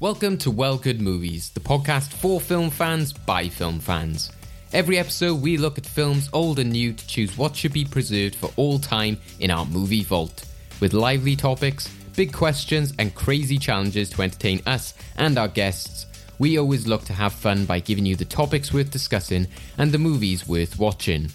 [0.00, 4.32] Welcome to Well Good Movies, the podcast for film fans by film fans.
[4.72, 8.34] Every episode, we look at films old and new to choose what should be preserved
[8.34, 10.46] for all time in our movie vault.
[10.80, 16.06] With lively topics, big questions, and crazy challenges to entertain us and our guests,
[16.40, 19.46] we always look to have fun by giving you the topics worth discussing
[19.78, 21.30] and the movies worth watching,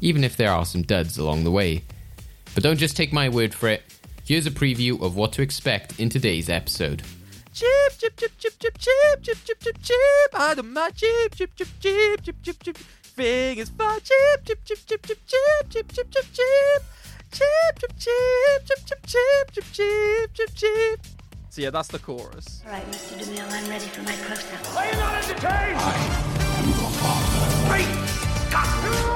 [0.00, 1.82] even if there are some duds along the way.
[2.54, 3.82] But don't just take my word for it.
[4.24, 7.02] Here's a preview of what to expect in today's episode.
[7.58, 10.30] Chip, chip, chip, chip, chip, chip, chip, chip, chip, chip.
[10.32, 12.76] I don't mind chip, chip, chip, chip, chip, chip, chip.
[12.76, 13.98] Fingers fine.
[13.98, 16.82] Chip, chip, chip, chip, chip, chip, chip, chip, chip, chip.
[17.32, 20.54] Chip, chip, chip, chip, chip, chip, chip, chip, chip, chip.
[20.54, 21.00] Chip
[21.50, 22.62] so yeah, that's the chorus.
[22.64, 23.18] All right, Mr.
[23.18, 24.76] DeMille, I'm ready for my close-up.
[24.76, 25.78] Are you not entertained?
[25.80, 25.98] I
[26.58, 27.72] am your father.
[27.72, 28.52] Wait!
[28.52, 29.07] Got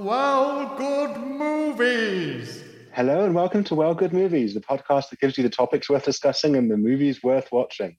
[0.00, 2.64] Well, good movies.
[2.94, 6.06] Hello and welcome to Well Good Movies, the podcast that gives you the topics worth
[6.06, 7.98] discussing and the movies worth watching.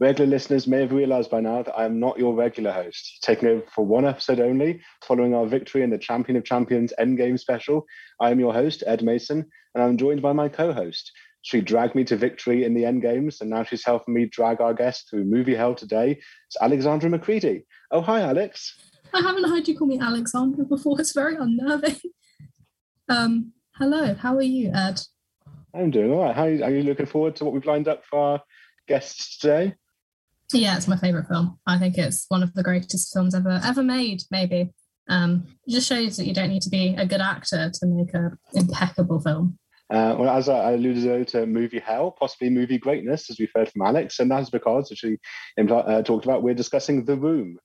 [0.00, 3.50] Regular listeners may have realized by now that I am not your regular host, taking
[3.50, 7.84] over for one episode only, following our victory in the Champion of Champions Endgame special.
[8.18, 11.12] I am your host, Ed Mason, and I'm joined by my co host.
[11.42, 14.72] She dragged me to victory in the Endgames, and now she's helping me drag our
[14.72, 16.12] guest through movie hell today.
[16.12, 17.66] It's Alexandra McCready.
[17.90, 18.85] Oh, hi, Alex.
[19.14, 21.00] I haven't heard you call me Alexandra before.
[21.00, 21.96] It's very unnerving.
[23.08, 25.00] Um, hello, how are you, Ed?
[25.74, 26.34] I'm doing all right.
[26.34, 28.42] How are you, are you looking forward to what we've lined up for our
[28.88, 29.74] guests today?
[30.52, 31.58] Yeah, it's my favorite film.
[31.66, 34.22] I think it's one of the greatest films ever ever made.
[34.30, 34.72] Maybe
[35.08, 38.14] um, it just shows that you don't need to be a good actor to make
[38.14, 39.58] an impeccable film.
[39.88, 43.82] Uh, well, as I alluded to, movie hell, possibly movie greatness, as we've heard from
[43.82, 45.16] Alex, and that's because, as we
[45.58, 47.56] uh, talked about, we're discussing The Room.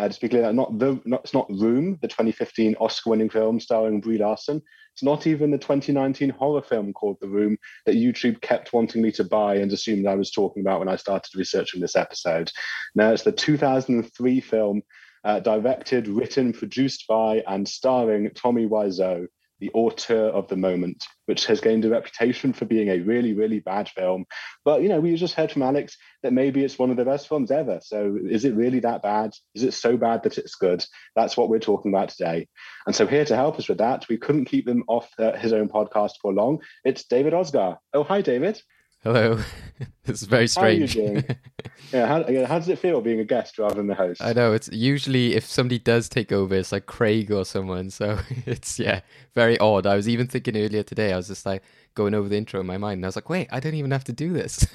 [0.00, 4.00] Uh, to be clear, not the not, it's not Room, the 2015 Oscar-winning film starring
[4.00, 4.62] Brie Larson.
[4.94, 9.12] It's not even the 2019 horror film called The Room that YouTube kept wanting me
[9.12, 12.50] to buy and assumed I was talking about when I started researching this episode.
[12.94, 14.80] Now, it's the 2003 film
[15.22, 19.26] uh, directed, written, produced by, and starring Tommy Wiseau,
[19.60, 23.60] the auteur of the moment, which has gained a reputation for being a really, really
[23.60, 24.24] bad film.
[24.64, 27.28] But you know, we just heard from Alex that maybe it's one of the best
[27.28, 27.80] films ever.
[27.82, 29.32] So is it really that bad?
[29.54, 30.84] Is it so bad that it's good?
[31.14, 32.48] That's what we're talking about today.
[32.86, 35.52] And so here to help us with that, we couldn't keep them off uh, his
[35.52, 36.60] own podcast for long.
[36.84, 37.78] It's David Osgar.
[37.92, 38.60] Oh, hi, David.
[39.02, 39.40] Hello.
[40.04, 40.94] this is very strange.
[40.94, 41.36] How are you doing?
[41.92, 42.06] yeah,
[42.46, 44.20] how, does it feel being a guest rather than the host?
[44.20, 47.88] I know it's usually if somebody does take over, it's like Craig or someone.
[47.88, 49.00] So it's yeah,
[49.34, 49.86] very odd.
[49.86, 51.14] I was even thinking earlier today.
[51.14, 51.62] I was just like
[51.94, 53.90] going over the intro in my mind, and I was like, wait, I don't even
[53.90, 54.66] have to do this.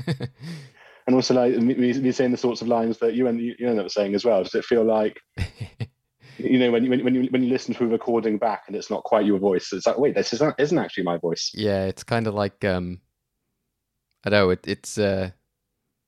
[1.05, 3.79] and also, like me, me saying the sorts of lines that you end, you end
[3.79, 4.41] up saying as well.
[4.41, 5.19] Does it feel like?
[6.37, 8.89] you know when you, when you when you listen to a recording back and it's
[8.89, 12.03] not quite your voice it's like wait this isn't isn't actually my voice yeah it's
[12.03, 12.99] kind of like um
[14.25, 14.97] I know it, it's.
[14.97, 15.31] Uh,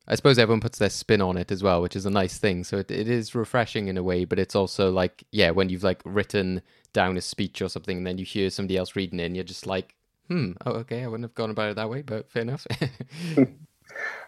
[0.10, 2.64] I suppose everyone puts their spin on it as well, which is a nice thing.
[2.64, 5.84] So it, it is refreshing in a way, but it's also like, yeah, when you've
[5.84, 6.62] like written
[6.94, 9.44] down a speech or something, and then you hear somebody else reading it, and you're
[9.44, 9.96] just like,
[10.30, 12.66] hmm, oh, okay, I wouldn't have gone about it that way, but fair enough.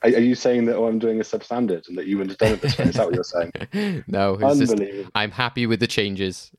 [0.02, 2.54] Are, you saying that oh, I'm doing a substandard and that you wouldn't have done
[2.54, 2.86] it this way?
[2.86, 4.04] Is that what you're saying?
[4.08, 4.86] no, unbelievable.
[4.86, 6.52] Just, I'm happy with the changes.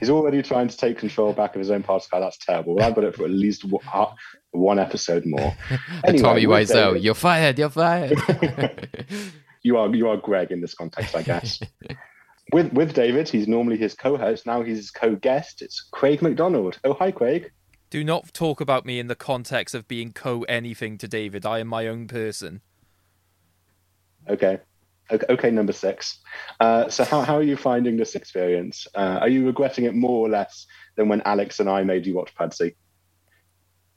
[0.00, 2.20] He's already trying to take control back of his own podcast.
[2.20, 2.74] That's terrible.
[2.74, 3.64] Well, I've got it for at least
[4.52, 5.54] one episode more.
[6.04, 7.58] Anyway, Tommy Wiseau, you're fired.
[7.58, 8.18] You're fired.
[9.62, 11.60] you are you are Greg in this context, I guess.
[12.52, 14.46] with with David, he's normally his co-host.
[14.46, 15.62] Now he's his co-guest.
[15.62, 16.78] It's Craig McDonald.
[16.84, 17.52] Oh, hi, Craig.
[17.90, 21.46] Do not talk about me in the context of being co anything to David.
[21.46, 22.60] I am my own person.
[24.28, 24.58] Okay.
[25.10, 26.20] Okay, okay number six.
[26.58, 28.86] Uh, so, how, how are you finding this experience?
[28.94, 32.14] Uh, are you regretting it more or less than when Alex and I made you
[32.14, 32.74] watch Pudsey?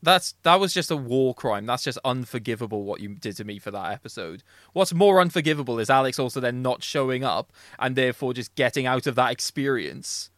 [0.06, 1.66] That's that was just a war crime.
[1.66, 4.44] That's just unforgivable what you did to me for that episode.
[4.74, 9.08] What's more unforgivable is Alex also then not showing up and therefore just getting out
[9.08, 10.30] of that experience.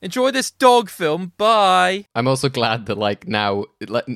[0.00, 1.32] Enjoy this dog film.
[1.36, 2.06] Bye.
[2.14, 3.66] I'm also glad that like now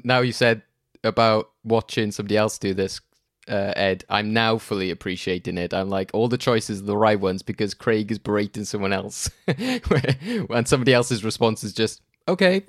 [0.05, 0.62] now you said
[1.02, 3.00] about watching somebody else do this
[3.49, 5.75] uh, Ed, I'm now fully appreciating it.
[5.75, 9.31] I'm like, all the choices are the right ones because Craig is berating someone else.
[9.46, 12.64] and somebody else's response is just, okay.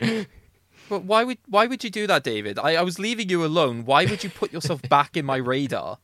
[0.92, 2.58] but why would why would you do that, David?
[2.58, 3.86] I, I was leaving you alone.
[3.86, 5.96] Why would you put yourself back in my radar?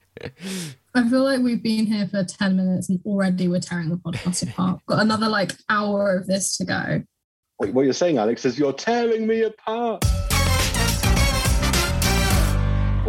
[0.95, 4.49] I feel like we've been here for 10 minutes and already we're tearing the podcast
[4.49, 4.81] apart.
[4.87, 7.03] Got another like hour of this to go.
[7.61, 10.03] Wait, what you're saying, Alex, is you're tearing me apart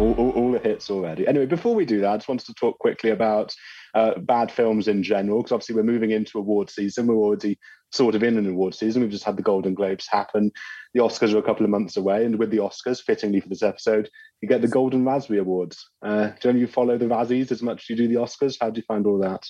[0.00, 1.26] all, all, all, the hits already.
[1.26, 3.54] Anyway, before we do that, I just wanted to talk quickly about
[3.94, 7.06] uh, bad films in general, because obviously we're moving into award season.
[7.06, 7.58] We're already
[7.92, 9.02] sort of in an award season.
[9.02, 10.50] We've just had the Golden Globes happen.
[10.94, 13.62] The Oscars are a couple of months away, and with the Oscars, fittingly for this
[13.62, 14.08] episode,
[14.40, 15.90] you get the Golden Raspberry Awards.
[16.02, 18.56] Uh, do any of you follow the Razzies as much as you do the Oscars?
[18.60, 19.46] How do you find all that?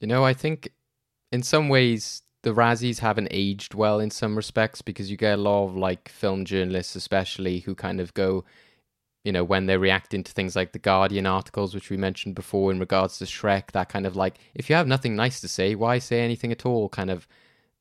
[0.00, 0.68] You know, I think
[1.32, 5.42] in some ways the Razzies haven't aged well in some respects because you get a
[5.42, 8.44] lot of like film journalists, especially who kind of go,
[9.24, 12.70] you know, when they're reacting to things like the Guardian articles, which we mentioned before
[12.70, 15.74] in regards to Shrek, that kind of like, if you have nothing nice to say,
[15.74, 16.88] why say anything at all?
[16.88, 17.26] Kind of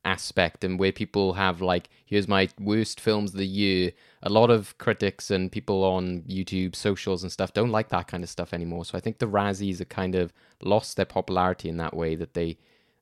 [0.05, 3.91] aspect and where people have like here's my worst films of the year
[4.23, 8.23] a lot of critics and people on youtube socials and stuff don't like that kind
[8.23, 10.31] of stuff anymore so i think the razzies have kind of
[10.61, 12.57] lost their popularity in that way that they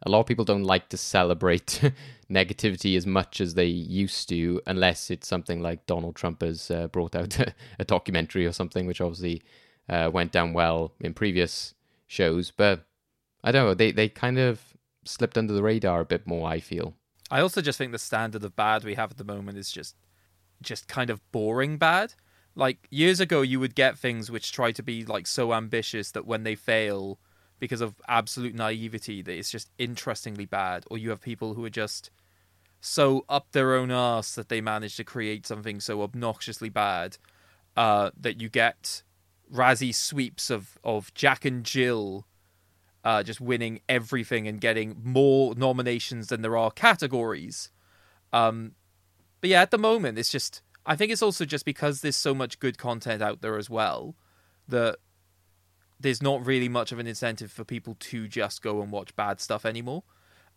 [0.06, 1.82] a lot of people don't like to celebrate
[2.30, 6.88] negativity as much as they used to, unless it's something like Donald Trump has uh,
[6.88, 9.42] brought out a, a, documentary or something, which obviously
[9.90, 11.74] uh, went down well in previous
[12.08, 12.52] shows.
[12.52, 12.86] But
[13.44, 14.73] I don't know, they, they kind of
[15.06, 16.96] slipped under the radar a bit more, I feel.
[17.32, 19.96] I also just think the standard of bad we have at the moment is just
[20.62, 22.14] just kind of boring bad.
[22.56, 26.28] Like years ago you would get things which try to be like so ambitious that
[26.28, 27.20] when they fail
[27.60, 31.70] because of absolute naivety that it's just interestingly bad, or you have people who are
[31.70, 32.12] just
[32.82, 37.18] so up their own ass that they manage to create something so obnoxiously bad
[37.78, 39.02] uh, that you get
[39.52, 42.28] Razzie sweeps of of Jack and Jill
[43.04, 47.70] uh, just winning everything and getting more nominations than there are categories.
[48.32, 48.74] Um,
[49.42, 52.34] but yeah, at the moment, it's just I think it's also just because there's so
[52.34, 54.16] much good content out there as well
[54.68, 54.98] that
[56.00, 59.40] there's not really much of an incentive for people to just go and watch bad
[59.40, 60.04] stuff anymore.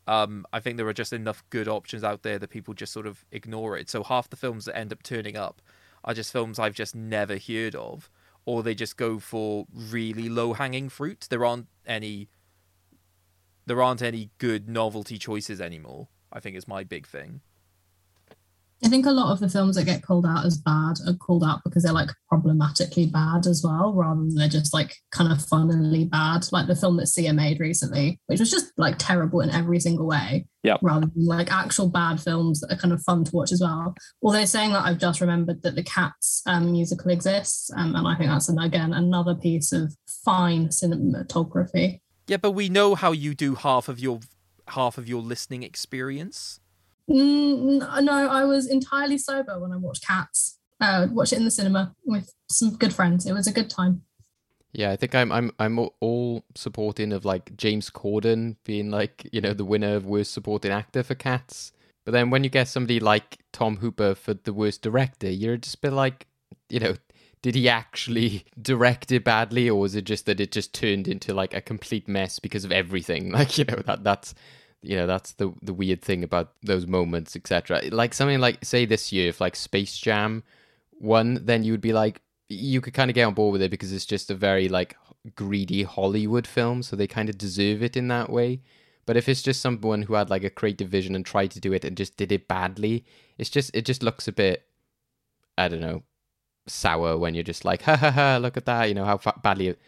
[0.09, 3.07] Um, I think there are just enough good options out there that people just sort
[3.07, 3.91] of ignore it.
[3.91, 5.61] So half the films that end up turning up
[6.05, 8.09] are just films I've just never heard of,
[8.45, 11.27] or they just go for really low hanging fruit.
[11.29, 12.29] There aren't any
[13.67, 16.09] there aren't any good novelty choices anymore.
[16.33, 17.41] I think is my big thing.
[18.85, 21.43] I think a lot of the films that get called out as bad are called
[21.43, 25.43] out because they're like problematically bad as well, rather than they're just like kind of
[25.43, 26.47] funnily bad.
[26.53, 30.07] Like the film that Sia made recently, which was just like terrible in every single
[30.07, 30.47] way.
[30.63, 30.77] Yeah.
[30.83, 33.95] Rather than like actual bad films that are kind of fun to watch as well.
[34.21, 38.15] Although saying that, I've just remembered that the Cats um, musical exists, um, and I
[38.15, 42.01] think that's an, again another piece of fine cinematography.
[42.27, 44.21] Yeah, but we know how you do half of your
[44.69, 46.61] half of your listening experience.
[47.09, 50.59] Mm, no, I was entirely sober when I watched Cats.
[50.81, 53.27] Uh, watched it in the cinema with some good friends.
[53.27, 54.03] It was a good time.
[54.73, 59.41] Yeah, I think I'm I'm I'm all supporting of like James Corden being like you
[59.41, 61.73] know the winner of worst supporting actor for Cats.
[62.05, 65.75] But then when you get somebody like Tom Hooper for the worst director, you're just
[65.77, 66.29] a bit like,
[66.69, 66.95] you know,
[67.43, 71.35] did he actually direct it badly, or was it just that it just turned into
[71.35, 73.31] like a complete mess because of everything?
[73.37, 74.35] Like you know that that's
[74.83, 78.85] you know that's the the weird thing about those moments etc like something like say
[78.85, 80.43] this year if like space jam
[81.01, 83.71] won then you would be like you could kind of get on board with it
[83.71, 84.97] because it's just a very like
[85.35, 88.61] greedy hollywood film so they kind of deserve it in that way
[89.07, 91.73] but if it's just someone who had like a creative vision and tried to do
[91.73, 93.05] it and just did it badly
[93.39, 94.67] it's just it just looks a bit
[95.59, 96.03] i don't know
[96.67, 99.69] sour when you're just like ha ha ha look at that you know how badly
[99.69, 99.79] it,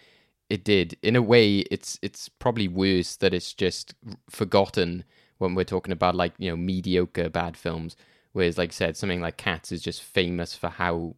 [0.49, 0.97] it did.
[1.03, 3.95] In a way, it's it's probably worse that it's just
[4.31, 5.05] forgotten
[5.39, 7.97] when we're talking about like you know mediocre bad films.
[8.33, 11.17] Whereas, like I said, something like Cats is just famous for how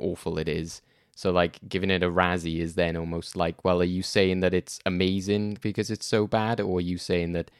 [0.00, 0.82] awful it is.
[1.14, 4.54] So, like giving it a Razzie is then almost like, well, are you saying that
[4.54, 7.50] it's amazing because it's so bad, or are you saying that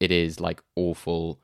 [0.00, 1.40] it is like awful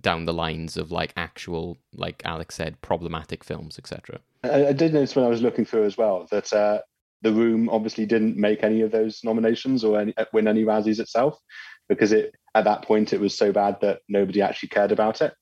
[0.00, 4.20] down the lines of like actual, like Alex said, problematic films, etc.
[4.44, 6.80] I, I, did notice when I was looking through as well that uh,
[7.22, 11.38] the Room obviously didn't make any of those nominations or any, win any Razzies itself
[11.88, 15.34] because it at that point it was so bad that nobody actually cared about it.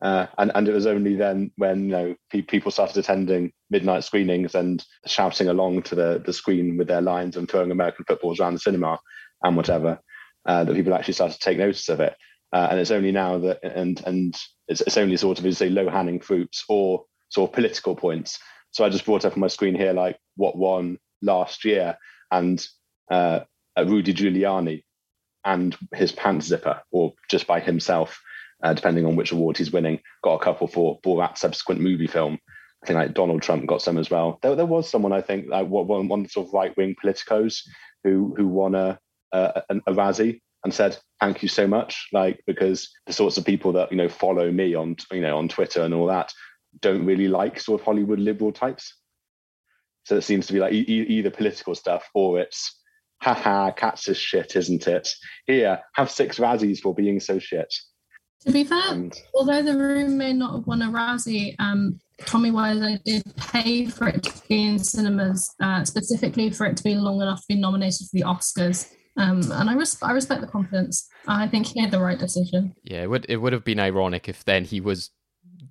[0.00, 4.02] Uh, and and it was only then when you know pe- people started attending midnight
[4.02, 8.40] screenings and shouting along to the the screen with their lines and throwing American footballs
[8.40, 8.98] around the cinema
[9.44, 10.00] and whatever
[10.46, 12.16] uh, that people actually started to take notice of it.
[12.52, 14.36] Uh, and it's only now that and and
[14.68, 18.38] it's, it's only sort of as say low hanging fruits or sort of political points.
[18.72, 21.96] So I just brought up on my screen here like what won last year,
[22.30, 22.64] and
[23.10, 23.40] uh,
[23.78, 24.82] Rudy Giuliani
[25.44, 28.20] and his pants zipper, or just by himself,
[28.62, 32.38] uh, depending on which award he's winning, got a couple for Borat subsequent movie film.
[32.82, 34.38] I think like Donald Trump got some as well.
[34.42, 37.60] There, there was someone I think like one, one sort of right wing politicos
[38.04, 38.98] who who won a,
[39.32, 43.72] a a Razzie and said thank you so much, like because the sorts of people
[43.72, 46.32] that you know follow me on you know on Twitter and all that
[46.80, 48.94] don't really like sort of Hollywood liberal types.
[50.04, 52.80] So it seems to be like e- either political stuff or it's
[53.20, 55.08] haha, cats is shit, isn't it?
[55.46, 57.72] Here, have six Razzies for being so shit.
[58.40, 62.50] To be fair, And although the room may not have won a Razzie, um, Tommy
[62.50, 66.96] Wiseau did pay for it to be in cinemas, uh, specifically for it to be
[66.96, 68.92] long enough to be nominated for the Oscars.
[69.16, 71.08] Um, and I, res- I respect the confidence.
[71.28, 72.74] I think he made the right decision.
[72.82, 75.10] Yeah, it would it would have been ironic if then he was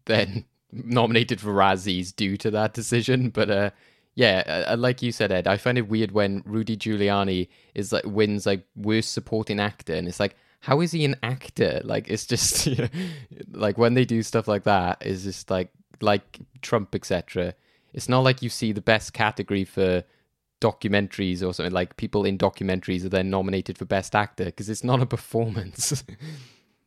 [0.05, 3.29] then nominated for Razzies due to that decision.
[3.29, 3.69] But uh,
[4.15, 8.05] yeah, uh, like you said, Ed, I find it weird when Rudy Giuliani is like
[8.05, 11.81] wins like worst supporting actor, and it's like, how is he an actor?
[11.83, 12.69] Like it's just
[13.51, 17.55] like when they do stuff like that, is just like like Trump, etc.
[17.93, 20.03] It's not like you see the best category for
[20.61, 24.83] documentaries or something like people in documentaries are then nominated for best actor because it's
[24.83, 26.03] not a performance.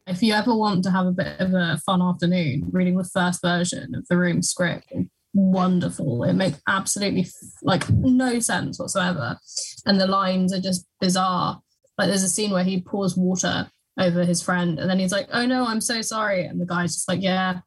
[0.06, 3.40] If you ever want to have a bit of a fun afternoon, reading the first
[3.40, 4.92] version of the room script,
[5.32, 6.24] wonderful.
[6.24, 7.26] It makes absolutely
[7.62, 9.38] like no sense whatsoever.
[9.86, 11.62] And the lines are just bizarre.
[11.96, 15.28] Like there's a scene where he pours water over his friend and then he's like,
[15.32, 16.44] Oh no, I'm so sorry.
[16.44, 17.60] And the guy's just like, Yeah,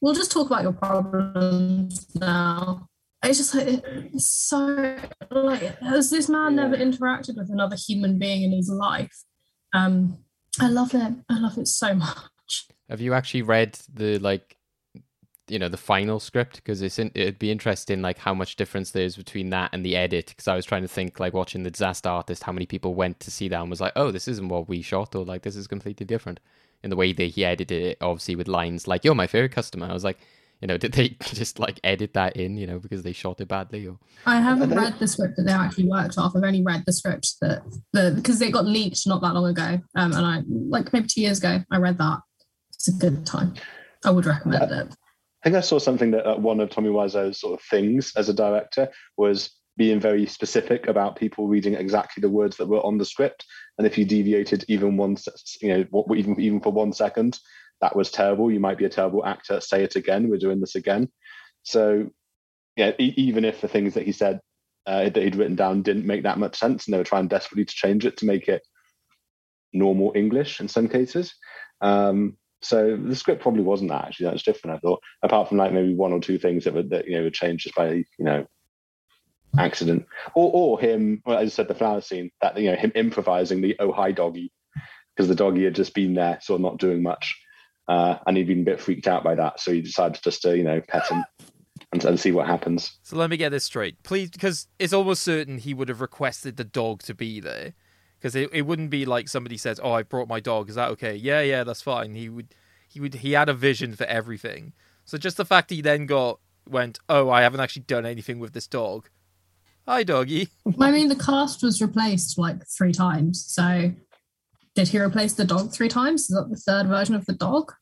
[0.00, 2.88] we'll just talk about your problems now.
[3.26, 4.96] It's just like it's so
[5.30, 9.24] like has this man never interacted with another human being in his life?
[9.72, 10.18] Um,
[10.60, 11.14] I love it.
[11.28, 12.68] I love it so much.
[12.88, 14.56] Have you actually read the like,
[15.48, 16.56] you know, the final script?
[16.56, 19.84] Because it's in, it'd be interesting, like how much difference there is between that and
[19.84, 20.26] the edit.
[20.28, 23.20] Because I was trying to think, like watching the Disaster Artist, how many people went
[23.20, 25.56] to see that and was like, "Oh, this isn't what we shot," or like, "This
[25.56, 26.40] is completely different."
[26.82, 29.86] In the way that he edited it, obviously with lines like "You're my favorite customer,"
[29.86, 30.18] I was like,
[30.60, 33.48] you know, did they just like edit that in, you know, because they shot it
[33.48, 33.86] badly?
[33.86, 36.34] Or I haven't don't- read the script that they actually worked off.
[36.36, 39.80] I've only read the script that the because it got leaked not that long ago.
[39.94, 42.20] Um, and I like maybe two years ago, I read that.
[42.74, 43.54] It's a good time.
[44.04, 44.88] I would recommend it.
[45.42, 48.28] I think I saw something that uh, one of Tommy Wiseau's sort of things as
[48.28, 52.98] a director was being very specific about people reading exactly the words that were on
[52.98, 53.44] the script,
[53.78, 55.16] and if you deviated even one,
[55.60, 57.38] you know, even even for one second,
[57.80, 58.50] that was terrible.
[58.50, 59.60] You might be a terrible actor.
[59.60, 60.28] Say it again.
[60.28, 61.10] We're doing this again.
[61.62, 62.10] So,
[62.76, 64.40] yeah, e- even if the things that he said
[64.86, 67.64] uh, that he'd written down didn't make that much sense, and they were trying desperately
[67.64, 68.62] to change it to make it
[69.72, 71.34] normal English in some cases.
[71.80, 74.26] Um, so the script probably wasn't that actually.
[74.26, 74.76] That's different.
[74.76, 77.24] I thought, apart from like maybe one or two things that would that you know
[77.24, 78.46] would change just by you know
[79.58, 81.22] accident, or or him.
[81.26, 84.12] Well, as I said, the flower scene that you know him improvising the oh hi
[84.12, 84.52] doggy
[85.14, 87.40] because the doggy had just been there, sort of not doing much,
[87.88, 90.56] uh, and he'd been a bit freaked out by that, so he decided just to
[90.56, 91.24] you know pet him
[91.92, 92.98] and, and see what happens.
[93.02, 96.56] So let me get this straight, please, because it's almost certain he would have requested
[96.56, 97.74] the dog to be there.
[98.18, 100.68] Because it, it wouldn't be like somebody says, "Oh, I brought my dog.
[100.68, 102.14] Is that okay?" Yeah, yeah, that's fine.
[102.14, 102.54] He would,
[102.88, 104.72] he would, he had a vision for everything.
[105.04, 108.52] So just the fact he then got went, "Oh, I haven't actually done anything with
[108.52, 109.10] this dog."
[109.86, 110.48] Hi, doggy.
[110.80, 113.44] I mean, the cast was replaced like three times.
[113.46, 113.92] So,
[114.76, 116.22] did he replace the dog three times?
[116.22, 117.72] Is that the third version of the dog?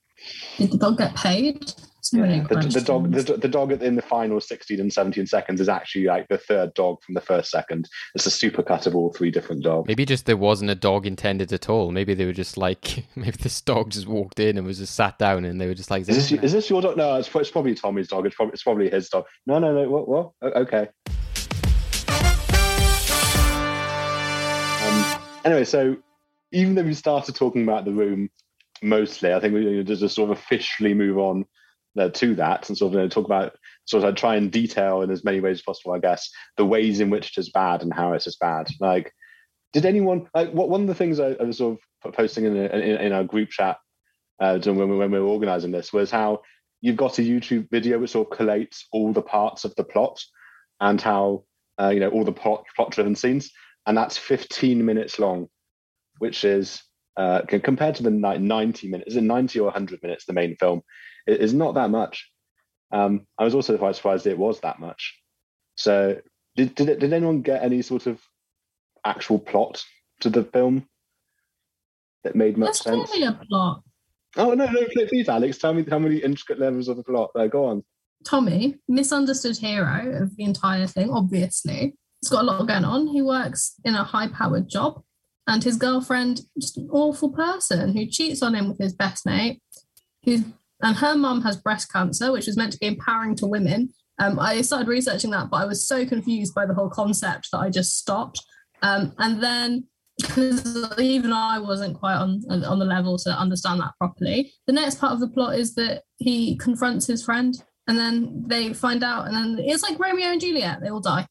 [0.56, 1.72] Did the dog get paid?
[2.02, 5.60] So many The, the dog, the, the dog in the final 16 and 17 seconds
[5.60, 7.88] is actually like the third dog from the first second.
[8.14, 9.88] It's a supercut of all three different dogs.
[9.88, 11.90] maybe just there wasn't a dog intended at all.
[11.90, 15.18] Maybe they were just like, maybe this dog just walked in and was just sat
[15.18, 16.96] down, and they were just like, Is this, is this your dog?
[16.96, 18.26] No, it's, it's probably Tommy's dog.
[18.26, 19.24] It's probably, it's probably his dog.
[19.46, 19.90] No, no, no.
[19.90, 20.08] What?
[20.08, 20.32] What?
[20.42, 20.88] Okay.
[24.84, 25.96] Um, anyway, so
[26.54, 28.30] even though we started talking about the room
[28.82, 31.44] mostly, I think we need to just sort of officially move on
[31.98, 33.56] uh, to that and sort of you know, talk about
[33.86, 37.00] sort of try and detail in as many ways as possible, I guess, the ways
[37.00, 38.68] in which it is bad and how it is as bad.
[38.80, 39.12] Like,
[39.72, 42.56] did anyone like what one of the things I, I was sort of posting in,
[42.56, 43.78] in in our group chat
[44.40, 46.42] uh, when, we, when we were organizing this was how
[46.80, 50.22] you've got a YouTube video which sort of collates all the parts of the plot
[50.80, 51.44] and how
[51.80, 53.50] uh, you know all the plot plot driven scenes,
[53.86, 55.48] and that's 15 minutes long,
[56.18, 56.82] which is
[57.16, 60.24] uh, compared to the ni- 90 minutes, is it 90 or 100 minutes?
[60.26, 60.82] The main film
[61.26, 62.30] it is not that much.
[62.92, 65.18] Um, I was also quite surprised it was that much.
[65.76, 66.20] So,
[66.56, 68.20] did did, it, did anyone get any sort of
[69.04, 69.82] actual plot
[70.20, 70.86] to the film
[72.22, 73.10] that made much That's sense?
[73.14, 73.82] a plot.
[74.36, 77.30] Oh no, no, please, Alex, tell me how many intricate levels of the plot.
[77.34, 77.84] Uh, go on.
[78.24, 81.94] Tommy, misunderstood hero of the entire thing, obviously.
[82.20, 83.06] He's got a lot going on.
[83.06, 85.02] He works in a high powered job,
[85.46, 89.60] and his girlfriend, just an awful person who cheats on him with his best mate.
[90.24, 90.42] Who's,
[90.80, 93.92] and her mum has breast cancer, which was meant to be empowering to women.
[94.18, 97.58] Um, I started researching that, but I was so confused by the whole concept that
[97.58, 98.42] I just stopped.
[98.82, 99.84] Um, and then
[100.18, 104.52] because even I wasn't quite on on the level to understand that properly.
[104.66, 107.54] The next part of the plot is that he confronts his friend,
[107.88, 110.80] and then they find out, and then it's like Romeo and Juliet.
[110.80, 111.26] They all die.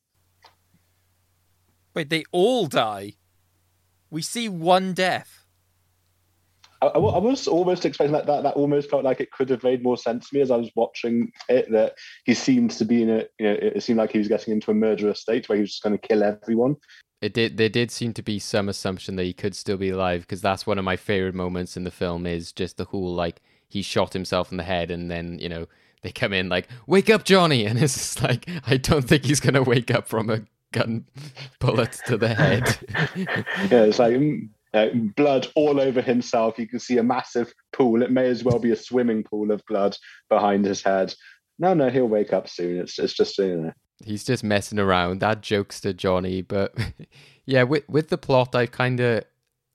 [1.96, 3.14] Wait, they all die.
[4.14, 5.44] We see one death.
[6.84, 8.44] I, I I was almost expecting that, that.
[8.44, 10.70] That almost felt like it could have made more sense to me as I was
[10.76, 11.72] watching it.
[11.72, 14.54] That he seemed to be in a, you know, it seemed like he was getting
[14.54, 16.76] into a murderous state where he was just going to kill everyone.
[17.22, 17.58] It did.
[17.58, 20.68] There did seem to be some assumption that he could still be alive because that's
[20.68, 22.28] one of my favorite moments in the film.
[22.28, 25.66] Is just the whole like he shot himself in the head and then you know
[26.04, 29.40] they come in like wake up Johnny and it's just like I don't think he's
[29.40, 30.42] gonna wake up from a
[30.74, 31.06] gun
[31.60, 32.78] bullet to the head.
[33.72, 34.20] Yeah, it's like
[34.74, 36.58] uh, blood all over himself.
[36.58, 38.02] You can see a massive pool.
[38.02, 39.96] It may as well be a swimming pool of blood
[40.30, 41.14] behind his head.
[41.60, 42.80] No, no, he'll wake up soon.
[42.80, 43.72] It's it's just you know.
[44.04, 45.20] he's just messing around.
[45.20, 46.76] That jokester Johnny, but
[47.46, 49.24] yeah, with with the plot, I kind of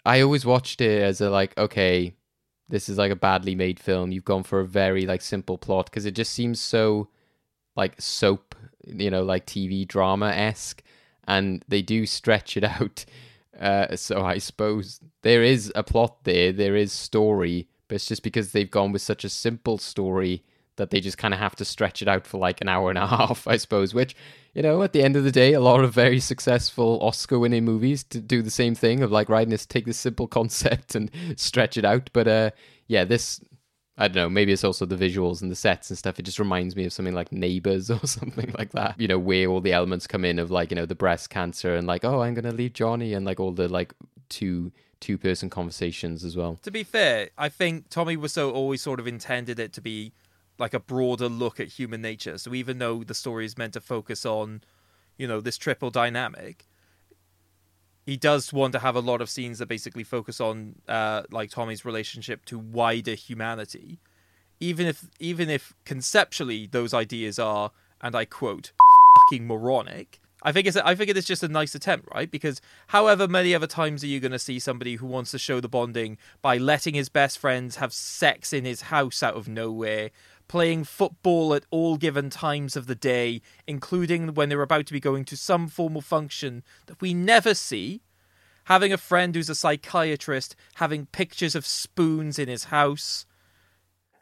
[0.05, 2.15] I always watched it as a like, okay,
[2.69, 4.13] this is like a badly made film.
[4.13, 7.09] You've gone for a very like simple plot because it just seems so
[7.77, 10.83] like soap, you know, like TV drama esque,
[11.29, 13.05] and they do stretch it out.
[13.61, 18.23] Uh, so I suppose there is a plot there, there is story, but it's just
[18.23, 20.43] because they've gone with such a simple story
[20.77, 22.99] that they just kind of have to stretch it out for like an hour and
[22.99, 23.93] a half, I suppose.
[23.93, 24.17] Which,
[24.55, 28.05] you know, at the end of the day, a lot of very successful Oscar-winning movies
[28.05, 31.85] do the same thing of like, right, let's take this simple concept and stretch it
[31.85, 32.11] out.
[32.13, 32.51] But uh,
[32.87, 33.41] yeah, this.
[34.01, 36.21] I don't know, maybe it's also the visuals and the sets and stuff.
[36.21, 38.99] It just reminds me of something like Neighbors or something like that.
[38.99, 41.75] You know, where all the elements come in of like, you know, the breast cancer
[41.75, 43.93] and like, oh, I'm going to leave Johnny and like all the like
[44.29, 46.59] two two person conversations as well.
[46.63, 50.13] To be fair, I think Tommy Wiseau always sort of intended it to be
[50.59, 52.39] like a broader look at human nature.
[52.39, 54.63] So even though the story is meant to focus on,
[55.17, 56.68] you know, this triple dynamic,
[58.09, 61.51] he does want to have a lot of scenes that basically focus on uh, like
[61.51, 63.99] Tommy's relationship to wider humanity.
[64.61, 68.73] Even if even if conceptually those ideas are, and I quote,
[69.19, 70.21] fucking moronic.
[70.43, 72.31] I think it's I think it is just a nice attempt, right?
[72.31, 75.61] Because however many other times are you going to see somebody who wants to show
[75.61, 80.09] the bonding by letting his best friends have sex in his house out of nowhere,
[80.49, 85.01] playing football at all given times of the day, including when they're about to be
[85.01, 88.03] going to some formal function that we never see,
[88.65, 93.27] having a friend who's a psychiatrist, having pictures of spoons in his house.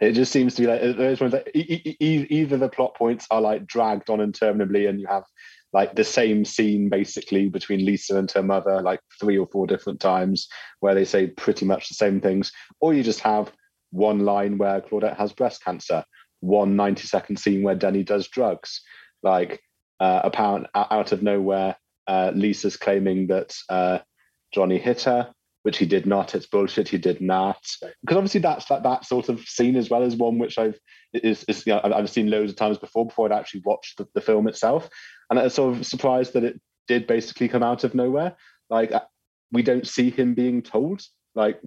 [0.01, 1.96] It just seems to be like uh, e-
[2.29, 5.24] either the plot points are like dragged on interminably, and you have
[5.72, 10.01] like the same scene basically between Lisa and her mother, like three or four different
[10.01, 10.48] times,
[10.81, 13.53] where they say pretty much the same things, or you just have
[13.96, 16.04] one line where Claudette has breast cancer,
[16.40, 18.82] one 90 second scene where Denny does drugs,
[19.22, 19.61] like
[20.00, 23.98] uh, apparent out of nowhere, uh, Lisa's claiming that uh,
[24.52, 25.32] Johnny hit her,
[25.62, 26.35] which he did not.
[26.35, 26.88] It's bullshit.
[26.88, 27.64] He did not.
[28.02, 30.78] Because obviously that's that that sort of scene as well as one which I've
[31.12, 34.06] is, is you know, I've seen loads of times before before I'd actually watched the,
[34.14, 34.88] the film itself,
[35.30, 38.37] and I was sort of surprised that it did basically come out of nowhere.
[38.70, 39.00] Like uh,
[39.50, 41.02] we don't see him being told.
[41.35, 41.61] Like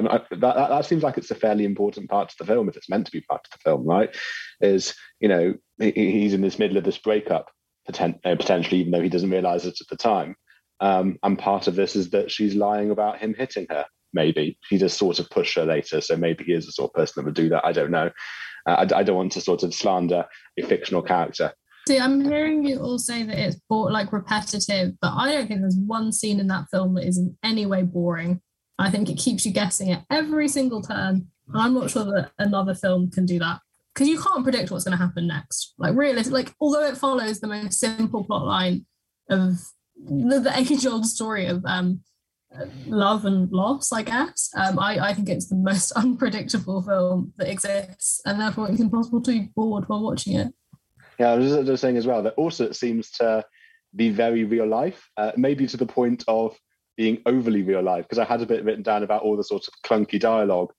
[0.00, 2.68] Mean, I, that, that that seems like it's a fairly important part of the film
[2.68, 4.14] if it's meant to be part of the film, right?
[4.60, 7.50] Is you know he, he's in this middle of this breakup
[7.88, 10.34] poten- uh, potentially, even though he doesn't realize it at the time.
[10.80, 13.86] Um, and part of this is that she's lying about him hitting her.
[14.12, 16.94] Maybe he just sort of pushed her later, so maybe he is the sort of
[16.94, 17.64] person that would do that.
[17.64, 18.10] I don't know.
[18.66, 20.24] Uh, I, I don't want to sort of slander
[20.58, 21.52] a fictional character.
[21.86, 25.76] See, I'm hearing you all say that it's like repetitive, but I don't think there's
[25.76, 28.40] one scene in that film that is in any way boring.
[28.78, 31.28] I think it keeps you guessing at every single turn.
[31.48, 33.60] And I'm not sure that another film can do that
[33.94, 35.74] because you can't predict what's going to happen next.
[35.78, 38.86] Like realistic, like although it follows the most simple plot line
[39.30, 39.58] of
[39.96, 42.00] the, the age-old story of um,
[42.86, 44.50] love and loss, I guess.
[44.56, 49.20] Um, I, I think it's the most unpredictable film that exists, and therefore it's impossible
[49.22, 50.52] to be bored while watching it.
[51.18, 53.44] Yeah, I was just, just saying as well that also it seems to
[53.94, 56.58] be very real life, uh, maybe to the point of
[56.96, 58.04] being overly real life.
[58.04, 60.72] Because I had a bit written down about all the sorts of clunky dialogue,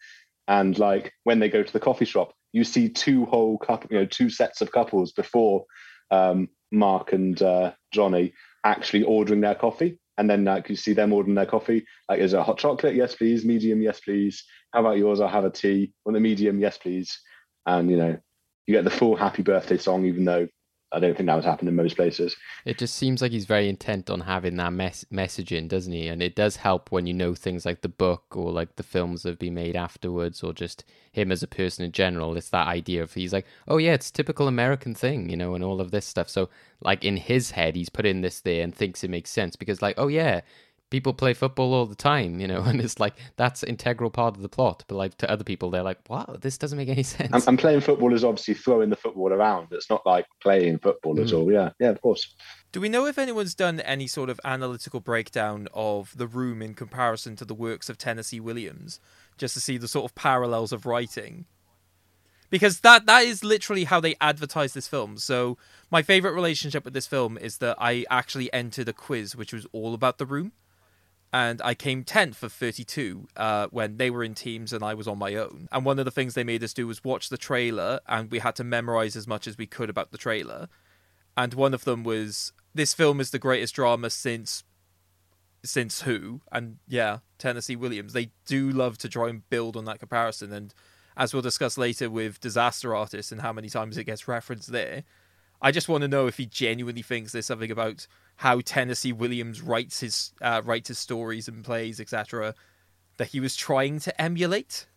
[0.48, 4.00] and like when they go to the coffee shop, you see two whole couple, you
[4.00, 5.66] know, two sets of couples before
[6.12, 10.00] um, Mark and uh, Johnny actually ordering their coffee.
[10.18, 11.86] And then like you see them ordering their coffee.
[12.08, 12.96] Like, is it a hot chocolate?
[12.96, 13.44] Yes, please.
[13.44, 13.82] Medium?
[13.82, 14.44] Yes, please.
[14.72, 15.20] How about yours?
[15.20, 15.94] I'll have a tea.
[16.06, 16.60] Want a medium?
[16.60, 17.20] Yes, please.
[17.66, 18.18] And you know,
[18.66, 20.48] you get the full happy birthday song, even though
[20.96, 22.38] I don't think that was happen in most places.
[22.64, 26.08] It just seems like he's very intent on having that mes- messaging, doesn't he?
[26.08, 29.24] And it does help when you know things like the book or like the films
[29.24, 32.38] that have been made afterwards or just him as a person in general.
[32.38, 35.64] It's that idea of he's like, oh yeah, it's typical American thing, you know, and
[35.64, 36.30] all of this stuff.
[36.30, 36.50] So
[36.82, 39.82] like in his head, he's put in this there and thinks it makes sense because
[39.82, 40.42] like, oh yeah,
[40.90, 44.42] people play football all the time, you know, and it's like that's integral part of
[44.42, 44.84] the plot.
[44.88, 47.60] But like to other people, they're like, "Wow, this doesn't make any sense." And, and
[47.60, 49.68] playing football is obviously throwing the football around.
[49.72, 51.34] It's not like playing football at Mm.
[51.38, 51.52] all.
[51.52, 52.36] Yeah, yeah, of course.
[52.72, 56.74] Do we know if anyone's done any sort of analytical breakdown of The Room in
[56.74, 59.00] comparison to the works of Tennessee Williams,
[59.38, 61.46] just to see the sort of parallels of writing?
[62.50, 65.18] Because that that is literally how they advertise this film.
[65.18, 65.58] So
[65.90, 69.66] my favorite relationship with this film is that I actually entered a quiz which was
[69.72, 70.52] all about The Room,
[71.36, 75.06] and I came tenth of thirty-two uh, when they were in teams and I was
[75.06, 75.68] on my own.
[75.70, 78.40] And one of the things they made us do was watch the trailer, and we
[78.40, 80.70] had to memorize as much as we could about the trailer.
[81.36, 84.64] And one of them was this film is the greatest drama since
[85.62, 86.40] since who.
[86.54, 88.14] And yeah tennessee williams.
[88.14, 90.54] They do love to try and build on that comparison.
[90.54, 90.74] And
[91.18, 95.04] as we'll discuss later with disaster artist and how many times it gets referenced there
[95.62, 98.06] i just want to know if he genuinely thinks there's something about
[98.38, 102.54] how tennessee williams writes his uh, writes his stories and plays etc
[103.18, 104.88] that he was trying to emulate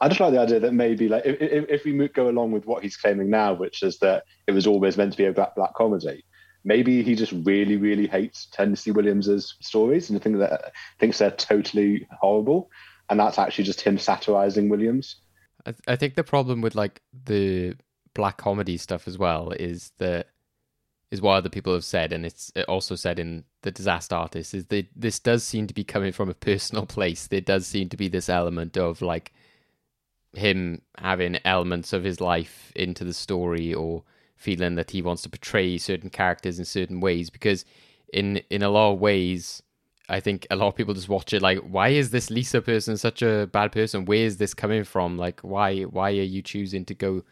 [0.00, 2.66] I just like the idea that maybe, like, if, if, if we go along with
[2.66, 5.54] what he's claiming now, which is that it was always meant to be a black,
[5.54, 6.22] black comedy,
[6.64, 12.06] maybe he just really, really hates Tennessee Williams's stories and think that thinks they're totally
[12.20, 12.68] horrible,
[13.08, 15.16] and that's actually just him satirizing Williams.
[15.64, 17.74] I, th- I think the problem with like the
[18.14, 20.26] black comedy stuff as well is that
[21.10, 24.54] is what other people have said, and it's uh, also said in the disaster artist
[24.54, 27.26] is that this does seem to be coming from a personal place.
[27.26, 29.32] There does seem to be this element of like
[30.32, 34.02] him having elements of his life into the story or
[34.36, 37.64] feeling that he wants to portray certain characters in certain ways because
[38.12, 39.62] in in a lot of ways
[40.08, 42.96] I think a lot of people just watch it like, why is this Lisa person
[42.96, 44.04] such a bad person?
[44.04, 45.16] Where is this coming from?
[45.16, 47.24] Like, why why are you choosing to go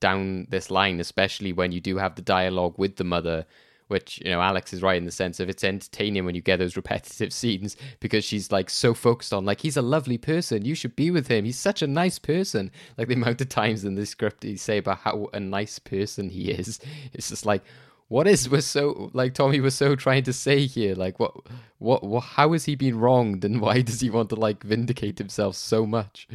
[0.00, 3.46] down this line, especially when you do have the dialogue with the mother,
[3.88, 6.58] which you know Alex is right in the sense of it's entertaining when you get
[6.58, 10.74] those repetitive scenes because she's like so focused on like he's a lovely person, you
[10.74, 11.44] should be with him.
[11.44, 12.70] He's such a nice person.
[12.98, 16.30] Like the amount of times in the script he say about how a nice person
[16.30, 16.80] he is,
[17.12, 17.62] it's just like
[18.08, 20.94] what is was so like Tommy was so trying to say here?
[20.94, 21.34] Like what,
[21.78, 25.18] what, what how has he been wronged, and why does he want to like vindicate
[25.18, 26.28] himself so much?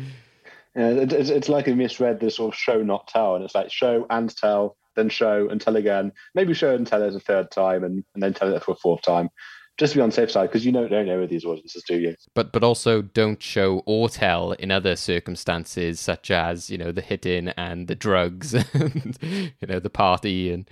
[0.75, 3.55] Yeah, it, it's, it's like he misread the sort of show not tell, and it's
[3.55, 7.19] like show and tell, then show and tell again, maybe show and tell it a
[7.19, 9.29] third time, and, and then tell it for a fourth time,
[9.77, 11.83] just to be on the safe side, because you don't, don't know with these audiences,
[11.85, 12.15] do you?
[12.35, 17.01] But but also don't show or tell in other circumstances, such as you know the
[17.01, 20.69] hitting and the drugs, and you know the party and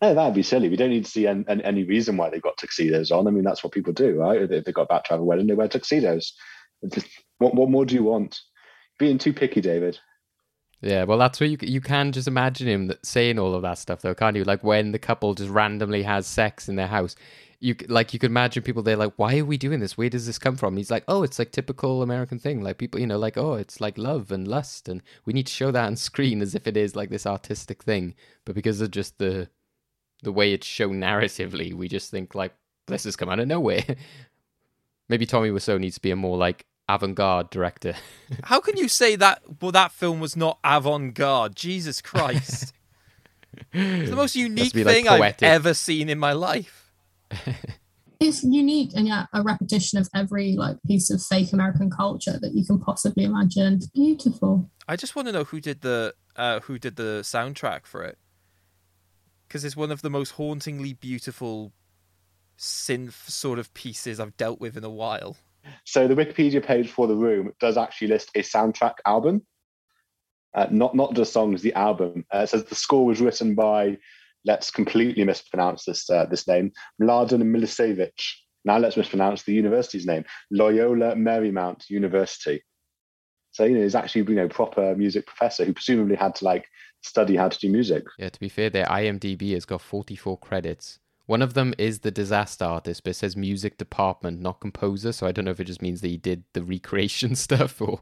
[0.00, 0.68] No, that'd be silly.
[0.68, 3.26] We don't need to see any, any reason why they've got tuxedos on.
[3.26, 4.42] I mean, that's what people do, right?
[4.42, 6.34] If they've got about to have a wedding, they wear tuxedos.
[7.38, 8.40] What, what more do you want?
[9.02, 9.98] Being too picky, David.
[10.80, 13.78] Yeah, well, that's where you you can just imagine him that- saying all of that
[13.78, 14.44] stuff, though, can't you?
[14.44, 17.16] Like when the couple just randomly has sex in their house,
[17.58, 19.98] you like you could imagine people they're like, "Why are we doing this?
[19.98, 22.62] Where does this come from?" He's like, "Oh, it's like typical American thing.
[22.62, 25.52] Like people, you know, like oh, it's like love and lust, and we need to
[25.52, 28.92] show that on screen as if it is like this artistic thing." But because of
[28.92, 29.48] just the
[30.22, 32.54] the way it's shown narratively, we just think like
[32.86, 33.84] this has come out of nowhere.
[35.08, 37.94] Maybe Tommy Wiseau needs to be a more like avant-garde director.
[38.44, 39.42] How can you say that?
[39.60, 41.56] Well, that film was not avant-garde.
[41.56, 42.74] Jesus Christ!
[43.72, 46.92] it's the most unique be, like, thing I've ever seen in my life.
[48.24, 52.54] It's unique and yet a repetition of every like piece of fake American culture that
[52.54, 53.80] you can possibly imagine.
[53.92, 54.70] Beautiful.
[54.86, 58.18] I just want to know who did the uh, who did the soundtrack for it,
[59.48, 61.72] because it's one of the most hauntingly beautiful
[62.56, 65.36] synth sort of pieces I've dealt with in a while.
[65.84, 69.42] So the Wikipedia page for the room does actually list a soundtrack album,
[70.54, 72.24] uh, not not just songs, the album.
[72.34, 73.98] Uh, it says the score was written by,
[74.44, 78.12] let's completely mispronounce this uh, this name, Mladen Milicevic.
[78.64, 82.62] Now let's mispronounce the university's name, Loyola Marymount University.
[83.52, 86.66] So you know, he's actually you know proper music professor who presumably had to like
[87.02, 88.04] study how to do music.
[88.18, 90.98] Yeah, to be fair, their IMDb has got 44 credits.
[91.26, 95.12] One of them is the disaster artist, but it says music department, not composer.
[95.12, 98.00] So I don't know if it just means that he did the recreation stuff or.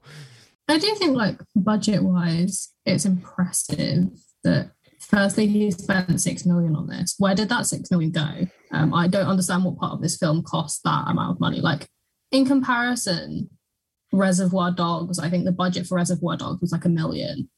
[0.68, 4.08] I do think like budget wise, it's impressive
[4.44, 7.16] that firstly he spent six million on this.
[7.18, 8.46] Where did that six million go?
[8.70, 11.60] Um, I don't understand what part of this film cost that amount of money.
[11.60, 11.88] Like
[12.30, 13.50] in comparison,
[14.12, 17.48] Reservoir Dogs, I think the budget for Reservoir Dogs was like a million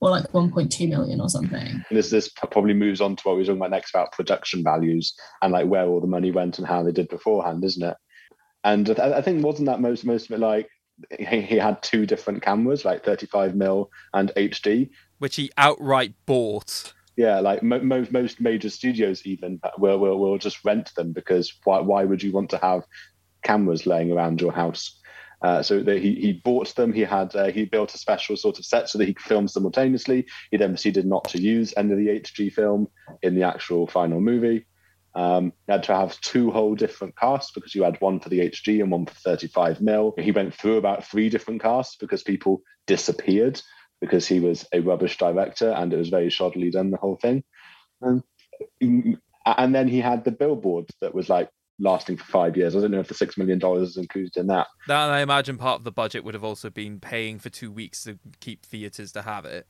[0.00, 1.84] or like 1.2 million or something.
[1.90, 5.14] This this probably moves on to what we were talking about next about production values
[5.42, 7.96] and like where all the money went and how they did beforehand, isn't it?
[8.64, 10.68] And I, I think wasn't that most most of it like
[11.18, 14.90] he, he had two different cameras, like 35 mil and HD.
[15.18, 16.92] which he outright bought.
[17.16, 21.52] Yeah, like mo- most most major studios even will will will just rent them because
[21.64, 22.84] why why would you want to have
[23.42, 24.99] cameras laying around your house.
[25.42, 26.92] Uh, so that he, he bought them.
[26.92, 29.48] He had uh, he built a special sort of set so that he could film
[29.48, 30.26] simultaneously.
[30.50, 32.88] He then proceeded not to use any of the HD film
[33.22, 34.66] in the actual final movie.
[35.14, 38.40] Um, he had to have two whole different casts because you had one for the
[38.40, 40.14] HD and one for 35 mil.
[40.18, 43.60] He went through about three different casts because people disappeared
[44.00, 47.44] because he was a rubbish director and it was very shoddily done the whole thing.
[48.02, 48.22] Um,
[48.80, 51.50] and then he had the billboard that was like
[51.80, 52.76] lasting for five years.
[52.76, 54.68] I don't know if the six million dollars is included in that.
[54.86, 58.04] That I imagine part of the budget would have also been paying for two weeks
[58.04, 59.66] to keep theaters to have it.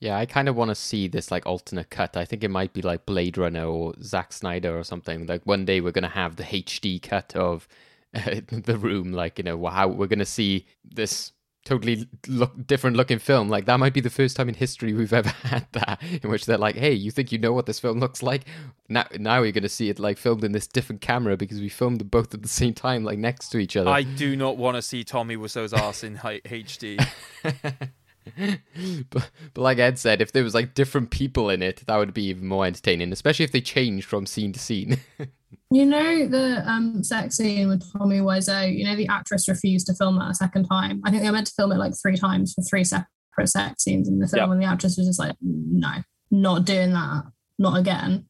[0.00, 2.16] Yeah, I kind of want to see this like alternate cut.
[2.16, 5.26] I think it might be like Blade Runner or Zack Snyder or something.
[5.26, 7.66] Like one day we're gonna have the HD cut of
[8.14, 9.12] uh, the room.
[9.12, 11.32] Like you know how we're gonna see this
[11.64, 13.48] totally look different looking film.
[13.48, 16.46] Like that might be the first time in history we've ever had that, in which
[16.46, 18.44] they're like, "Hey, you think you know what this film looks like?
[18.88, 21.68] Now, now you're going to see it like filmed in this different camera because we
[21.68, 24.56] filmed them both at the same time, like next to each other." I do not
[24.56, 27.04] want to see Tommy Wiseau's ass in HD.
[29.10, 32.14] but, but like Ed said, if there was like different people in it, that would
[32.14, 34.98] be even more entertaining, especially if they changed from scene to scene.
[35.70, 38.72] You know the um, sex scene with Tommy Wiseau.
[38.76, 41.00] You know the actress refused to film that a second time.
[41.04, 43.06] I think they were meant to film it like three times for three separate
[43.46, 44.52] sex scenes in the film, Yep.
[44.52, 45.92] and the actress was just like, "No,
[46.30, 47.24] not doing that,
[47.58, 48.26] not again."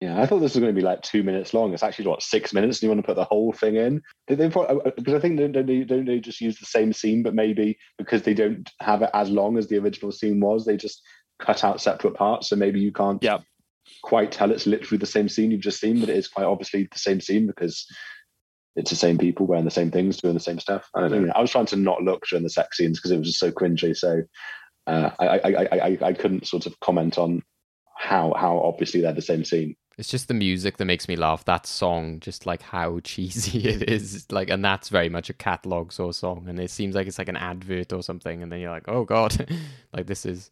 [0.00, 1.72] Yeah, I thought this was going to be like two minutes long.
[1.72, 4.02] It's actually what six minutes, and you want to put the whole thing in?
[4.26, 4.48] Did they?
[4.48, 7.78] Because I think don't don't they, don't they just use the same scene, but maybe
[7.96, 11.00] because they don't have it as long as the original scene was, they just
[11.38, 12.48] cut out separate parts.
[12.48, 13.38] So maybe you can't Yeah.
[14.04, 16.86] Quite tell it's literally the same scene you've just seen, but it is quite obviously
[16.92, 17.86] the same scene because
[18.76, 20.90] it's the same people wearing the same things, doing the same stuff.
[20.94, 21.32] I don't know.
[21.34, 23.50] I was trying to not look during the sex scenes because it was just so
[23.50, 23.96] cringy.
[23.96, 24.22] So
[24.86, 27.42] uh, I, I, I, I, I couldn't sort of comment on
[27.96, 29.74] how how obviously they're the same scene.
[29.96, 31.46] It's just the music that makes me laugh.
[31.46, 35.92] That song, just like how cheesy it is, like, and that's very much a catalog
[35.92, 36.44] sort of song.
[36.46, 38.42] And it seems like it's like an advert or something.
[38.42, 39.48] And then you're like, oh god,
[39.94, 40.50] like this is,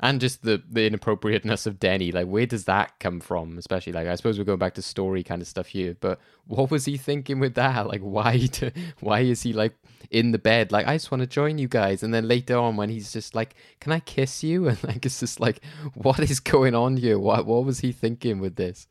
[0.00, 2.12] and just the the inappropriateness of Denny.
[2.12, 3.56] Like, where does that come from?
[3.56, 5.96] Especially like, I suppose we're going back to story kind of stuff here.
[5.98, 7.86] But what was he thinking with that?
[7.86, 9.74] Like, why to, why is he like
[10.10, 10.70] in the bed?
[10.70, 12.02] Like, I just want to join you guys.
[12.02, 14.68] And then later on, when he's just like, can I kiss you?
[14.76, 15.62] And like, it's just like,
[15.94, 17.18] what is going on here?
[17.18, 18.86] What what was he thinking with this?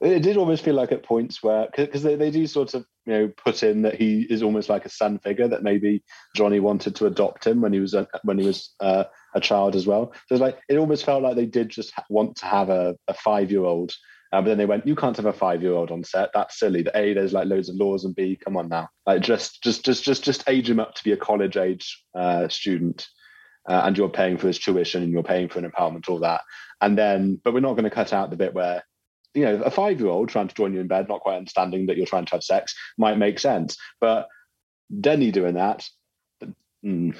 [0.00, 3.12] It did almost feel like at points where, because they, they do sort of, you
[3.12, 6.04] know, put in that he is almost like a son figure that maybe
[6.36, 9.04] Johnny wanted to adopt him when he was when he was uh,
[9.38, 10.12] a child as well.
[10.26, 13.14] So it's like it almost felt like they did just want to have a, a
[13.14, 13.92] five year old,
[14.32, 16.30] uh, but then they went, you can't have a five year old on set.
[16.34, 16.82] That's silly.
[16.82, 19.84] The A, there's like loads of laws, and B, come on now, like just just
[19.84, 23.06] just just just age him up to be a college age uh, student.
[23.68, 26.40] Uh, and you're paying for his tuition and you're paying for an empowerment, all that.
[26.80, 28.82] And then, but we're not going to cut out the bit where
[29.34, 31.86] you know, a five year old trying to join you in bed, not quite understanding
[31.86, 33.76] that you're trying to have sex, might make sense.
[34.00, 34.26] But
[35.00, 35.86] Denny doing that,
[36.84, 37.16] mm,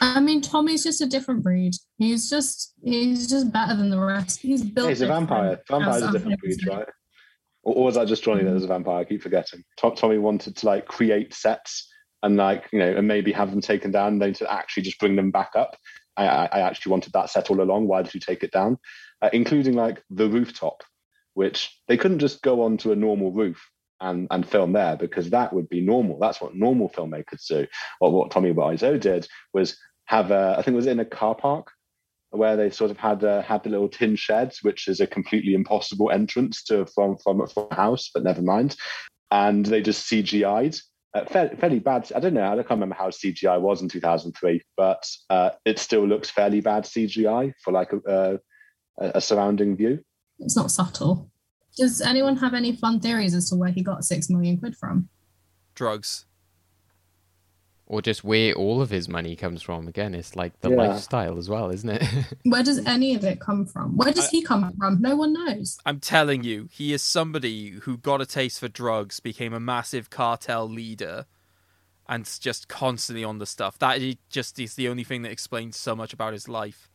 [0.00, 1.74] I mean, Tommy's just a different breed.
[1.98, 4.40] He's just he's just better than the rest.
[4.40, 4.88] He's built.
[4.90, 5.60] he's a vampire.
[5.68, 6.86] Vampire's a different breed, right?
[7.64, 9.00] Or, or was that just Johnny that was a vampire?
[9.00, 9.64] I keep forgetting.
[9.76, 11.90] Tom, Tommy wanted to like create sets
[12.22, 15.16] and like, you know, and maybe have them taken down then to actually just bring
[15.16, 15.76] them back up.
[16.16, 17.86] I, I, I actually wanted that set all along.
[17.86, 18.78] Why did you take it down?
[19.20, 20.82] Uh, including like the rooftop,
[21.34, 23.68] which they couldn't just go onto a normal roof
[24.00, 26.18] and, and film there because that would be normal.
[26.18, 27.66] That's what normal filmmakers do.
[28.00, 31.34] Or what Tommy Wiseau did was have a, I think it was in a car
[31.34, 31.70] park
[32.30, 35.54] where they sort of had uh, had the little tin sheds, which is a completely
[35.54, 38.76] impossible entrance to from from, from a house, but never mind.
[39.30, 40.80] And they just CGI'd.
[41.14, 42.10] Uh, fairly, fairly bad.
[42.14, 42.52] I don't know.
[42.52, 46.84] I can't remember how CGI was in 2003, but uh, it still looks fairly bad
[46.84, 48.38] CGI for like a,
[49.00, 50.04] a, a surrounding view.
[50.38, 51.30] It's not subtle.
[51.78, 55.08] Does anyone have any fun theories as to where he got six million quid from?
[55.74, 56.24] Drugs.
[57.90, 59.88] or just where all of his money comes from.
[59.88, 60.76] Again, it's like the Yeah.
[60.76, 62.02] lifestyle as well, isn't it?
[62.44, 63.96] Where does any of it come from?
[63.96, 65.00] Where does he come from?
[65.00, 65.78] No one knows.
[65.86, 70.10] I'm telling you, he is somebody who got a taste for drugs, became a massive
[70.10, 71.24] cartel leader,
[72.06, 73.78] and just constantly on the stuff.
[73.78, 76.90] That he just is the only thing that explains so much about his life.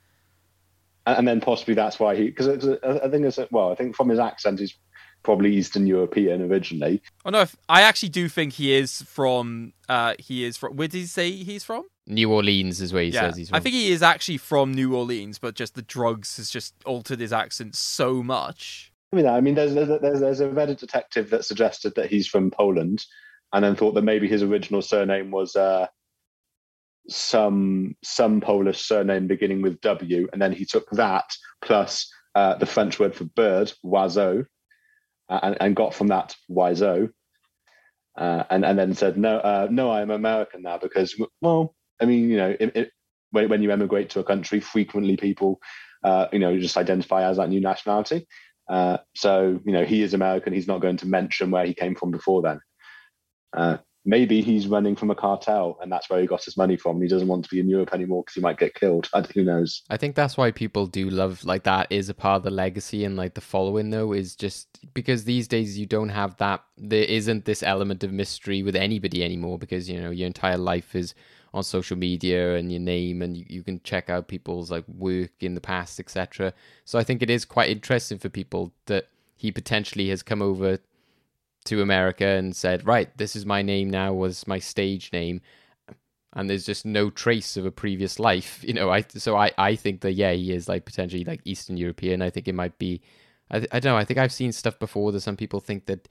[1.06, 4.10] And, and then possibly that's why he because I think it's well I think from
[4.10, 4.76] his accent he's
[5.24, 7.02] probably Eastern European originally.
[7.26, 9.74] Oh no, if, I actually do think he is from.
[9.90, 10.76] Uh, he is from.
[10.76, 11.86] Where did he say he's from?
[12.06, 13.56] New Orleans is where he yeah, says he's from.
[13.56, 17.20] I think he is actually from New Orleans, but just the drugs has just altered
[17.20, 18.92] his accent so much.
[19.12, 22.28] I mean, I mean, there's there's there's, there's a Reddit detective that suggested that he's
[22.28, 23.06] from Poland,
[23.54, 25.88] and then thought that maybe his original surname was uh,
[27.10, 31.26] some some Polish surname beginning with W, and then he took that
[31.62, 34.46] plus uh, the French word for bird, oiseau,
[35.30, 37.10] uh, and, and got from that Wiseau.
[38.18, 42.30] uh, and and then said no, uh, no, I'm American now because well, I mean,
[42.30, 42.92] you know, it, it,
[43.32, 45.60] when when you emigrate to a country, frequently people,
[46.04, 48.28] uh, you know, just identify as that new nationality.
[48.70, 50.54] Uh, so you know, he is American.
[50.54, 52.60] He's not going to mention where he came from before then.
[54.06, 57.02] Maybe he's running from a cartel and that's where he got his money from.
[57.02, 59.10] He doesn't want to be in Europe anymore because he might get killed.
[59.14, 59.84] I, who knows?
[59.90, 63.06] I think that's why people do love like that is a part of the legacy
[63.06, 67.04] and like the following though is just because these days you don't have that there
[67.04, 71.14] isn't this element of mystery with anybody anymore because you know your entire life is
[71.54, 75.32] on social media and your name and you, you can check out people's like work
[75.40, 79.52] in the past etc so i think it is quite interesting for people that he
[79.52, 80.80] potentially has come over
[81.66, 85.42] to America and said, right, this is my name now, was my stage name.
[86.34, 88.90] And there's just no trace of a previous life, you know.
[88.90, 92.22] I so I, I think that yeah, he is like potentially like Eastern European.
[92.22, 93.02] I think it might be,
[93.52, 93.98] I, I don't know.
[93.98, 96.08] I think I've seen stuff before that some people think that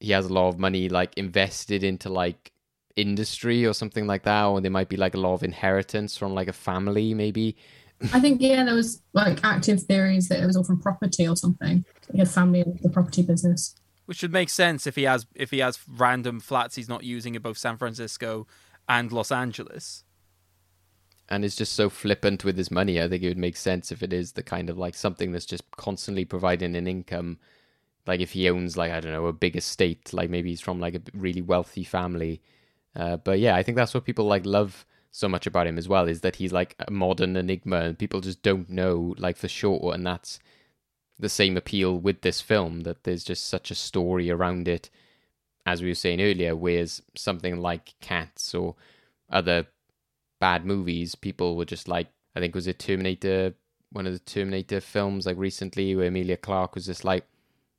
[0.00, 2.52] he has a lot of money like invested into like
[2.94, 6.34] industry or something like that, or there might be like a lot of inheritance from
[6.34, 7.56] like a family maybe.
[8.12, 11.34] I think yeah, there was like active theories that it was all from property or
[11.34, 11.84] something.
[12.12, 13.74] He had family in the property business
[14.08, 17.34] which should make sense if he has if he has random flats he's not using
[17.34, 18.46] in both San Francisco
[18.88, 20.02] and Los Angeles.
[21.28, 23.02] And is just so flippant with his money.
[23.02, 25.44] I think it would make sense if it is the kind of like something that's
[25.44, 27.36] just constantly providing an income.
[28.06, 30.80] Like if he owns like I don't know a big estate, like maybe he's from
[30.80, 32.40] like a really wealthy family.
[32.96, 35.86] Uh, but yeah, I think that's what people like love so much about him as
[35.86, 39.48] well is that he's like a modern enigma and people just don't know like for
[39.48, 40.38] sure and that's
[41.18, 44.90] the same appeal with this film that there's just such a story around it
[45.66, 48.74] as we were saying earlier whereas something like cats or
[49.30, 49.66] other
[50.40, 53.54] bad movies people were just like i think was it terminator
[53.90, 57.24] one of the terminator films like recently where emilia clarke was just like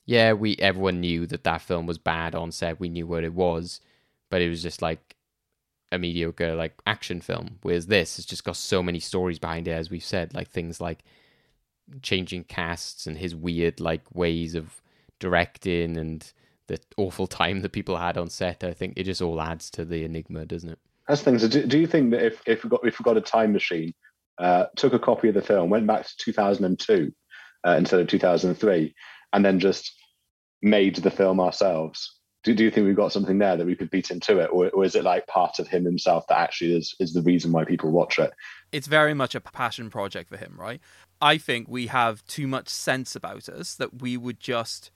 [0.05, 2.79] yeah we everyone knew that that film was bad on set.
[2.79, 3.79] We knew what it was
[4.29, 5.15] but it was just like
[5.91, 7.59] a mediocre like action film.
[7.61, 10.79] Whereas this has just got so many stories behind it as we've said like things
[10.79, 10.99] like
[12.01, 14.81] changing casts and his weird like ways of
[15.19, 16.31] directing and
[16.67, 18.63] the awful time that people had on set.
[18.63, 20.79] I think it just all adds to the enigma, doesn't it?
[21.07, 21.47] That's things.
[21.47, 23.93] Do, do you think that if if we got if we got a time machine,
[24.37, 27.11] uh, took a copy of the film, went back to 2002
[27.67, 28.95] uh, instead of 2003,
[29.33, 29.91] and then just
[30.61, 32.15] made the film ourselves?
[32.43, 34.69] Do, do you think we've got something there that we could beat into it, or,
[34.69, 37.65] or is it like part of him himself that actually is is the reason why
[37.65, 38.31] people watch it?
[38.71, 40.79] It's very much a passion project for him, right?
[41.21, 44.91] I think we have too much sense about us that we would just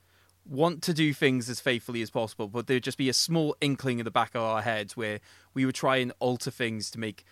[0.46, 4.00] want to do things as faithfully as possible, but there'd just be a small inkling
[4.00, 5.20] in the back of our heads where
[5.54, 7.24] we would try and alter things to make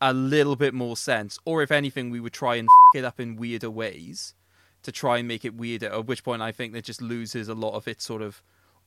[0.00, 3.20] a little bit more sense, or if anything, we would try and f- it up
[3.20, 4.34] in weirder ways
[4.82, 5.92] to try and make it weirder.
[5.92, 8.42] At which point, I think that just loses a lot of its sort of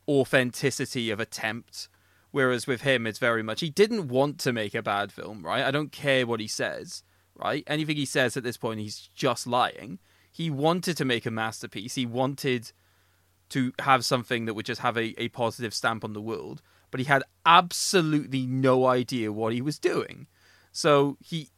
[0.07, 1.87] authenticity of attempt.
[2.31, 5.63] Whereas with him, it's very much he didn't want to make a bad film, right?
[5.63, 7.03] I don't care what he says
[7.35, 7.63] right?
[7.67, 9.99] Anything he says at this point, he's just lying.
[10.31, 11.95] He wanted to make a masterpiece.
[11.95, 12.71] He wanted
[13.49, 16.99] to have something that would just have a, a positive stamp on the world, but
[16.99, 20.27] he had absolutely no idea what he was doing.
[20.71, 21.49] So he,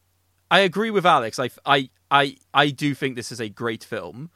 [0.52, 1.40] I agree with Alex.
[1.40, 4.30] I, I, I, I do think this is a great film.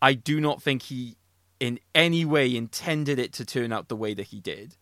[0.00, 1.16] I do not think he
[1.60, 4.76] in any way intended it to turn out the way that he did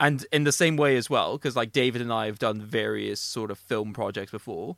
[0.00, 3.20] and in the same way as well, because like David and I have done various
[3.20, 4.76] sort of film projects before,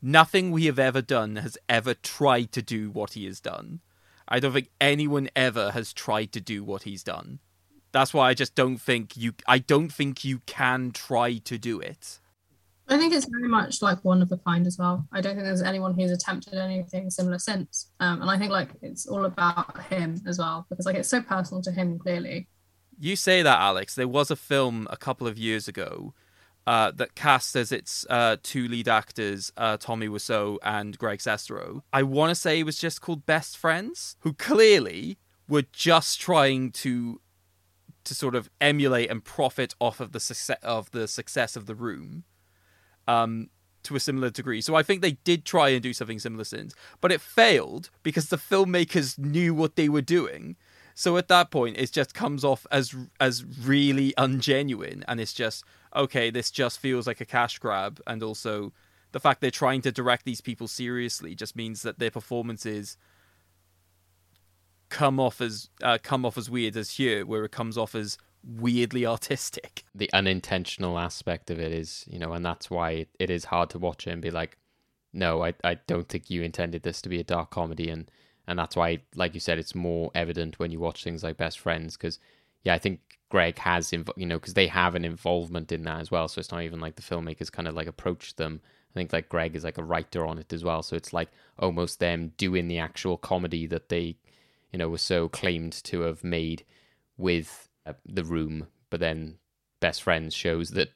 [0.00, 3.80] nothing we have ever done has ever tried to do what he has done.
[4.28, 7.38] I don't think anyone ever has tried to do what he's done.
[7.92, 9.34] That's why I just don't think you.
[9.46, 12.18] I don't think you can try to do it.
[12.88, 15.06] I think it's very much like one of a kind as well.
[15.12, 17.90] I don't think there's anyone who's attempted anything similar since.
[18.00, 21.22] Um, and I think like it's all about him as well because like it's so
[21.22, 22.48] personal to him clearly.
[23.02, 23.96] You say that, Alex.
[23.96, 26.14] There was a film a couple of years ago
[26.68, 31.82] uh, that cast as its uh, two lead actors, uh, Tommy Wiseau and Greg Sestero.
[31.92, 36.70] I want to say it was just called Best Friends, who clearly were just trying
[36.70, 37.20] to
[38.04, 41.74] to sort of emulate and profit off of the success of the success of the
[41.74, 42.22] room.
[43.08, 43.50] Um,
[43.82, 44.60] to a similar degree.
[44.60, 48.28] So I think they did try and do something similar since, but it failed because
[48.28, 50.54] the filmmakers knew what they were doing
[50.94, 55.64] so at that point, it just comes off as as really ungenuine, and it's just
[55.94, 56.30] okay.
[56.30, 58.72] This just feels like a cash grab, and also
[59.12, 62.96] the fact they're trying to direct these people seriously just means that their performances
[64.88, 68.18] come off as uh, come off as weird as here, where it comes off as
[68.44, 69.84] weirdly artistic.
[69.94, 73.78] The unintentional aspect of it is, you know, and that's why it is hard to
[73.78, 74.56] watch it and be like,
[75.12, 78.10] no, I, I don't think you intended this to be a dark comedy, and
[78.46, 81.58] and that's why, like you said, it's more evident when you watch things like Best
[81.58, 82.18] Friends because
[82.64, 86.00] yeah, I think Greg has, inv- you know, because they have an involvement in that
[86.00, 86.28] as well.
[86.28, 88.60] So it's not even like the filmmakers kind of like approach them.
[88.90, 90.82] I think like Greg is like a writer on it as well.
[90.82, 94.16] So it's like almost them doing the actual comedy that they,
[94.70, 96.64] you know, were so claimed to have made
[97.16, 98.66] with uh, The Room.
[98.90, 99.38] But then
[99.80, 100.90] Best Friends shows that,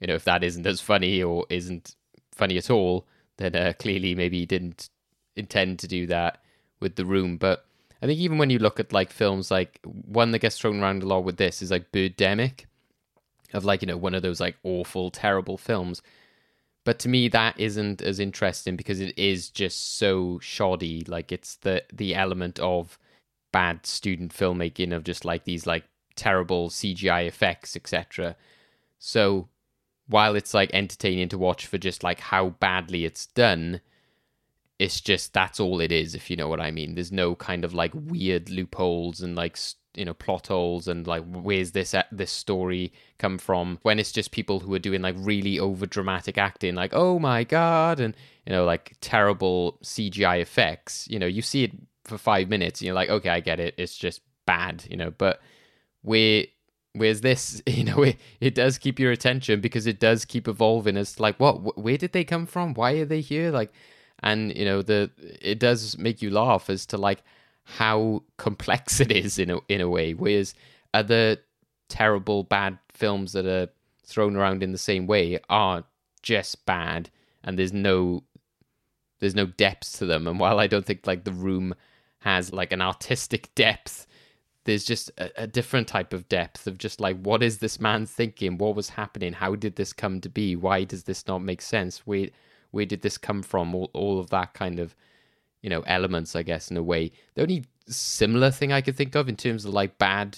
[0.00, 1.94] you know, if that isn't as funny or isn't
[2.34, 4.88] funny at all, then uh, clearly maybe he didn't
[5.36, 6.41] intend to do that
[6.82, 7.38] with The Room.
[7.38, 7.64] But
[8.02, 11.02] I think even when you look at like films like one that gets thrown around
[11.02, 12.66] a lot with this is like Birdemic,
[13.54, 16.02] of like, you know, one of those like awful, terrible films.
[16.84, 21.04] But to me, that isn't as interesting because it is just so shoddy.
[21.06, 22.98] Like it's the the element of
[23.52, 25.84] bad student filmmaking of just like these like
[26.16, 28.36] terrible CGI effects, etc.
[28.98, 29.48] So
[30.08, 33.80] while it's like entertaining to watch for just like how badly it's done,
[34.82, 36.96] it's just that's all it is, if you know what I mean.
[36.96, 39.56] There's no kind of like weird loopholes and like
[39.94, 43.78] you know plot holes and like where's this this story come from?
[43.82, 47.44] When it's just people who are doing like really over dramatic acting like oh my
[47.44, 51.06] god and you know like terrible cgi effects.
[51.08, 51.72] You know you see it
[52.02, 53.74] for five minutes and you're like okay i get it.
[53.78, 55.40] It's just bad you know but
[56.02, 56.46] where
[56.94, 57.62] where's this?
[57.68, 60.96] You know it, it does keep your attention because it does keep evolving.
[60.96, 61.78] It's like what?
[61.78, 62.74] Where did they come from?
[62.74, 63.52] Why are they here?
[63.52, 63.72] Like
[64.22, 65.10] and you know the
[65.40, 67.22] it does make you laugh as to like
[67.64, 70.14] how complex it is in a in a way.
[70.14, 70.54] Whereas
[70.94, 71.38] other
[71.88, 73.68] terrible bad films that are
[74.04, 75.84] thrown around in the same way are
[76.22, 77.10] just bad,
[77.42, 78.22] and there's no
[79.20, 80.26] there's no depth to them.
[80.26, 81.74] And while I don't think like the room
[82.20, 84.06] has like an artistic depth,
[84.64, 88.06] there's just a, a, different type of depth of just like what is this man
[88.06, 88.58] thinking?
[88.58, 89.32] What was happening?
[89.32, 90.56] How did this come to be?
[90.56, 92.06] Why does this not make sense?
[92.06, 92.28] Where
[92.72, 93.74] where did this come from?
[93.74, 94.96] All all of that kind of
[95.62, 99.14] you know elements i guess in a way the only similar thing i could think
[99.14, 100.36] of in terms of like bad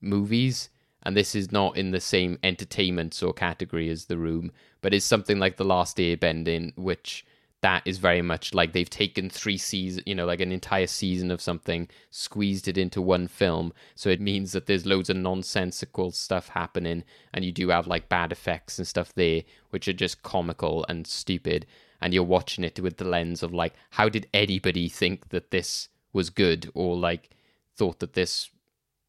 [0.00, 0.68] movies
[1.04, 4.52] and this is not in the same entertainment of category as the room
[4.82, 7.24] but it's something like the last airbender which
[7.66, 11.32] that is very much like they've taken three seasons, you know, like an entire season
[11.32, 13.72] of something, squeezed it into one film.
[13.96, 17.02] So it means that there's loads of nonsensical stuff happening,
[17.34, 21.08] and you do have like bad effects and stuff there, which are just comical and
[21.08, 21.66] stupid.
[22.00, 25.88] And you're watching it with the lens of like how did anybody think that this
[26.12, 27.30] was good or like
[27.74, 28.48] thought that this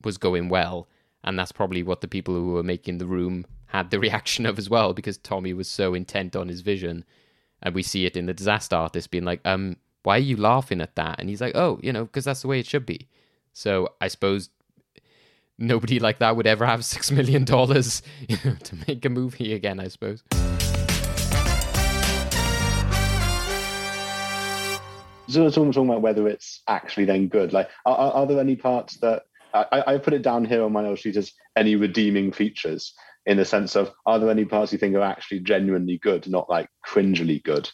[0.04, 0.88] was going well?
[1.24, 4.58] And that's probably what the people who were making the room had the reaction of
[4.58, 7.06] as well because Tommy was so intent on his vision
[7.64, 10.80] and we see it in the disaster artist being like um why are you laughing
[10.80, 11.20] at that?
[11.20, 13.08] And he's like oh you know because that's the way it should be.
[13.54, 14.50] So i suppose
[15.58, 19.54] nobody like that would ever have six million dollars you know, to make a movie
[19.54, 20.24] again i suppose.
[25.30, 27.52] So we're talking, talking about whether it's actually then good.
[27.52, 30.84] Like, are, are there any parts that I, I, put it down here on my
[30.84, 32.94] note sheet as any redeeming features
[33.28, 36.50] in the sense of are there any parts you think are actually genuinely good, not
[36.50, 37.70] like cringily good?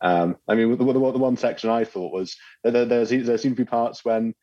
[0.00, 3.54] Um, I mean, the, the, the, one section I thought was there, there, there seem
[3.54, 4.34] to be parts when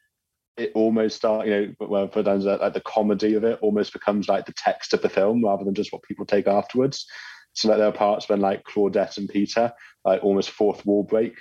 [0.58, 4.30] it almost start, you know, well, for times like the comedy of it almost becomes
[4.30, 7.06] like the text of the film rather than just what people take afterwards.
[7.54, 9.74] So like there are parts when like Claudette and Peter
[10.06, 11.36] like almost fourth wall break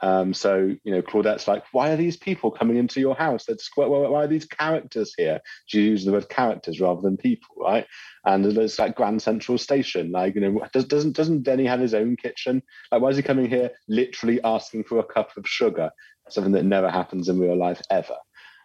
[0.00, 3.44] um, so you know, Claudette's like, "Why are these people coming into your house?
[3.46, 7.56] That's why, why are these characters here?" She uses the word characters rather than people,
[7.58, 7.86] right?
[8.24, 11.94] And there's like Grand Central Station, like you know, does, doesn't doesn't Denny have his
[11.94, 12.62] own kitchen?
[12.92, 15.90] Like, why is he coming here, literally asking for a cup of sugar?
[16.28, 18.16] Something that never happens in real life ever.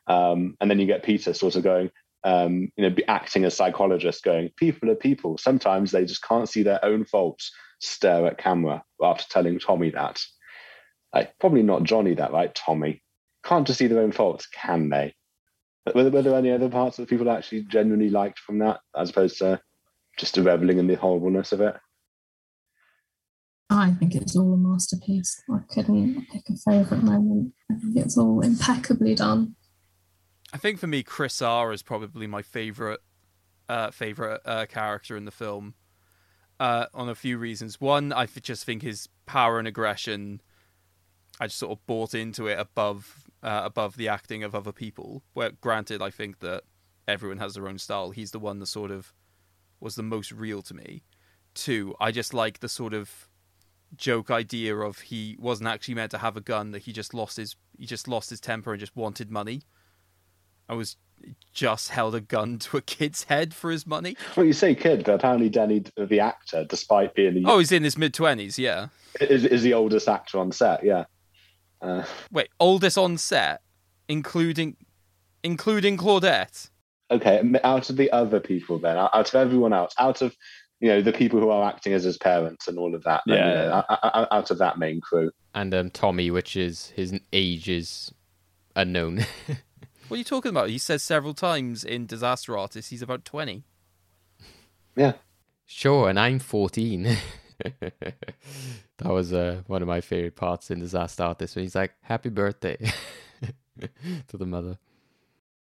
[0.08, 1.90] Um, and then you get Peter sort of going,
[2.26, 5.40] um, you know, acting as psychologist, going, "People are people.
[5.40, 10.22] Sometimes they just can't see their own faults." Stare at camera after telling Tommy that.
[11.14, 12.54] Like, probably not Johnny that, right?
[12.54, 13.02] Tommy.
[13.44, 15.14] Can't just see their own faults, can they?
[15.86, 19.10] But were, were there any other parts that people actually genuinely liked from that, as
[19.10, 19.60] opposed to
[20.18, 21.76] just reveling in the horribleness of it?
[23.70, 25.42] I think it's all a masterpiece.
[25.52, 27.54] I couldn't pick a favourite moment.
[27.72, 29.56] I think it's all impeccably done.
[30.54, 33.00] I think for me, Chris R is probably my favourite
[33.68, 35.74] uh, favourite uh, character in the film.
[36.60, 37.82] Uh, on a few reasons.
[37.82, 40.40] One, I just think his power and aggression
[41.40, 45.24] I just sort of bought into it above uh, above the acting of other people.
[45.34, 46.64] Where granted, I think that
[47.08, 48.12] everyone has their own style.
[48.12, 49.14] He's the one that sort of
[49.80, 51.04] was the most real to me.
[51.54, 53.28] Two, I just like the sort of
[53.96, 57.38] joke idea of he wasn't actually meant to have a gun that he just lost
[57.38, 59.64] his he just lost his temper and just wanted money.
[60.70, 60.98] I was
[61.54, 64.16] just held a gun to a kid's head for his money.
[64.36, 67.84] Well, you say kid, but apparently Denny, the actor, despite being the oh, he's in
[67.84, 68.88] his mid twenties, yeah,
[69.20, 71.06] is is the oldest actor on set, yeah.
[71.84, 73.62] Uh, Wait, oldest on set,
[74.08, 74.78] including
[75.44, 76.70] including Claudette.
[77.12, 80.34] okay, out of the other people, then out out of everyone else, out of
[80.80, 83.36] you know the people who are acting as his parents and all of that, then,
[83.38, 83.98] you Yeah, know, yeah.
[84.04, 85.30] o- o- out of that main crew.
[85.54, 88.14] And um, Tommy, which is his age is
[88.76, 89.26] unknown.
[90.10, 90.70] What are you talking about?
[90.70, 93.64] He says several times in Disaster Artist he's about 20.
[94.96, 95.14] Yeah,
[95.66, 97.18] Sure, and I'm 14.
[99.04, 102.30] that was uh, one of my favorite parts in Disaster Artist when he's like, Happy
[102.30, 102.78] birthday
[104.28, 104.78] to the mother.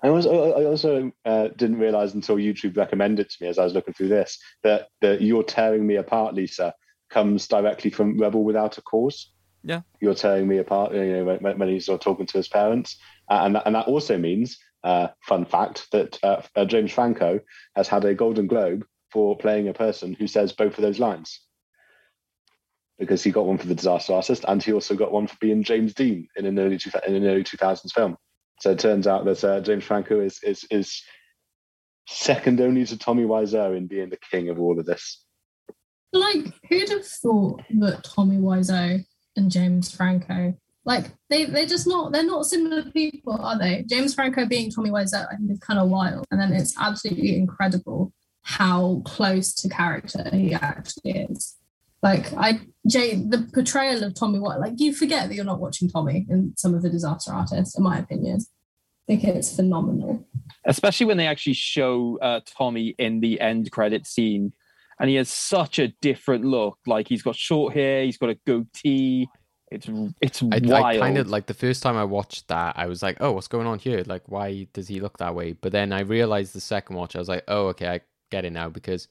[0.02, 3.74] I also, I also uh, didn't realize until YouTube recommended to me as I was
[3.74, 6.72] looking through this that that you're tearing me apart, Lisa,
[7.10, 9.32] comes directly from Rebel Without a Cause.
[9.64, 9.80] Yeah.
[10.00, 10.94] you're tearing me apart.
[10.94, 12.96] You know when, when he's sort of talking to his parents,
[13.28, 17.40] uh, and that, and that also means, uh, fun fact, that uh, uh, James Franco
[17.74, 21.40] has had a Golden Globe for playing a person who says both of those lines.
[22.98, 25.62] Because he got one for the Disaster Artist, and he also got one for being
[25.62, 28.16] James Dean in an early two, in an early two thousands film.
[28.60, 31.02] So it turns out that uh, James Franco is is is
[32.08, 35.24] second only to Tommy Wiseau in being the king of all of this.
[36.12, 39.04] Like, who'd have thought that Tommy Wiseau
[39.36, 43.84] and James Franco, like, they they're just not they're not similar people, are they?
[43.88, 47.36] James Franco being Tommy Wiseau, I think is kind of wild, and then it's absolutely
[47.36, 51.56] incredible how close to character he actually is.
[52.02, 55.88] Like, I Jay, the portrayal of Tommy White, like you forget that you're not watching
[55.88, 58.38] Tommy in some of the disaster artists, in my opinion.
[59.08, 60.26] I think it's phenomenal.
[60.66, 64.52] especially when they actually show uh, Tommy in the end credit scene,
[65.00, 66.78] and he has such a different look.
[66.86, 69.28] Like he's got short hair, he's got a goatee.
[69.70, 69.88] It's
[70.22, 70.84] it's I, wild.
[70.84, 73.48] I kind of like the first time I watched that, I was like, "Oh, what's
[73.48, 74.02] going on here?
[74.06, 77.18] Like, why does he look that way?" But then I realized the second watch, I
[77.18, 79.08] was like, "Oh, okay, I get it now." Because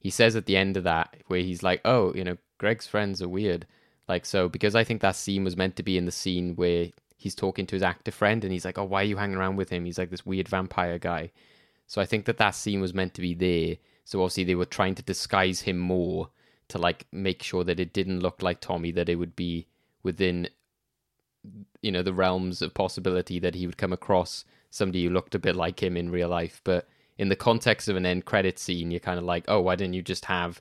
[0.00, 3.22] he says at the end of that, where he's like, "Oh, you know, Greg's friends
[3.22, 3.66] are weird."
[4.08, 6.88] Like, so because I think that scene was meant to be in the scene where
[7.16, 9.56] he's talking to his actor friend, and he's like, "Oh, why are you hanging around
[9.56, 9.84] with him?
[9.84, 11.30] He's like this weird vampire guy."
[11.86, 13.76] So I think that that scene was meant to be there.
[14.04, 16.30] So obviously they were trying to disguise him more
[16.68, 19.66] to like make sure that it didn't look like Tommy, that it would be
[20.02, 20.48] within
[21.82, 25.38] you know the realms of possibility that he would come across somebody who looked a
[25.38, 26.88] bit like him in real life but
[27.18, 29.94] in the context of an end credit scene you're kind of like oh why didn't
[29.94, 30.60] you just have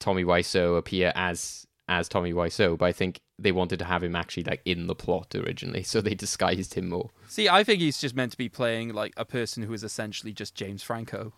[0.00, 4.16] Tommy Wiseau appear as as Tommy Wiseau but I think they wanted to have him
[4.16, 8.00] actually like in the plot originally so they disguised him more See, I think he's
[8.00, 11.32] just meant to be playing like a person who is essentially just James Franco.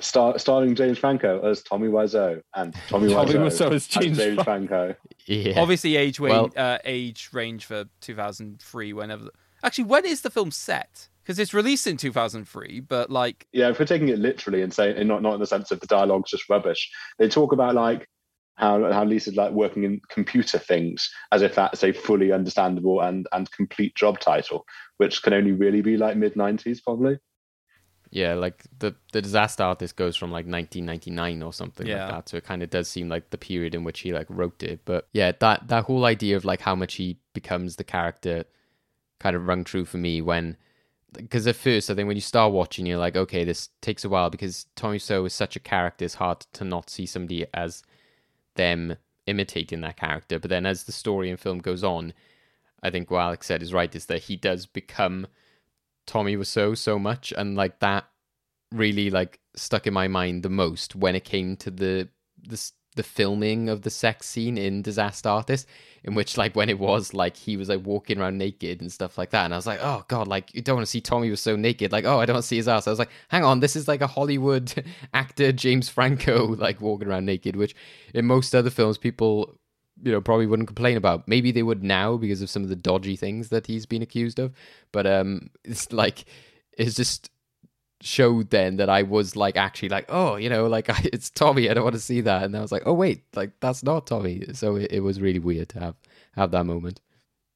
[0.00, 4.40] Star, starring James Franco as Tommy Wiseau and Tommy, Tommy Wiseau Wiseau as James James
[4.44, 4.94] Franco.
[5.26, 8.92] yeah Obviously, age wa- Well- uh, age range for 2003.
[8.92, 9.28] Whenever,
[9.64, 11.08] actually, when is the film set?
[11.26, 14.96] Because it's released in 2003, but like, Yeah, if we're taking it literally and saying,
[14.96, 18.06] and not not in the sense of the dialogue's just rubbish, they talk about like
[18.54, 23.26] how how Lisa's like working in computer things as if that's a fully understandable and
[23.32, 24.64] and complete job title,
[24.98, 27.18] which can only really be like mid nineties probably.
[28.10, 32.04] Yeah, like the the disaster artist goes from like 1999 or something Yeah.
[32.04, 32.28] like that.
[32.28, 34.84] So it kind of does seem like the period in which he like wrote it.
[34.84, 38.44] But yeah, that that whole idea of like how much he becomes the character
[39.18, 40.56] kind of rung true for me when
[41.12, 44.08] because at first I think when you start watching you're like okay this takes a
[44.08, 47.82] while because Tommy So is such a character it's hard to not see somebody as
[48.56, 48.96] them
[49.26, 50.38] imitating that character.
[50.38, 52.12] But then as the story and film goes on,
[52.82, 55.26] I think what Alex said is right is that he does become
[56.06, 58.06] Tommy Wiseau so much, and like that
[58.72, 62.08] really like stuck in my mind the most when it came to the
[62.46, 65.68] the the filming of the sex scene in Disaster Artist,
[66.02, 69.16] in which like when it was like he was like walking around naked and stuff
[69.16, 71.30] like that, and I was like, oh god, like you don't want to see Tommy
[71.30, 72.86] Wiseau naked, like oh I don't see his ass.
[72.86, 74.84] I was like, hang on, this is like a Hollywood
[75.14, 77.76] actor James Franco like walking around naked, which
[78.12, 79.58] in most other films people
[80.02, 82.76] you know probably wouldn't complain about maybe they would now because of some of the
[82.76, 84.52] dodgy things that he's been accused of
[84.92, 86.26] but um it's like
[86.76, 87.30] it's just
[88.02, 91.74] showed then that i was like actually like oh you know like it's tommy i
[91.74, 92.42] don't want to see that.
[92.44, 94.44] And i was like oh wait like that's not tommy.
[94.52, 95.94] So it, it was really weird to have
[96.34, 97.00] have that moment.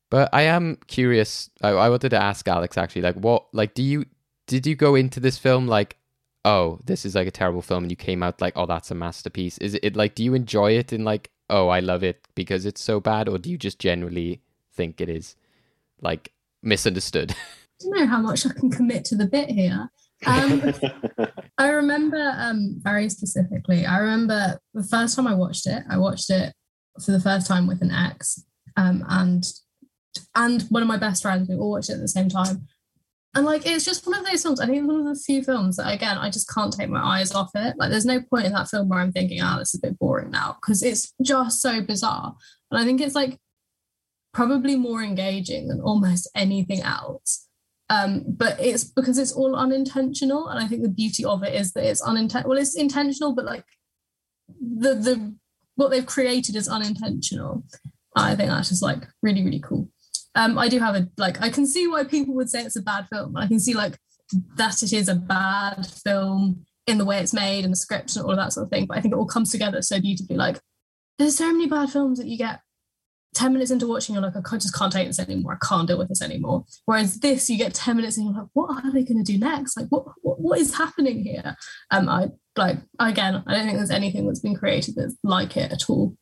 [0.09, 3.82] But i am curious I, I wanted to ask alex actually like what like do
[3.82, 4.07] you
[4.47, 5.97] did you go into this film like
[6.45, 8.95] oh this is like a terrible film and you came out like oh that's a
[8.95, 9.59] masterpiece.
[9.59, 12.82] Is it like do you enjoy it in like oh i love it because it's
[12.82, 14.41] so bad or do you just generally
[14.72, 15.36] think it is
[16.01, 16.32] like
[16.62, 17.32] misunderstood?
[17.80, 19.91] I don't know how much I can commit to the bit here.
[20.27, 20.75] Um,
[21.59, 23.87] I remember um, very specifically.
[23.87, 25.83] I remember the first time I watched it.
[25.91, 26.53] I watched it
[27.05, 28.45] for the first time with an ex,
[28.77, 29.45] um, and
[30.35, 31.49] and one of my best friends.
[31.49, 32.66] We all watched it at the same time,
[33.35, 34.61] and like it's just one of those films.
[34.61, 37.03] I think it's one of the few films that again I just can't take my
[37.03, 37.77] eyes off it.
[37.79, 39.99] Like there's no point in that film where I'm thinking, "Oh, this is a bit
[39.99, 42.35] boring now," because it's just so bizarre.
[42.71, 43.39] And I think it's like
[44.33, 47.49] probably more engaging than almost anything else.
[47.91, 51.72] Um, but it's because it's all unintentional, and I think the beauty of it is
[51.72, 52.51] that it's unintentional.
[52.51, 53.64] Well, it's intentional, but like
[54.61, 55.34] the the
[55.74, 57.64] what they've created is unintentional.
[58.14, 59.88] I think that's just like really really cool.
[60.36, 62.82] Um, I do have a like I can see why people would say it's a
[62.82, 63.36] bad film.
[63.36, 63.99] I can see like
[64.55, 68.24] that it is a bad film in the way it's made and the script and
[68.24, 68.86] all of that sort of thing.
[68.86, 70.36] But I think it all comes together so beautifully.
[70.36, 70.61] Like
[71.18, 72.61] there's so many bad films that you get
[73.35, 75.59] 10 minutes into watching, you're like, I just can't take this anymore.
[75.61, 76.64] I can't deal with this anymore.
[76.85, 79.39] Whereas this, you get 10 minutes and you're like, what are they going to do
[79.39, 79.76] next?
[79.76, 81.57] Like, what, what, what is happening here?
[81.91, 85.70] Um, I like, again, I don't think there's anything that's been created that's like it
[85.72, 86.16] at all.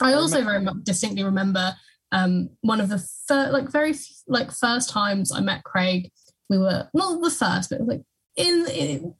[0.00, 1.74] I also very much distinctly remember
[2.12, 3.94] um, one of the fir- like very
[4.26, 6.10] like first times I met Craig.
[6.48, 8.02] We were not the first, but like
[8.36, 9.14] in, in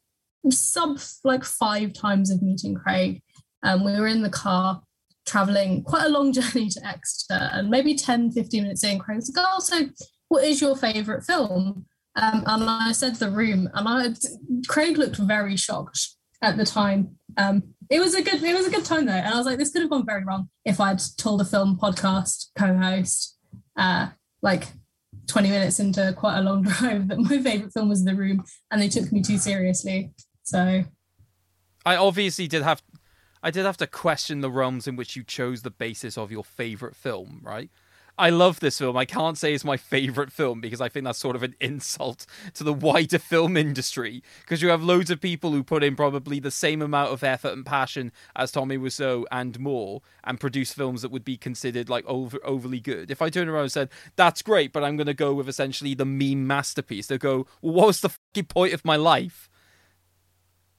[0.51, 3.23] sub like five times of meeting Craig.
[3.63, 4.83] Um, we were in the car
[5.27, 9.33] traveling quite a long journey to Exeter and maybe 10, 15 minutes in, Craig was
[9.35, 9.89] like, oh, so
[10.29, 11.87] what is your favourite film?
[12.17, 14.09] Um, and I said The Room, and I,
[14.69, 17.17] Craig looked very shocked at the time.
[17.37, 19.59] Um, it was a good, it was a good time though, and I was like,
[19.59, 23.37] this could have gone very wrong if I'd told a film podcast co-host,
[23.77, 24.09] uh,
[24.41, 24.69] like
[25.27, 28.81] 20 minutes into quite a long drive, that my favourite film was The Room, and
[28.81, 30.13] they took me too seriously.
[30.43, 30.85] So,
[31.85, 32.83] I obviously did have
[33.43, 36.45] I did have to question the realms in which you chose the basis of your
[36.45, 37.71] favorite film, right?
[38.19, 38.97] I love this film.
[38.97, 42.25] I can't say it's my favorite film because I think that's sort of an insult
[42.55, 44.23] to the wider film industry.
[44.41, 47.53] Because you have loads of people who put in probably the same amount of effort
[47.53, 52.07] and passion as Tommy Wiseau and more, and produce films that would be considered like
[52.07, 53.11] over overly good.
[53.11, 55.95] If I turn around and said that's great, but I'm going to go with essentially
[55.95, 59.51] the meme masterpiece, they go, well, "What was the fucking point of my life?"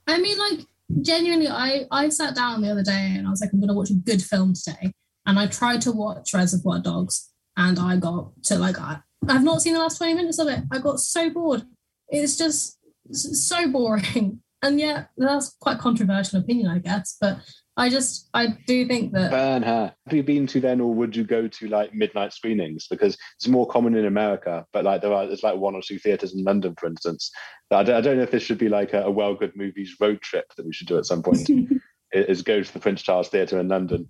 [0.08, 0.66] I mean, like
[1.02, 3.74] genuinely, I I sat down the other day and I was like, I'm going to
[3.74, 4.92] watch a good film today,
[5.26, 9.62] and I tried to watch Reservoir Dogs, and I got to like I, I've not
[9.62, 10.64] seen the last twenty minutes of it.
[10.72, 11.64] I got so bored.
[12.10, 12.78] It's just
[13.12, 17.18] so boring, and yet that's quite controversial opinion, I guess.
[17.20, 17.40] But
[17.78, 19.94] I just I do think that burn her.
[20.06, 22.88] Have you been to then, or would you go to like midnight screenings?
[22.90, 26.00] Because it's more common in America, but like there are there's like one or two
[26.00, 27.32] theaters in London, for instance.
[27.70, 29.96] I don't, I don't know if this should be like a, a well good movies
[30.00, 31.48] road trip that we should do at some point.
[32.12, 34.10] is go to the Prince Charles Theatre in London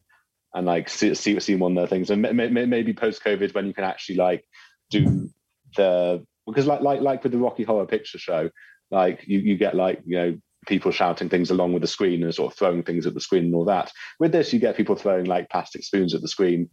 [0.53, 3.73] and like see see, see one of the things, and maybe post COVID when you
[3.73, 4.45] can actually like
[4.89, 5.29] do
[5.75, 8.49] the because like like like with the Rocky Horror Picture Show,
[8.91, 10.37] like you you get like you know
[10.67, 13.45] people shouting things along with the screen and sort of throwing things at the screen
[13.45, 13.91] and all that.
[14.19, 16.69] With this, you get people throwing like plastic spoons at the screen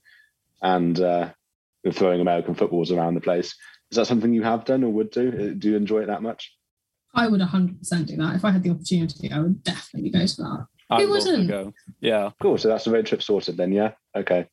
[0.62, 1.30] and uh,
[1.92, 3.54] throwing American footballs around the place.
[3.90, 5.28] Is that something you have done or would do?
[5.28, 6.52] Uh, do you enjoy it that much?
[7.14, 8.34] I would 100% do that.
[8.34, 10.66] If I had the opportunity, I would definitely go to that.
[10.90, 11.48] I Who wouldn't?
[11.48, 11.72] Go.
[12.00, 12.30] Yeah.
[12.42, 12.58] Cool.
[12.58, 13.92] So that's the road trip sorted then, yeah?
[14.16, 14.48] Okay.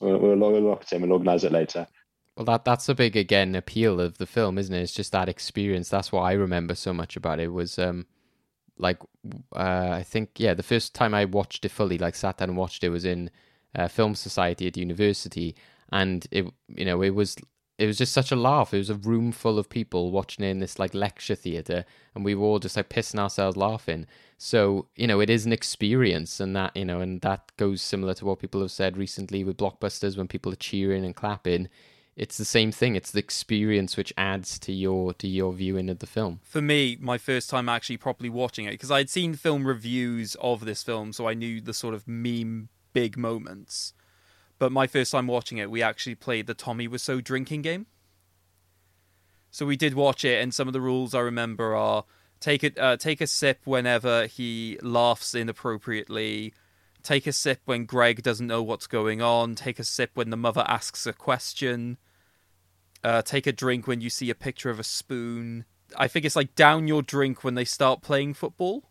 [0.00, 1.02] We'll, we'll, we'll lock it in.
[1.02, 1.86] We'll organise it later.
[2.36, 4.80] Well, that that's a big again appeal of the film, isn't it?
[4.80, 5.90] It's just that experience.
[5.90, 8.06] That's what I remember so much about it was um,
[8.78, 8.98] like
[9.54, 12.58] uh, I think yeah, the first time I watched it fully, like sat down and
[12.58, 13.30] watched it, was in
[13.74, 15.54] uh, film society at university,
[15.90, 17.36] and it you know it was
[17.78, 18.72] it was just such a laugh.
[18.72, 22.24] It was a room full of people watching it in this like lecture theater, and
[22.24, 24.06] we were all just like pissing ourselves laughing.
[24.38, 28.14] So you know, it is an experience, and that you know, and that goes similar
[28.14, 31.68] to what people have said recently with blockbusters when people are cheering and clapping
[32.16, 32.94] it's the same thing.
[32.94, 36.40] It's the experience which adds to your to your viewing of the film.
[36.42, 40.36] For me, my first time actually properly watching it because I had seen film reviews
[40.40, 43.94] of this film, so I knew the sort of meme big moments.
[44.58, 47.86] But my first time watching it, we actually played the Tommy Wiseau drinking game.
[49.50, 52.04] So we did watch it, and some of the rules I remember are
[52.40, 56.52] take it uh, take a sip whenever he laughs inappropriately.
[57.02, 59.54] Take a sip when Greg doesn't know what's going on.
[59.54, 61.98] Take a sip when the mother asks a question.
[63.02, 65.64] Uh, take a drink when you see a picture of a spoon.
[65.96, 68.90] I think it's like down your drink when they start playing football.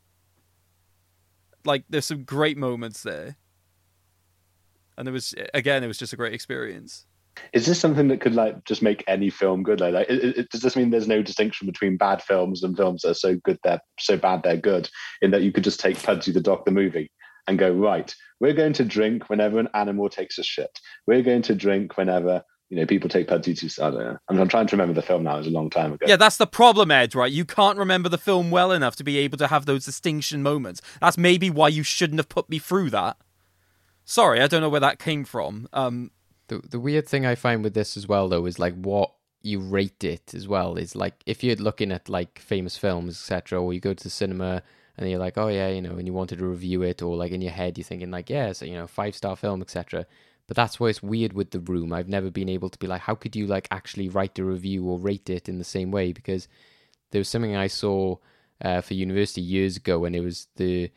[1.64, 3.38] Like there's some great moments there.
[4.98, 7.06] And it was again, it was just a great experience.
[7.54, 9.80] Is this something that could like just make any film good?
[9.80, 13.02] Like, like it, it, does this mean there's no distinction between bad films and films
[13.02, 14.90] that are so good they're so bad they're good?
[15.22, 17.10] In that you could just take Pudsey the Dog the movie
[17.48, 18.14] and go right.
[18.40, 20.80] We're going to drink whenever an animal takes a shit.
[21.08, 23.70] We're going to drink whenever you know people take Pudsey too.
[23.84, 24.18] I don't know.
[24.30, 25.36] I'm, I'm trying to remember the film now.
[25.36, 26.06] It was a long time ago.
[26.08, 27.14] Yeah, that's the problem, Ed.
[27.14, 27.32] Right?
[27.32, 30.82] You can't remember the film well enough to be able to have those distinction moments.
[31.02, 33.18] That's maybe why you shouldn't have put me through that.
[34.06, 35.68] Sorry, I don't know where that came from.
[35.74, 36.12] Um,
[36.48, 39.12] the the weird thing I find with this as well, though, is like what
[39.42, 40.78] you rate it as well.
[40.78, 44.10] Is like if you're looking at like famous films, etc., or you go to the
[44.10, 44.64] cinema
[44.98, 47.32] and you're like, oh yeah, you know, and you wanted to review it, or like
[47.32, 50.06] in your head you're thinking like, yeah, so you know, five star film, etc.
[50.48, 51.94] But that's why it's weird with the room.
[51.94, 54.86] I've never been able to be like, how could you like actually write a review
[54.86, 56.12] or rate it in the same way?
[56.12, 56.48] Because
[57.12, 58.18] there was something I saw
[58.62, 60.90] uh, for university years ago, and it was the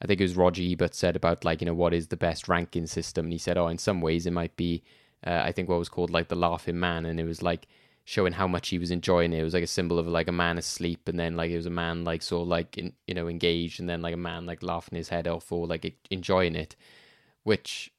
[0.00, 2.48] I think it was Roger Ebert said about like you know what is the best
[2.48, 4.82] ranking system, and he said, oh, in some ways it might be
[5.26, 7.68] uh, I think what was called like the laughing man, and it was like
[8.04, 9.40] showing how much he was enjoying it.
[9.40, 11.66] It was like a symbol of like a man asleep, and then like it was
[11.66, 14.62] a man like so like in, you know engaged, and then like a man like
[14.62, 16.76] laughing his head off or like enjoying it,
[17.44, 17.92] which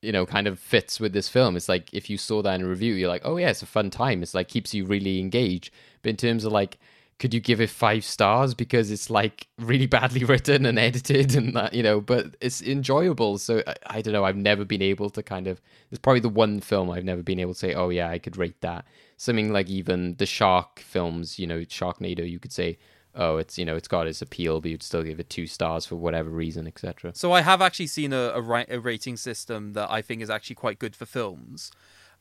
[0.00, 1.56] you know kind of fits with this film.
[1.56, 3.66] It's like if you saw that in a review, you're like, oh yeah, it's a
[3.66, 4.22] fun time.
[4.22, 5.72] It's like keeps you really engaged.
[6.02, 6.78] But in terms of like
[7.22, 11.54] could you give it five stars because it's like really badly written and edited and
[11.54, 15.08] that you know but it's enjoyable so I, I, don't know i've never been able
[15.10, 15.60] to kind of
[15.92, 18.36] it's probably the one film i've never been able to say oh yeah i could
[18.36, 18.84] rate that
[19.22, 22.76] something like even the shark films you know sharknado you could say
[23.14, 25.86] oh it's you know it's got its appeal but you'd still give it two stars
[25.86, 29.88] for whatever reason etc so i have actually seen a, a, a rating system that
[29.90, 31.70] i think is actually quite good for films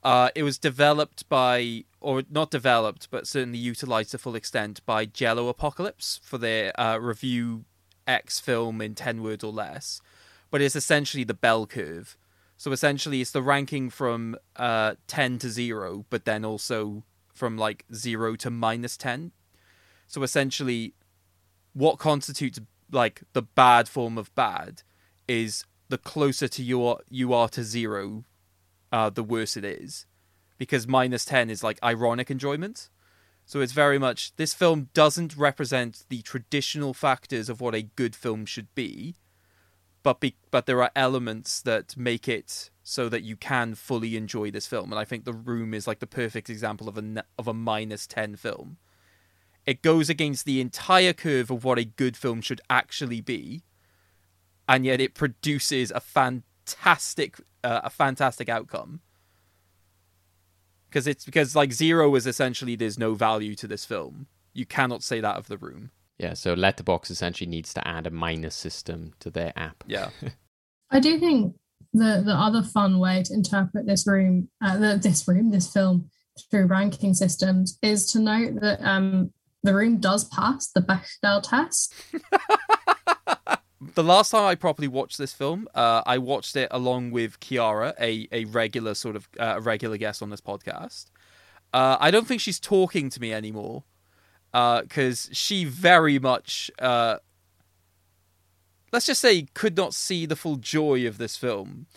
[0.03, 5.05] uh, it was developed by, or not developed, but certainly utilized to full extent by
[5.05, 7.65] Jello Apocalypse for their uh, review
[8.07, 10.01] X film in 10 words or less.
[10.49, 12.17] But it's essentially the bell curve.
[12.61, 17.03] So essentially, it's the ranking from uh, 10 to 0, but then also
[17.33, 19.31] from like 0 to minus 10.
[20.05, 20.93] So essentially,
[21.73, 22.59] what constitutes
[22.91, 24.83] like the bad form of bad
[25.27, 28.25] is the closer to you are, you are to 0
[28.91, 30.05] uh, the worse it is,
[30.59, 32.89] because minus ten is like ironic enjoyment.
[33.43, 38.15] So it's very much this film doesn't represent the traditional factors of what a good
[38.15, 39.15] film should be,
[40.03, 44.51] but be, but there are elements that make it so that you can fully enjoy
[44.51, 44.91] this film.
[44.91, 48.07] And I think The Room is like the perfect example of a of a minus
[48.07, 48.77] ten film.
[49.65, 53.63] It goes against the entire curve of what a good film should actually be,
[54.67, 59.01] and yet it produces a fantastic uh, a fantastic outcome
[60.89, 65.03] because it's because like zero is essentially there's no value to this film you cannot
[65.03, 65.91] say that of the room
[66.21, 69.83] yeah so Letterboxd essentially needs to add a minus system to their app.
[69.87, 70.09] Yeah.
[70.91, 71.55] I do think
[71.93, 76.09] the the other fun way to interpret this room uh, the, this room this film
[76.49, 79.31] through ranking systems is to note that um
[79.63, 81.93] the room does pass the bechdel test.
[83.95, 87.93] The last time I properly watched this film, uh, I watched it along with Kiara,
[87.99, 91.07] a a regular sort of uh, a regular guest on this podcast.
[91.73, 93.83] Uh, I don't think she's talking to me anymore
[94.51, 97.17] because uh, she very much, uh,
[98.91, 101.87] let's just say, could not see the full joy of this film,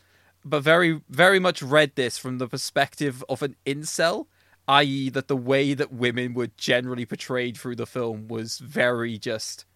[0.44, 4.26] but very very much read this from the perspective of an incel.
[4.66, 9.66] I.e., that the way that women were generally portrayed through the film was very just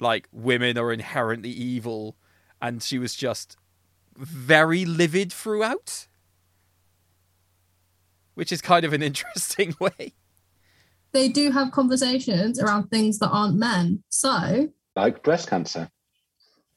[0.00, 2.16] like women are inherently evil
[2.60, 3.56] and she was just
[4.16, 6.08] very livid throughout
[8.34, 10.14] which is kind of an interesting way
[11.12, 15.88] they do have conversations around things that aren't men so like breast cancer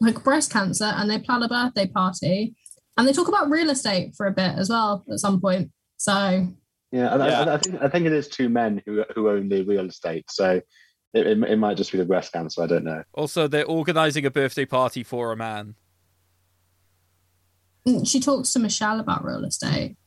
[0.02, 2.56] like breast cancer and they plan a birthday party
[2.98, 6.48] and they talk about real estate for a bit as well at some point so
[6.94, 7.42] yeah, yeah.
[7.42, 10.26] I, I, think I think it is two men who who own the real estate.
[10.30, 10.62] So
[11.12, 12.62] it, it, it, might just be the breast cancer.
[12.62, 13.04] I don't know.
[13.14, 15.74] Also, they're organizing a birthday party for a man.
[17.88, 19.98] Mm, she talks to Michelle about real estate.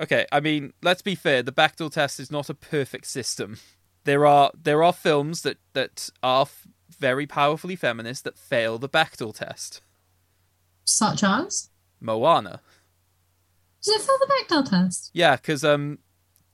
[0.00, 1.42] Okay, I mean, let's be fair.
[1.42, 3.58] The Bechdel test is not a perfect system.
[4.04, 6.66] There are there are films that that are f-
[6.98, 9.82] very powerfully feminist that fail the Bechdel test.
[10.84, 11.70] Such as
[12.00, 12.60] Moana.
[13.82, 15.10] Does it fail the Bechdel test?
[15.14, 15.98] Yeah, because um,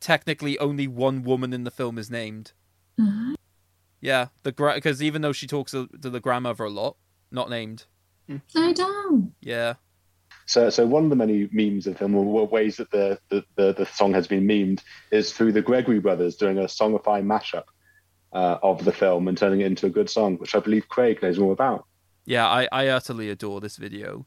[0.00, 2.52] technically only one woman in the film is named.
[3.00, 3.34] Uh-huh.
[4.00, 6.96] Yeah, the because gra- even though she talks to the grandmother a lot,
[7.30, 7.84] not named.
[8.56, 9.32] I don't.
[9.40, 9.74] Yeah.
[10.50, 13.72] So, so one of the many memes of film, or ways that the, the, the,
[13.72, 14.82] the, song has been memed,
[15.12, 17.66] is through the Gregory brothers doing a songify mashup
[18.32, 21.22] uh, of the film and turning it into a good song, which I believe Craig
[21.22, 21.86] knows more about.
[22.24, 24.26] Yeah, I, I utterly adore this video.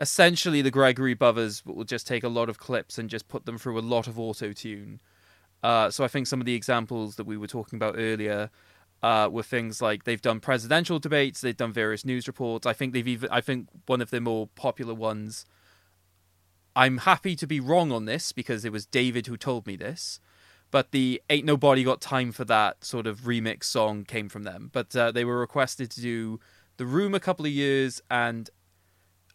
[0.00, 3.56] Essentially, the Gregory brothers will just take a lot of clips and just put them
[3.56, 5.00] through a lot of auto tune.
[5.62, 8.50] Uh, so I think some of the examples that we were talking about earlier
[9.04, 12.66] uh, with things like they've done presidential debates, they've done various news reports.
[12.66, 15.44] I think they've even I think one of the more popular ones.
[16.74, 20.20] I'm happy to be wrong on this because it was David who told me this,
[20.70, 24.70] but the "Ain't Nobody Got Time for That" sort of remix song came from them.
[24.72, 26.40] But uh, they were requested to do
[26.78, 28.48] "The Room" a couple of years, and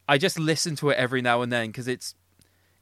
[0.07, 2.15] I just listen to it every now and then because it's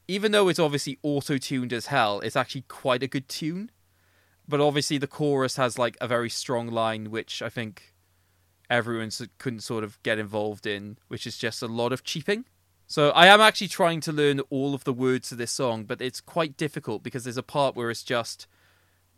[0.07, 3.71] even though it's obviously auto tuned as hell, it's actually quite a good tune
[4.47, 7.93] but obviously the chorus has like a very strong line, which I think
[8.69, 12.45] everyone couldn't sort of get involved in, which is just a lot of cheaping.
[12.89, 16.01] So I am actually trying to learn all of the words to this song, but
[16.01, 18.47] it's quite difficult because there's a part where it's just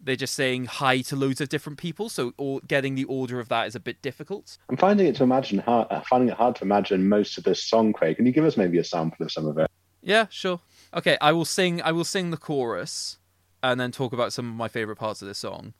[0.01, 2.09] they're just saying hi to loads of different people.
[2.09, 4.57] So or, getting the order of that is a bit difficult.
[4.69, 7.63] I'm finding it to imagine hard, uh, finding it hard to imagine most of this
[7.63, 7.93] song.
[7.93, 9.69] Craig, can you give us maybe a sample of some of it?
[10.01, 10.61] Yeah, sure.
[10.95, 11.79] Okay, I will sing.
[11.83, 13.18] I will sing the chorus,
[13.61, 15.73] and then talk about some of my favorite parts of this song.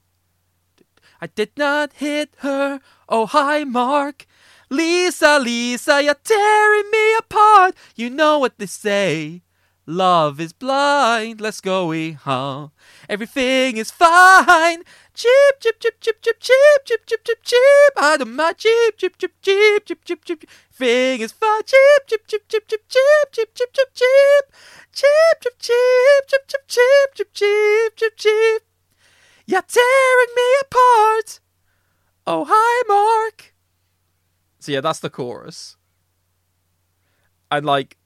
[1.20, 2.80] I did not hit her.
[3.08, 4.26] Oh hi, Mark.
[4.70, 7.74] Lisa, Lisa, you're tearing me apart.
[7.96, 9.42] You know what they say.
[9.86, 11.40] Love is blind.
[11.40, 12.68] Let's go, we huh?
[13.08, 14.84] Everything is fine.
[15.14, 17.92] Cheep, chip, chip, chip, chip, cheep, chip, chip, chip, cheep.
[17.96, 20.44] I don't mind cheep, chip, chip, cheep, chip, chip, chip.
[20.82, 21.62] Is fine.
[21.66, 24.56] Cheep, chip, chip, chip, chip, cheep, chip, chip, chip, cheep.
[24.92, 28.62] Cheep, chip, cheep, chip, chip, cheep, chip, cheep, chip, cheep.
[29.46, 31.40] You're tearing me apart.
[32.26, 33.54] Oh, hi, Mark.
[34.60, 35.76] So yeah, that's the chorus.
[37.50, 37.96] And like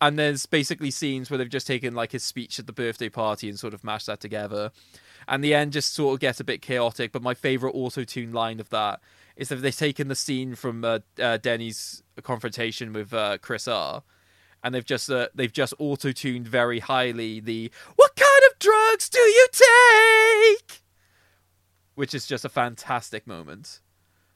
[0.00, 3.48] and there's basically scenes where they've just taken like his speech at the birthday party
[3.48, 4.70] and sort of mashed that together.
[5.28, 8.60] And the end just sort of gets a bit chaotic, but my favorite auto-tune line
[8.60, 9.00] of that
[9.36, 14.02] is that they've taken the scene from uh, uh, Denny's confrontation with uh, Chris R
[14.62, 19.20] and they've just uh, they've just auto-tuned very highly the what kind of drugs do
[19.20, 20.82] you take?
[21.94, 23.80] Which is just a fantastic moment.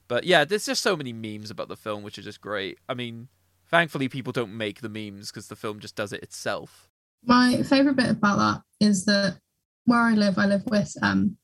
[0.09, 2.79] But yeah there's just so many memes about the film which are just great.
[2.89, 3.29] I mean
[3.69, 6.89] thankfully people don't make the memes because the film just does it itself.
[7.25, 9.37] My favourite bit about that is that
[9.85, 11.37] where I live, I live with um,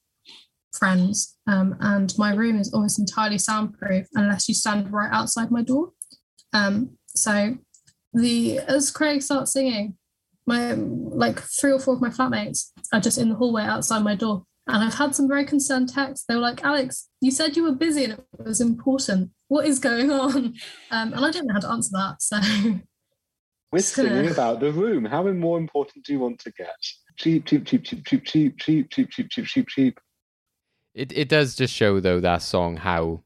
[0.79, 5.63] friends, um, and my room is almost entirely soundproof unless you stand right outside my
[5.63, 5.93] door.
[6.53, 7.57] Um, so
[8.13, 9.97] the as Craig starts singing,
[10.47, 14.15] my like three or four of my flatmates are just in the hallway outside my
[14.15, 14.45] door.
[14.69, 16.25] And I've had some very concerned texts.
[16.27, 19.31] They were like, Alex, you said you were busy and it was important.
[19.49, 20.55] What is going on?
[20.91, 22.21] Um, and I don't know how to answer that.
[22.21, 22.41] So
[23.73, 25.05] We're singing about the room.
[25.05, 26.75] How more important do you want to get?
[27.17, 30.01] Cheap, cheap, cheap, cheap, cheap, cheap, cheap, cheap, cheap, cheap, cheap, cheap.
[30.97, 33.23] It it does just show though that song how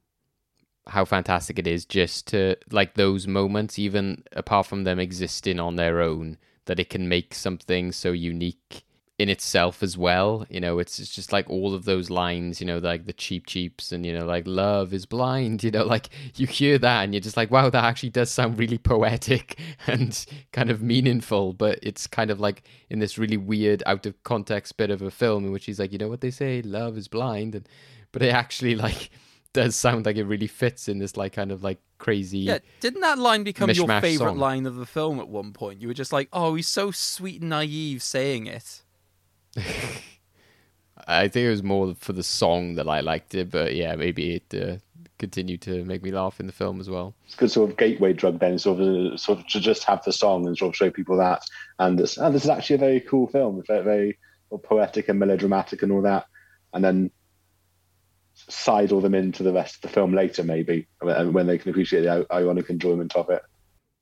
[0.88, 5.76] how fantastic it is just to like those moments even apart from them existing on
[5.76, 8.82] their own that it can make something so unique
[9.20, 12.66] in itself as well you know it's, it's just like all of those lines you
[12.66, 16.08] know like the cheap cheaps and you know like love is blind you know like
[16.36, 20.24] you hear that and you're just like wow that actually does sound really poetic and
[20.52, 24.78] kind of meaningful but it's kind of like in this really weird out of context
[24.78, 26.62] bit of a film in which he's like you know what they say?
[26.62, 27.68] Love is blind and
[28.12, 29.10] but it actually like
[29.52, 33.00] does sound like it really fits in this like kind of like crazy yeah didn't
[33.02, 34.38] that line become your favorite song.
[34.38, 35.82] line of the film at one point?
[35.82, 38.82] You were just like oh he's so sweet and naive saying it
[41.06, 44.34] I think it was more for the song that I liked it, but yeah, maybe
[44.36, 44.76] it uh,
[45.18, 47.14] continued to make me laugh in the film as well.
[47.26, 50.02] It's a good sort of gateway drug then, sort of, sort of to just have
[50.04, 51.42] the song and sort of show people that.
[51.78, 54.18] And this, and this is actually a very cool film, very, very
[54.64, 56.26] poetic and melodramatic and all that.
[56.72, 57.10] And then
[58.34, 62.26] sidle them into the rest of the film later, maybe, when they can appreciate the
[62.32, 63.42] ironic enjoyment of it.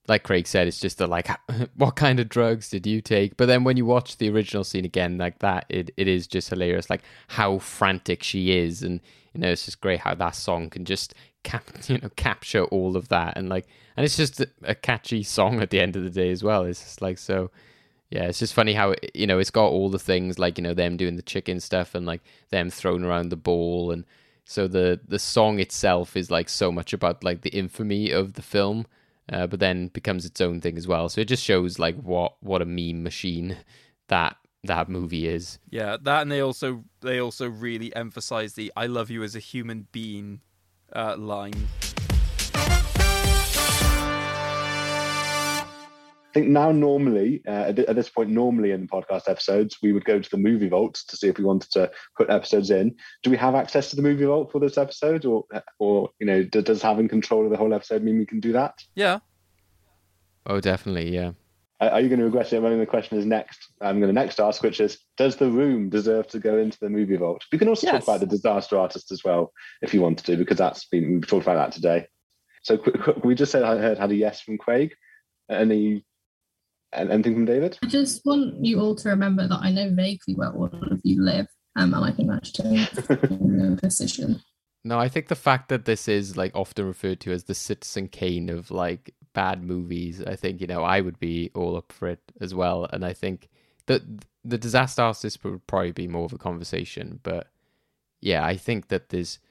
[0.08, 1.28] Like Craig said, it's just the like,
[1.76, 3.36] what kind of drugs did you take?
[3.36, 6.48] But then when you watch the original scene again, like that, it, it is just
[6.48, 6.88] hilarious.
[6.88, 9.00] Like how frantic she is, and
[9.34, 12.96] you know, it's just great how that song can just cap, you know, capture all
[12.96, 16.10] of that, and like, and it's just a, catchy song at the end of the
[16.10, 16.64] day as well.
[16.64, 17.50] It's just like so.
[18.10, 20.72] Yeah, it's just funny how you know it's got all the things like you know
[20.72, 24.06] them doing the chicken stuff and like them throwing around the ball and
[24.48, 28.40] so the the song itself is like so much about like the infamy of the
[28.40, 28.86] film,
[29.32, 31.08] uh, but then becomes its own thing as well.
[31.08, 33.56] So it just shows like what what a meme machine
[34.08, 35.58] that that movie is.
[35.70, 39.40] Yeah, that and they also they also really emphasize the "I love you as a
[39.40, 40.40] human being"
[40.92, 41.68] uh, line.
[46.30, 49.78] I think now, normally, uh, at, th- at this point, normally in the podcast episodes,
[49.82, 52.70] we would go to the movie vault to see if we wanted to put episodes
[52.70, 52.94] in.
[53.22, 55.44] Do we have access to the movie vault for this episode, or,
[55.78, 58.52] or you know, d- does having control of the whole episode mean we can do
[58.52, 58.74] that?
[58.94, 59.20] Yeah,
[60.46, 61.32] Oh, definitely, yeah.
[61.80, 63.70] Are are you going to regret it when the question is next?
[63.80, 66.88] I'm going to next ask, which is, does the room deserve to go into the
[66.90, 67.44] movie vault?
[67.52, 67.92] We can also Yes.
[67.94, 69.52] talk about the disaster artist as well,
[69.82, 72.06] if you want to, because that's been we've talked about that today.
[72.62, 74.92] So qu- qu- we just said I heard had a yes from Craig.
[75.50, 76.04] Any
[76.92, 77.78] and anything from David?
[77.82, 81.22] I just want you all to remember that I know vaguely where all of you
[81.22, 84.40] live, um, and I think that's just no position.
[84.84, 88.08] No, I think the fact that this is like often referred to as the Citizen
[88.08, 92.08] Kane of like bad movies, I think you know I would be all up for
[92.08, 92.86] it as well.
[92.92, 93.48] And I think
[93.86, 94.02] that
[94.44, 97.48] the disaster artist would probably be more of a conversation, but
[98.20, 99.42] yeah, I think that there's th-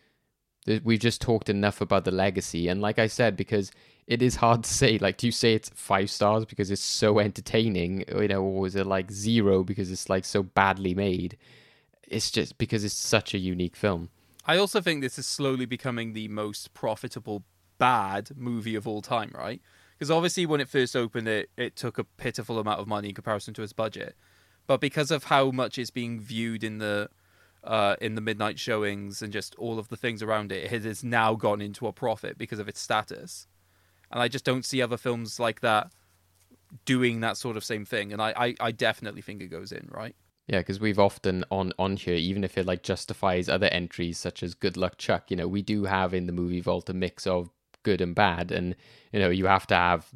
[0.84, 3.72] we've just talked enough about the legacy, and like I said, because
[4.07, 4.97] it is hard to say.
[4.97, 8.76] Like, do you say it's five stars because it's so entertaining, you know, or is
[8.76, 11.38] it like zero because it's like so badly made?
[12.07, 14.09] It's just because it's such a unique film.
[14.45, 17.43] I also think this is slowly becoming the most profitable
[17.78, 19.61] bad movie of all time, right?
[19.97, 23.15] Because obviously, when it first opened, it it took a pitiful amount of money in
[23.15, 24.15] comparison to its budget,
[24.65, 27.09] but because of how much it's being viewed in the
[27.63, 31.03] uh, in the midnight showings and just all of the things around it, it has
[31.03, 33.47] now gone into a profit because of its status.
[34.11, 35.91] And I just don't see other films like that
[36.85, 38.13] doing that sort of same thing.
[38.13, 40.15] And I, I, I definitely think it goes in, right?
[40.47, 44.43] Yeah, because we've often on on here, even if it like justifies other entries such
[44.43, 47.27] as Good Luck Chuck, you know, we do have in the movie vault a mix
[47.27, 47.49] of
[47.83, 48.73] good and bad, and
[49.11, 50.07] you know, you have to have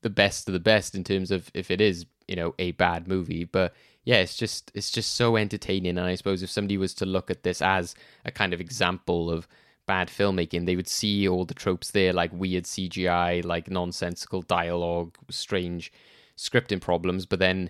[0.00, 3.06] the best of the best in terms of if it is you know a bad
[3.06, 3.44] movie.
[3.44, 3.74] But
[4.06, 7.28] yeah, it's just it's just so entertaining, and I suppose if somebody was to look
[7.28, 7.94] at this as
[8.24, 9.48] a kind of example of
[9.84, 15.16] bad filmmaking, they would see all the tropes there, like weird CGI, like nonsensical dialogue,
[15.28, 15.92] strange
[16.36, 17.68] scripting problems, but then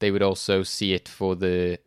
[0.00, 1.78] they would also see it for the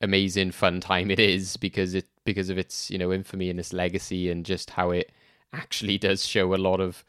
[0.00, 3.72] amazing fun time it is because it because of its you know infamy and its
[3.72, 5.10] legacy and just how it
[5.52, 7.04] actually does show a lot of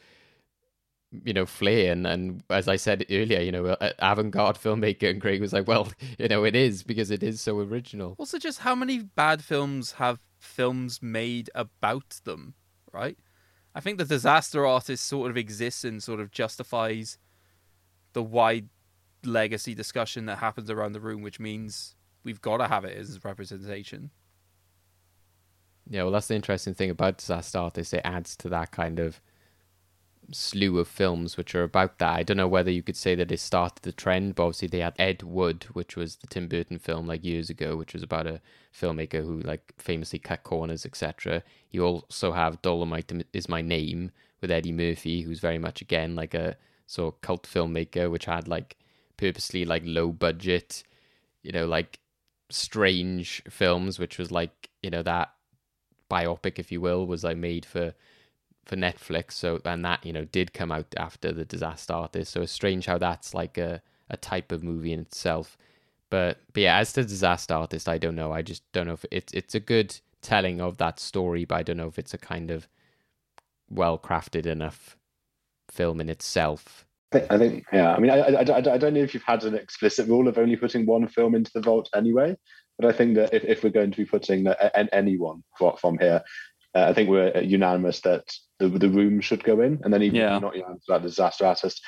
[1.23, 5.19] you know flair and and as I said earlier you know uh, avant-garde filmmaker and
[5.19, 8.59] Craig was like well you know it is because it is so original Also, just
[8.59, 12.53] how many bad films have films made about them,
[12.91, 13.17] right?
[13.75, 17.17] I think the disaster artist sort of exists and sort of justifies
[18.13, 18.69] the wide
[19.23, 23.23] legacy discussion that happens around the room, which means we've got to have it as
[23.23, 24.09] representation.
[25.89, 27.93] Yeah, well, that's the interesting thing about Disaster Artist.
[27.93, 29.21] It adds to that kind of
[30.31, 32.15] slew of films which are about that.
[32.15, 34.79] I don't know whether you could say that it started the trend, but obviously they
[34.79, 38.27] had Ed Wood, which was the Tim Burton film like years ago, which was about
[38.27, 38.41] a
[38.73, 41.43] filmmaker who like famously cut corners, etc.
[41.71, 44.11] You also have Dolomite is My Name
[44.41, 46.57] with Eddie Murphy, who's very much again like a
[46.87, 48.77] sort of cult filmmaker, which had like
[49.17, 50.83] purposely like low budget,
[51.43, 51.99] you know, like
[52.49, 55.33] strange films, which was like you know that
[56.09, 57.93] biopic, if you will, was like made for
[58.69, 59.31] for Netflix.
[59.31, 62.31] So and that you know did come out after the Disaster Artist.
[62.31, 65.57] So it's strange how that's like a a type of movie in itself.
[66.09, 68.31] But but yeah, as the Disaster Artist, I don't know.
[68.31, 71.63] I just don't know if it's it's a good telling of that story, but I
[71.63, 72.67] don't know if it's a kind of
[73.69, 74.95] well crafted enough
[75.71, 76.85] film in itself.
[77.11, 77.91] I think, yeah.
[77.95, 80.55] I mean, I, I, I, don't know if you've had an explicit rule of only
[80.55, 82.37] putting one film into the vault anyway,
[82.77, 86.21] but I think that if, if we're going to be putting a, anyone from here,
[86.75, 90.15] uh, I think we're unanimous that the, the room should go in, and then even
[90.17, 90.35] Yeah.
[90.35, 91.81] if you're not unanimous about the disaster artist,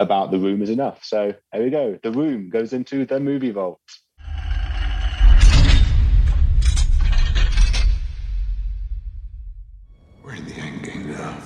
[0.00, 1.02] about the room is enough.
[1.04, 1.98] So there we go.
[2.02, 3.80] The room goes into the movie vault.
[10.22, 11.38] We're in the end game now.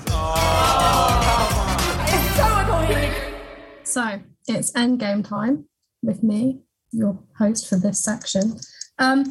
[3.85, 5.67] So it's endgame time
[6.03, 6.63] with me,
[6.93, 8.59] your host for this section.
[8.99, 9.25] Um,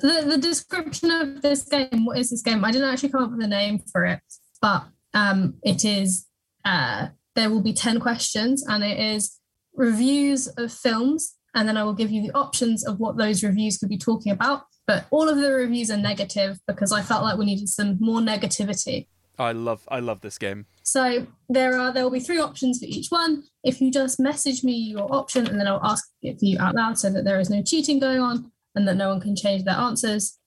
[0.00, 2.64] the, the description of this game, what is this game?
[2.64, 4.20] I didn't actually come up with a name for it,
[4.60, 6.26] but um, it is
[6.64, 9.38] uh, there will be 10 questions and it is
[9.74, 11.36] reviews of films.
[11.54, 14.32] And then I will give you the options of what those reviews could be talking
[14.32, 14.64] about.
[14.86, 18.20] But all of the reviews are negative because I felt like we needed some more
[18.20, 19.06] negativity.
[19.38, 20.66] I love I love this game.
[20.82, 23.44] So there are there will be three options for each one.
[23.62, 26.74] If you just message me your option and then I'll ask it for you out
[26.74, 29.64] loud so that there is no cheating going on and that no one can change
[29.64, 30.38] their answers.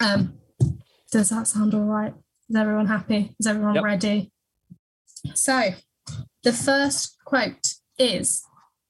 [0.00, 0.34] Um,
[1.12, 2.14] does that sound all right?
[2.50, 3.34] Is everyone happy?
[3.38, 3.84] Is everyone Yep.
[3.84, 4.32] ready?
[5.34, 5.70] So
[6.42, 8.42] the first quote is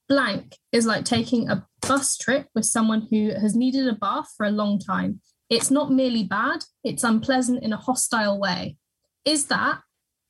[0.09, 4.47] blank is like taking a bus trip with someone who has needed a bath for
[4.47, 5.21] a long time.
[5.47, 8.77] It's not merely bad, it's unpleasant in a hostile way.
[9.25, 9.81] Is that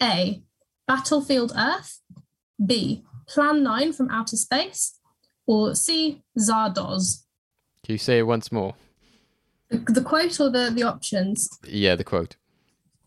[0.04, 0.44] A,
[0.86, 2.02] Battlefield Earth,
[2.66, 5.00] B, Plan 9 from Outer Space,
[5.48, 7.24] or C, Zardoz?
[7.86, 8.76] Can you say it once more?
[9.70, 11.48] The, the quote or the, the options?
[11.66, 12.36] Yeah, the quote.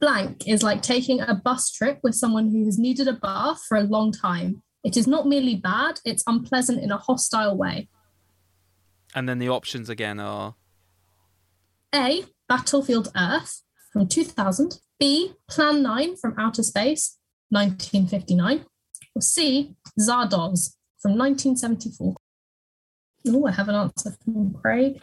[0.04, 3.78] Blank is like taking a bus trip with someone who has needed a bath for
[3.78, 4.62] a long time.
[4.84, 7.88] It is not merely bad, it's unpleasant in a hostile way.
[9.14, 10.56] And then the options again are
[11.94, 13.62] A, Battlefield Earth
[13.94, 17.16] from 2000, B, Plan 9 from Outer Space,
[17.48, 18.66] 1959,
[19.14, 22.14] or C, Zardoz from 1974.
[23.28, 25.00] Oh, I have an answer from Craig.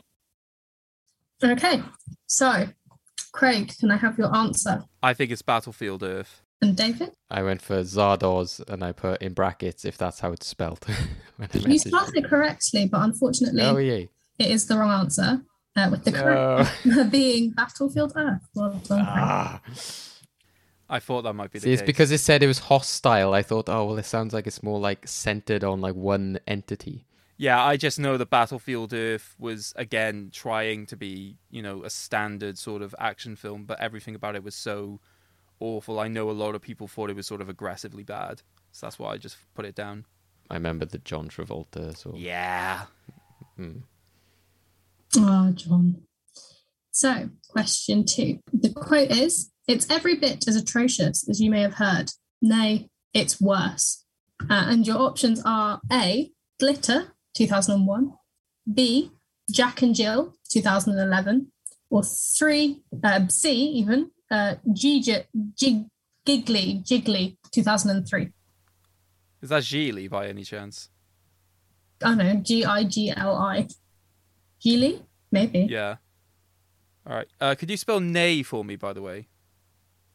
[1.43, 1.81] Okay,
[2.27, 2.67] so
[3.31, 4.83] Craig, can I have your answer?
[5.03, 6.41] I think it's Battlefield Earth.
[6.61, 7.11] And David?
[7.29, 10.85] I went for Zardoz and I put in brackets if that's how it's spelled.
[11.37, 14.05] when You spelled it correctly, but unfortunately, Oh, yeah.
[14.37, 15.41] it is the wrong answer.
[15.75, 18.41] Uh, with the correct being Battlefield Earth.
[18.53, 19.61] Well done, Ah.
[20.89, 21.85] I thought that might be the See, it's case.
[21.87, 23.33] because it said it was hostile.
[23.33, 27.05] I thought, oh well, it sounds like it's more like centered on like one entity.
[27.41, 31.89] Yeah, I just know that Battlefield Earth was again trying to be, you know, a
[31.89, 34.99] standard sort of action film, but everything about it was so
[35.59, 35.99] awful.
[35.99, 38.99] I know a lot of people thought it was sort of aggressively bad, so that's
[38.99, 40.05] why I just put it down.
[40.51, 41.97] I remember the John Travolta.
[41.97, 42.83] So Yeah.
[45.17, 46.03] Oh, John.
[46.91, 48.37] So, question two.
[48.53, 52.11] The quote is It's every bit as atrocious as you may have heard.
[52.39, 54.05] Nay, it's worse.
[54.41, 56.29] Uh, and your options are A,
[56.59, 58.13] Glitter, 2001,
[58.73, 59.11] B,
[59.49, 61.51] Jack and Jill, 2011,
[61.89, 65.23] or three, uh, C, even, uh, Gigi,
[65.55, 65.85] Jig,
[66.25, 68.31] Giggly, Jiggly, 2003.
[69.41, 70.89] Is that Gigli by any chance?
[72.03, 73.67] I don't know, G I G L I.
[74.63, 75.01] Gigli?
[75.31, 75.67] Maybe.
[75.69, 75.95] Yeah.
[77.07, 77.27] All right.
[77.39, 79.27] Uh, could you spell nay for me, by the way?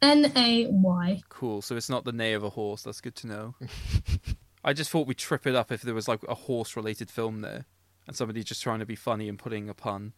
[0.02, 1.22] N A Y.
[1.28, 1.62] Cool.
[1.62, 2.82] So it's not the neigh of a horse.
[2.82, 3.54] That's good to know.
[4.66, 7.64] I just thought we'd trip it up if there was like a horse-related film there,
[8.06, 10.12] and somebody just trying to be funny and putting a pun.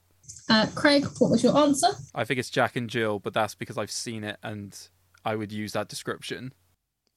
[0.49, 1.89] Uh, Craig, what was your answer?
[2.15, 4.77] I think it's Jack and Jill, but that's because I've seen it and
[5.25, 6.53] I would use that description.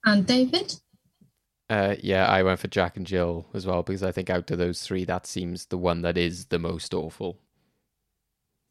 [0.05, 0.75] And David?
[1.71, 4.57] uh, yeah, I went for Jack and Jill as well because I think out of
[4.57, 7.39] those three, that seems the one that is the most awful.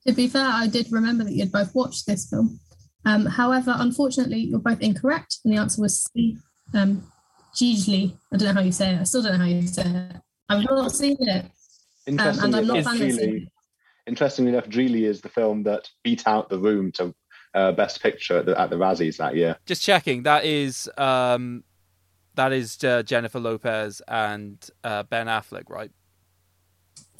[0.07, 2.61] To be fair, I did remember that you'd both watched this film.
[3.07, 6.37] Um, however, unfortunately, you're both incorrect, and the answer was C.
[6.75, 7.11] Um,
[7.55, 8.17] Gigli.
[8.33, 9.01] I don't know how you say it.
[9.01, 10.17] I still don't know how you say it.
[10.49, 11.51] I've not seen it, um,
[12.07, 13.49] and Interestingly, I'm not enough, planning to see Gigli, it.
[14.07, 17.15] interestingly enough, Gigli is the film that beat out The Room to
[17.55, 19.57] uh, Best Picture at the, at the Razzies that year.
[19.67, 20.25] Just checking.
[20.25, 21.65] That is um,
[22.35, 25.91] that is uh, Jennifer Lopez and uh, Ben Affleck, right?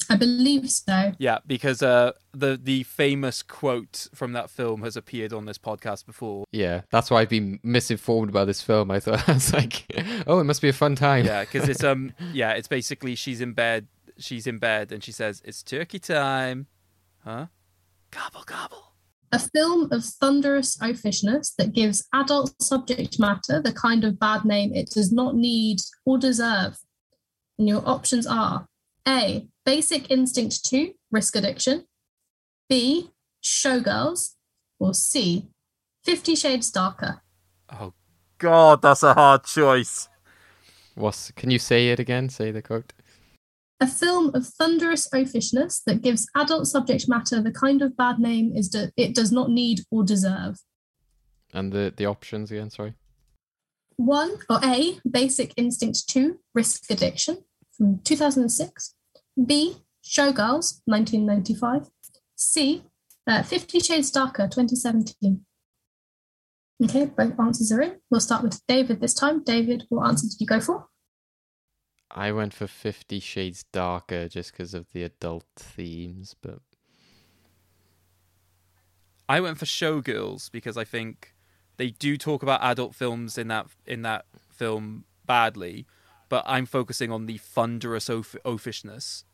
[0.09, 1.13] I believe so.
[1.19, 6.07] Yeah, because uh, the the famous quote from that film has appeared on this podcast
[6.07, 6.45] before.
[6.53, 8.91] Yeah, that's why I've been misinformed about this film.
[8.91, 9.85] I thought I was like,
[10.27, 11.27] oh, it must be a fun time.
[11.27, 13.87] Yeah, because it's um yeah, it's basically she's in bed,
[14.19, 16.67] she's in bed, and she says it's turkey time,
[17.25, 17.47] huh?
[18.11, 18.95] Gobble gobble.
[19.33, 24.75] A film of thunderous oafishness that gives adult subject matter the kind of bad name
[24.75, 26.77] it does not need or deserve.
[27.57, 28.67] And your options are
[29.11, 29.49] A.
[29.67, 31.85] Basic Instinct 2, Risk Addiction.
[32.69, 33.11] B.
[33.43, 34.35] Showgirls.
[34.79, 35.49] Or C.
[36.05, 37.21] Fifty Shades Darker.
[37.71, 37.93] Oh
[38.39, 40.09] God, that's a hard choice.
[40.95, 41.31] What's?
[41.33, 42.31] Can you say it again?
[42.31, 42.95] Say the quote.
[43.81, 48.53] A film of thunderous oafishness that gives adult subject matter the kind of bad name
[48.55, 50.57] is do- it does not need or deserve.
[51.53, 52.71] And the the options again.
[52.71, 52.95] Sorry.
[53.97, 57.45] One or A, Basic Instinct 2, Risk Addiction
[57.77, 58.95] from 2006.
[59.45, 61.89] B, Showgirls, 1995.
[62.37, 62.85] C,
[63.27, 65.45] uh, Fifty Shades Darker, 2017.
[66.83, 68.01] Okay, both answers are in.
[68.11, 69.45] We'll start with David this time.
[69.45, 70.87] David, what answer did you go for?
[72.11, 76.61] I went for Fifty Shades Darker just because of the adult themes, but
[79.29, 81.35] I went for Showgirls because I think
[81.77, 85.87] they do talk about adult films in that in that film badly,
[86.29, 89.25] but I'm focusing on the thunderous oaf- oafishness.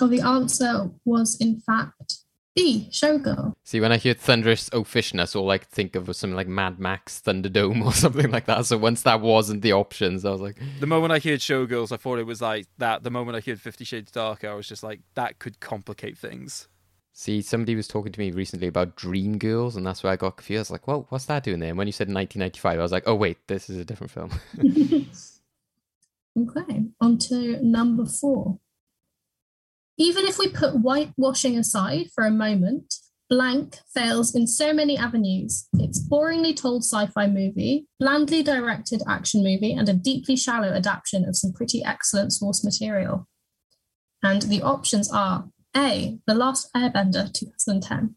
[0.00, 2.18] Well, the answer was, in fact,
[2.56, 3.52] B, Showgirl.
[3.64, 6.78] see when I hear thunderous oafishness, all I could think of was something like Mad
[6.80, 8.66] Max Thunderdome or something like that.
[8.66, 11.96] So once that wasn't the options, I was like, The moment I heard Showgirls, I
[11.96, 13.02] thought it was like that.
[13.04, 16.66] The moment I heard Fifty Shades Darker, I was just like, that could complicate things.
[17.12, 20.36] see, somebody was talking to me recently about Dream Girls, and that's where I got
[20.36, 20.58] confused.
[20.58, 21.68] I was like, well, what's that doing there?
[21.70, 24.30] And when you said 1995, I was like, oh wait, this is a different film.
[26.38, 28.58] Okay, on to number four.
[30.00, 32.94] Even if we put whitewashing aside for a moment,
[33.28, 35.68] Blank fails in so many avenues.
[35.74, 41.36] It's boringly told sci-fi movie, blandly directed action movie, and a deeply shallow adaptation of
[41.36, 43.28] some pretty excellent source material.
[44.22, 48.16] And the options are A, The Last Airbender 2010,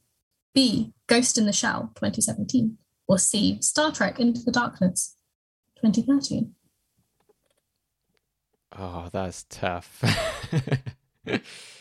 [0.56, 2.78] B, Ghost in the Shell 2017,
[3.10, 5.18] or C, Star Trek Into the Darkness
[5.82, 6.56] 2013.
[8.80, 10.02] oh, that's tough.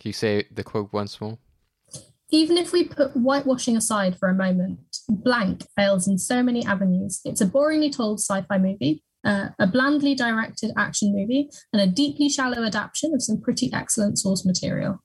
[0.00, 1.36] Can you say the quote once more?
[2.30, 7.20] Even if we put whitewashing aside for a moment, Blank fails in so many avenues.
[7.26, 11.86] It's a boringly told sci fi movie, uh, a blandly directed action movie, and a
[11.86, 15.02] deeply shallow adaptation of some pretty excellent source material.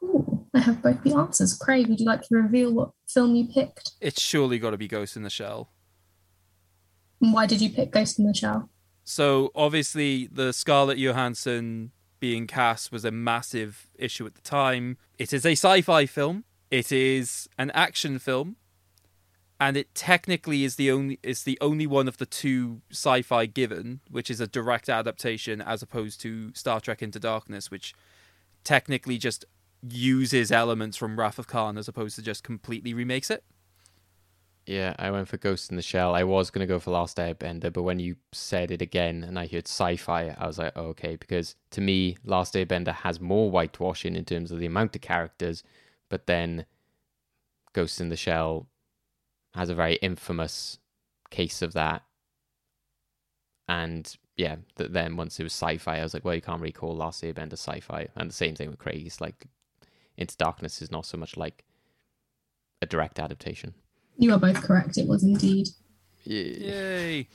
[0.00, 1.58] Ooh, I have both the answers.
[1.58, 3.94] Craig, would you like to reveal what film you picked?
[4.00, 5.72] It's surely got to be Ghost in the Shell.
[7.18, 8.70] Why did you pick Ghost in the Shell?
[9.02, 11.90] So obviously, the Scarlett Johansson
[12.26, 14.96] being cast was a massive issue at the time.
[15.16, 16.42] It is a sci-fi film.
[16.72, 18.56] It is an action film,
[19.60, 24.00] and it technically is the only is the only one of the two sci-fi given,
[24.10, 27.94] which is a direct adaptation as opposed to Star Trek Into Darkness, which
[28.64, 29.44] technically just
[29.88, 33.44] uses elements from Wrath of Khan as opposed to just completely remakes it.
[34.66, 36.16] Yeah, I went for Ghost in the Shell.
[36.16, 39.46] I was to go for Last Airbender, but when you said it again and I
[39.46, 43.48] heard sci fi, I was like, oh, okay, because to me, Last Airbender has more
[43.48, 45.62] whitewashing in terms of the amount of characters,
[46.08, 46.66] but then
[47.74, 48.66] Ghost in the Shell
[49.54, 50.78] has a very infamous
[51.30, 52.02] case of that.
[53.68, 56.60] And yeah, th- then once it was sci fi, I was like, well, you can't
[56.60, 58.08] really call Last Airbender sci fi.
[58.16, 59.06] And the same thing with Craig.
[59.06, 59.46] It's like
[60.16, 61.64] Into Darkness is not so much like
[62.82, 63.74] a direct adaptation.
[64.18, 64.98] You are both correct.
[64.98, 65.68] It was indeed.
[66.24, 66.42] Yeah.
[66.42, 67.28] Yay!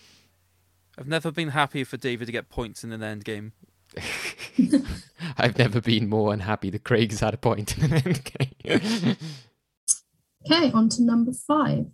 [0.98, 3.54] I've never been happier for David to get points in an end game.
[5.38, 9.18] I've never been more unhappy that Craig's had a point in an end game.
[10.50, 11.86] Okay, on to number five.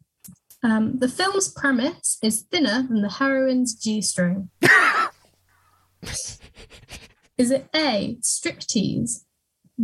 [0.63, 4.49] Um, the film's premise is thinner than the heroine's G string.
[6.01, 9.25] is it A, striptease,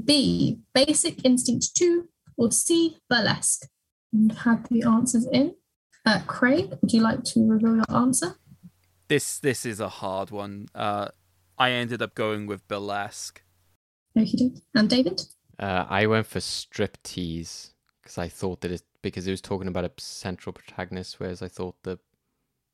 [0.05, 2.07] B, basic instinct 2,
[2.37, 3.67] or C, burlesque?
[4.13, 5.55] And have the answers in.
[6.05, 8.35] Uh, Craig, would you like to reveal your answer?
[9.07, 10.67] This this is a hard one.
[10.75, 11.09] Uh,
[11.57, 13.41] I ended up going with burlesque.
[14.17, 14.51] Okay.
[14.75, 15.21] And David?
[15.59, 17.71] uh, I went for striptease
[18.01, 21.47] because I thought that it because it was talking about a central protagonist, whereas I
[21.47, 21.99] thought the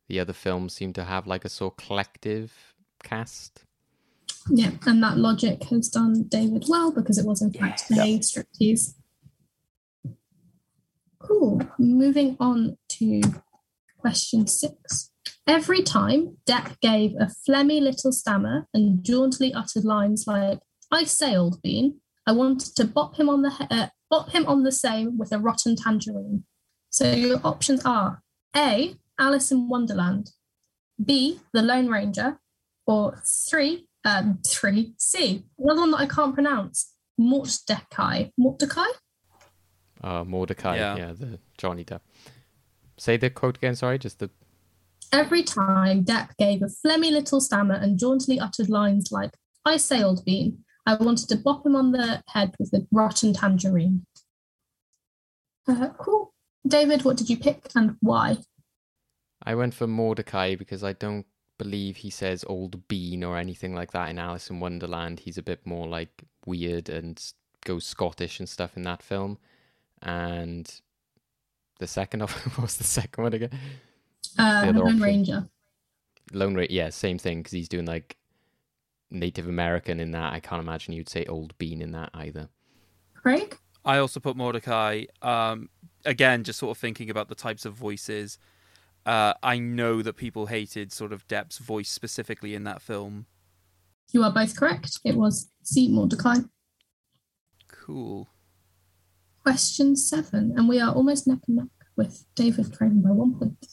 [0.07, 3.63] the other films seemed to have like a sort of collective cast.
[4.49, 8.93] Yeah, and that logic has done David well because it was in fact a striptease.
[11.19, 11.61] Cool.
[11.77, 13.21] Moving on to
[13.99, 15.11] question six.
[15.47, 20.59] Every time Depp gave a phlegmy little stammer and jauntily uttered lines like
[20.91, 24.45] "I say, old bean," I wanted to bop him on the he- uh, bop him
[24.45, 26.45] on the same with a rotten tangerine.
[26.89, 28.21] So your options are
[28.55, 28.95] A.
[29.19, 30.31] Alice in Wonderland,
[31.03, 31.41] B.
[31.53, 32.39] The Lone Ranger,
[32.87, 35.45] or three, um, three C.
[35.57, 36.93] Another one that I can't pronounce.
[37.19, 38.31] Mortdecai.
[38.39, 38.87] Mortdecai?
[40.01, 40.95] Uh, Mortdecai, Yeah.
[40.97, 41.13] yeah.
[41.13, 42.01] the Johnny Depp.
[42.97, 43.75] Say the quote again.
[43.75, 44.29] Sorry, just the
[45.11, 49.31] Every time Depp gave a phlegmy little stammer and jauntily uttered lines like,
[49.65, 53.33] I say, old bean, I wanted to bop him on the head with a rotten
[53.33, 54.05] tangerine.
[55.67, 56.33] Uh, cool.
[56.67, 58.37] David, what did you pick and why?
[59.43, 61.25] I went for Mortdecai because I don't
[61.57, 65.21] believe he says old bean or anything like that in Alice in Wonderland.
[65.21, 67.21] He's a bit more like weird and
[67.65, 69.37] goes Scottish and stuff in that film.
[70.01, 70.71] And
[71.79, 73.51] the second of what was the second one again?
[74.37, 75.01] Uh, The the Lone option.
[75.01, 75.49] Ranger.
[76.33, 78.17] Lone Ranger, yeah, same thing because he's doing like
[79.11, 80.33] Native American in that.
[80.33, 82.49] I can't imagine you'd say old bean in that either.
[83.15, 83.57] Craig?
[83.85, 85.07] I also put Mortdecai.
[85.23, 85.69] Um,
[86.05, 88.37] again, just sort of thinking about the types of voices.
[89.05, 93.25] Uh, I know that people hated sort of Depp's voice specifically in that film.
[94.11, 94.99] You are both correct.
[95.03, 95.89] It was C.
[95.89, 96.47] Mortdecai.
[97.67, 98.27] Cool.
[99.49, 101.65] Question seven, and we are almost neck and neck
[101.95, 103.65] with David trailing by one point.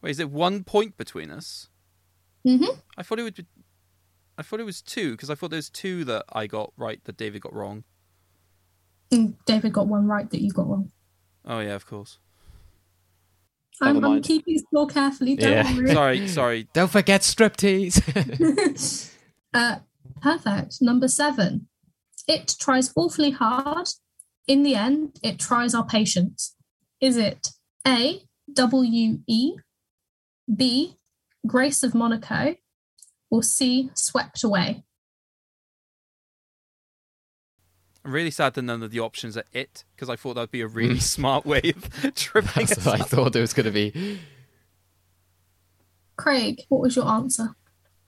[0.00, 1.68] Wait, is it one point between us?
[2.48, 2.78] Mm-hmm.
[2.96, 3.34] I thought it would.
[3.34, 3.44] Be...
[4.38, 7.18] I thought it was two because I thought there's two that I got right that
[7.18, 7.84] David got wrong.
[9.10, 10.90] Mm, David got one right that you got wrong.
[11.44, 12.18] Oh yeah, of course.
[13.82, 15.36] I'm, Never I'm keeping score carefully.
[15.36, 15.76] Don't Yeah.
[15.76, 15.92] worry.
[15.92, 16.68] Sorry, sorry.
[16.72, 19.12] Don't forget striptease.
[19.52, 19.80] uh,
[20.22, 20.80] perfect.
[20.80, 21.68] Number seven.
[22.26, 23.86] It tries awfully hard.
[24.46, 26.56] In the end, it tries our patience.
[27.00, 27.48] Is it
[27.86, 28.22] A,
[28.52, 29.52] W E,
[30.54, 30.96] B,
[31.46, 32.56] Grace of Monaco,
[33.30, 34.84] or C, Swept Away?
[38.04, 40.62] I'm really sad that none of the options are it because I thought that'd be
[40.62, 41.00] a really hmm.
[41.00, 44.20] smart way of tripping That's us what I thought it was going to be.
[46.16, 47.54] Craig, what was your answer?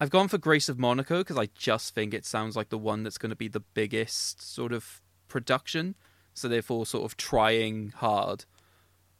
[0.00, 3.04] I've gone for Grace of Monaco because I just think it sounds like the one
[3.04, 5.94] that's going to be the biggest sort of production.
[6.34, 8.44] So therefore, sort of trying hard,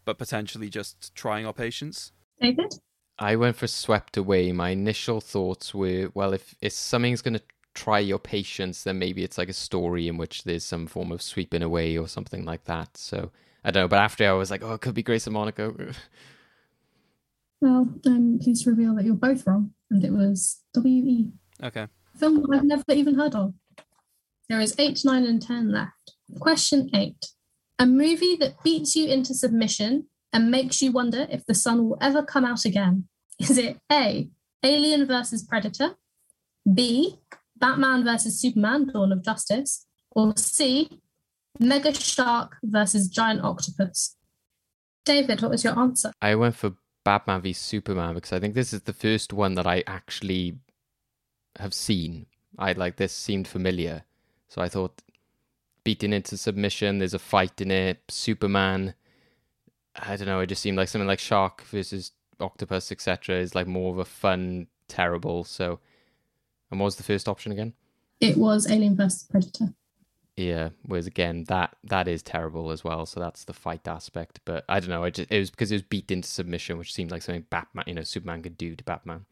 [0.04, 2.12] but potentially just trying our patience.
[2.40, 2.74] David?
[3.18, 4.50] I went for swept away.
[4.52, 7.42] My initial thoughts were, well, if if something's going to
[7.74, 11.22] try your patience, then maybe it's like a story in which there's some form of
[11.22, 12.96] sweeping away or something like that.
[12.96, 13.30] So
[13.64, 13.88] I don't know.
[13.88, 15.92] But after I was like, oh, it could be Grace of Monaco.
[17.60, 21.32] Well, I'm pleased to reveal that you're both wrong, and it was W E.
[21.62, 21.86] Okay.
[22.18, 23.54] film I've never even heard of.
[24.48, 26.11] There is eight, nine, and ten left.
[26.40, 27.26] Question eight.
[27.78, 31.98] A movie that beats you into submission and makes you wonder if the sun will
[32.00, 33.08] ever come out again.
[33.38, 34.28] Is it A,
[34.62, 35.96] Alien versus Predator,
[36.72, 37.18] B,
[37.56, 41.00] Batman versus Superman, Dawn of Justice, or C,
[41.58, 44.16] Mega Shark versus Giant Octopus?
[45.04, 46.12] David, what was your answer?
[46.22, 46.74] I went for
[47.04, 50.58] Batman v Superman because I think this is the first one that I actually
[51.58, 52.26] have seen.
[52.58, 54.04] I like this seemed familiar,
[54.48, 55.02] so I thought
[55.84, 56.98] beaten into submission.
[56.98, 58.00] There's a fight in it.
[58.08, 58.94] Superman.
[59.96, 60.40] I don't know.
[60.40, 63.36] It just seemed like something like Shark versus Octopus, etc.
[63.36, 65.44] Is like more of a fun, terrible.
[65.44, 65.80] So,
[66.70, 67.74] and what was the first option again?
[68.20, 69.74] It was Alien vs Predator.
[70.36, 73.04] Yeah, whereas again that that is terrible as well.
[73.04, 74.40] So that's the fight aspect.
[74.44, 75.04] But I don't know.
[75.04, 77.84] It, just, it was because it was beat into submission, which seemed like something Batman,
[77.86, 79.26] you know, Superman could do to Batman.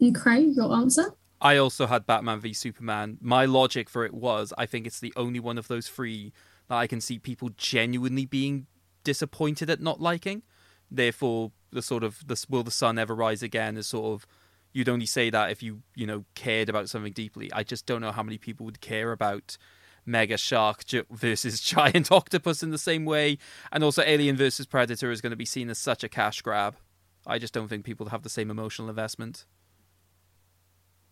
[0.00, 1.14] And Craig, your answer?
[1.40, 3.18] I also had Batman v Superman.
[3.20, 6.32] My logic for it was I think it's the only one of those three
[6.68, 8.66] that I can see people genuinely being
[9.04, 10.42] disappointed at not liking.
[10.90, 14.26] Therefore, the sort of the will the sun ever rise again is sort of
[14.72, 17.50] you'd only say that if you you know cared about something deeply.
[17.52, 19.56] I just don't know how many people would care about
[20.04, 23.38] mega shark versus giant octopus in the same way,
[23.72, 26.76] and also Alien versus Predator is going to be seen as such a cash grab.
[27.26, 29.44] I just don't think people have the same emotional investment.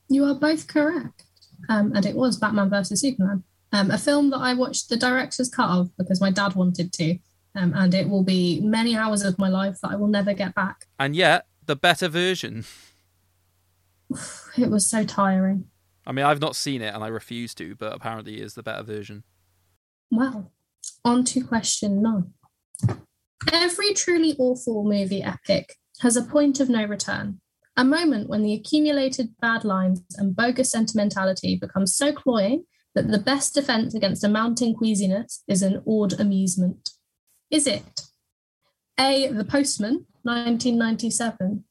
[0.09, 1.24] You are both correct.
[1.68, 5.51] Um, and it was Batman versus Superman, um, a film that I watched the director's
[5.51, 7.18] cut of because my dad wanted to.
[7.55, 10.55] Um, and it will be many hours of my life that I will never get
[10.55, 10.86] back.
[10.98, 12.64] And yet, the better version.
[14.56, 15.66] It was so tiring.
[16.05, 18.62] I mean, I've not seen it and I refuse to, but apparently it is the
[18.62, 19.22] better version.
[20.10, 20.51] Well,
[21.05, 22.32] on to question nine.
[23.52, 27.40] Every truly awful movie epic has a point of no return,
[27.78, 32.64] a moment when the accumulated bad lines and bogus sentimentality become so cloying
[32.96, 36.90] that the best defense against a mounting queasiness is an awed amusement.
[37.52, 38.02] Is it
[38.98, 39.28] A.
[39.28, 41.64] The Postman, 1997,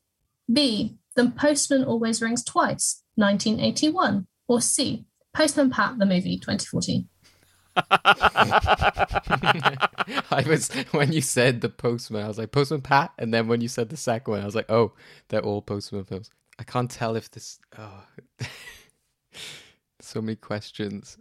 [0.51, 0.97] B.
[1.17, 5.05] The Postman Always Rings Twice, 1981, or C.
[5.33, 7.09] Postman Pat, the movie, 2014?
[10.31, 13.61] I was when you said the postman, I was like Postman Pat, and then when
[13.61, 14.93] you said the second one, I was like, oh,
[15.29, 16.29] they're all postman films.
[16.59, 17.59] I can't tell if this.
[17.77, 18.03] Oh,
[19.99, 21.17] so many questions.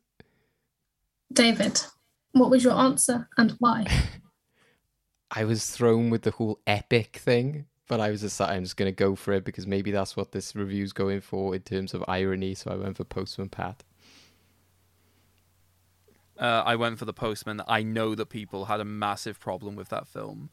[1.32, 1.80] David,
[2.32, 3.86] what was your answer and why?
[5.30, 8.92] I was thrown with the whole epic thing, but I was just I'm just gonna
[8.92, 12.54] go for it because maybe that's what this review's going for in terms of irony.
[12.54, 13.82] So I went for Postman Pat.
[16.38, 17.62] Uh, I went for the Postman.
[17.66, 20.50] I know that people had a massive problem with that film.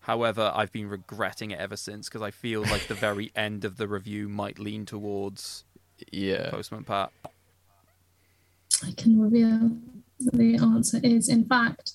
[0.00, 3.76] However, I've been regretting it ever since because I feel like the very end of
[3.76, 5.64] the review might lean towards
[6.12, 6.50] Yeah.
[6.50, 7.10] Postman Pat.
[8.84, 9.70] I can reveal
[10.20, 11.92] the answer is, in fact,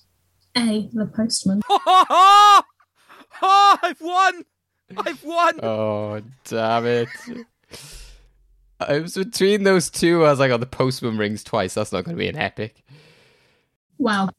[0.56, 0.88] A.
[0.92, 1.62] The Postman.
[1.70, 2.62] oh,
[3.82, 4.44] I've won!
[4.98, 5.60] I've won!
[5.62, 7.08] Oh damn it!
[8.78, 10.24] I was between those two.
[10.24, 11.74] I was like, "Oh, the postman rings twice.
[11.74, 12.82] That's not going to be an epic."
[14.02, 14.30] Wow.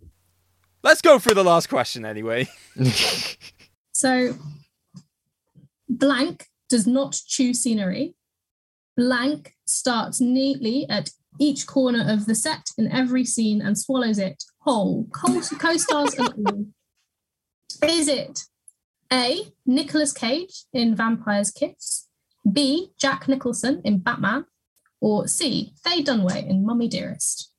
[0.84, 2.49] Let's go through the last question anyway.
[3.95, 4.34] So,
[5.88, 8.15] blank does not chew scenery.
[8.98, 14.44] Blank starts neatly at each corner of the set in every scene and swallows it
[14.61, 16.65] whole, co stars and all.
[17.88, 18.41] Is it
[19.11, 19.53] A.
[19.68, 22.07] Nicolas Cage in Vampire's Kiss,
[22.52, 22.90] B.
[22.98, 24.45] Jack Nicholson in Batman,
[24.99, 25.76] or C.
[25.84, 27.53] Faye Dunaway in Mummy Dearest?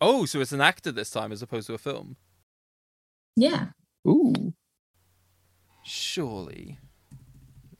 [0.00, 2.16] Oh, so it's an actor this time as opposed to a film.
[3.36, 3.68] Yeah.
[4.06, 4.54] Ooh.
[5.84, 6.78] Surely.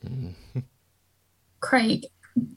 [1.61, 2.07] Craig,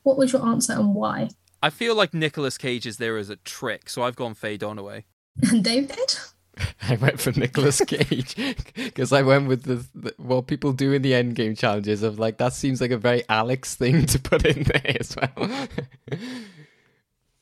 [0.04, 1.30] what was your answer and why?
[1.62, 5.04] I feel like Nicolas Cage is there as a trick, so I've gone Faye Dunaway.
[5.50, 6.18] And David?
[6.90, 8.36] I went for Nicolas Cage
[8.76, 12.20] because I went with the, the what people do in the end game challenges of
[12.20, 15.68] like that seems like a very Alex thing to put in there as well.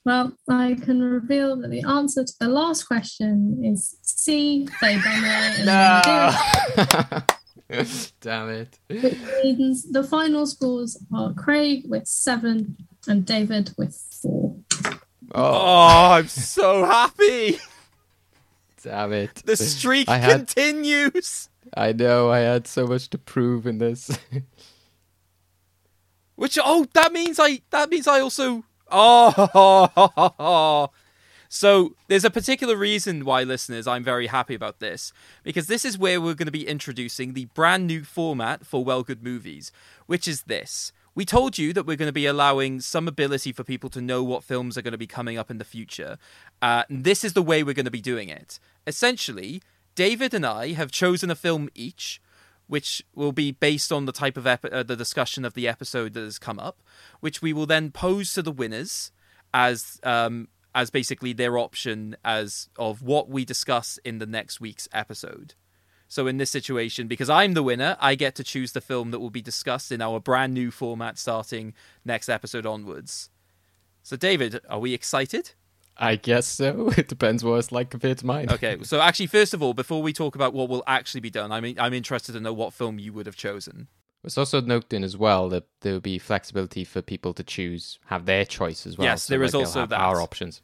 [0.03, 4.65] Well, I can reveal that the answer to the last question is C.
[4.79, 7.29] Faye Dunaway and Mummy Dearest.
[7.69, 8.11] no.
[8.21, 8.79] Damn it.
[8.89, 12.75] which means the final scores are Craig with seven
[13.07, 14.57] and David with four.
[14.83, 14.91] Oh,
[15.33, 17.57] Oh, I'm so happy!
[18.83, 19.35] damn it.
[19.45, 21.47] The streak I had- continues!
[21.77, 22.29] I know.
[22.31, 24.09] I had so much to prove in this.
[26.35, 30.89] Which oh, that means I that means I also oh.
[31.53, 35.11] So there's a particular reason why, listeners, I'm very happy about this
[35.43, 39.03] because this is where we're going to be introducing the brand new format for Well
[39.03, 39.69] Good Movies,
[40.05, 40.93] which is this.
[41.13, 44.23] We told you that we're going to be allowing some ability for people to know
[44.23, 46.17] what films are going to be coming up in the future.
[46.61, 48.57] Uh, and this is the way we're going to be doing it.
[48.87, 49.61] Essentially,
[49.93, 52.21] David and I have chosen a film each
[52.71, 56.13] which will be based on the type of ep- uh, the discussion of the episode
[56.13, 56.81] that has come up,
[57.19, 59.11] which we will then pose to the winners
[59.53, 64.87] as um, as basically their option as of what we discuss in the next week's
[64.93, 65.53] episode.
[66.07, 69.19] So in this situation, because I'm the winner, I get to choose the film that
[69.19, 71.73] will be discussed in our brand new format starting
[72.05, 73.29] next episode onwards.
[74.01, 75.51] So David, are we excited?
[76.01, 76.91] I guess so.
[76.97, 78.51] It depends what it's like compared to mine.
[78.51, 81.51] Okay, so actually, first of all, before we talk about what will actually be done,
[81.51, 83.87] I mean, I'm interested to know what film you would have chosen.
[84.23, 87.99] It's also noted in as well that there will be flexibility for people to choose,
[88.07, 89.05] have their choice as well.
[89.07, 89.99] Yes, there is they'll also that.
[89.99, 90.61] Our options.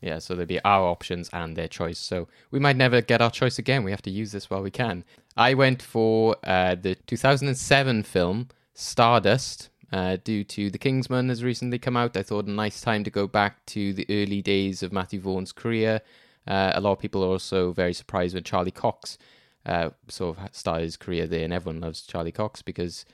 [0.00, 1.98] Yeah, so there'll be our options and their choice.
[1.98, 3.82] So we might never get our choice again.
[3.82, 5.04] We have to use this while we can.
[5.36, 9.70] I went for uh, the 2007 film Stardust.
[9.90, 13.10] Uh, due to The Kingsman has recently come out, I thought a nice time to
[13.10, 16.02] go back to the early days of Matthew Vaughan's career.
[16.46, 19.16] Uh, a lot of people are also very surprised when Charlie Cox
[19.64, 23.04] uh, sort of started his career there, and everyone loves Charlie Cox because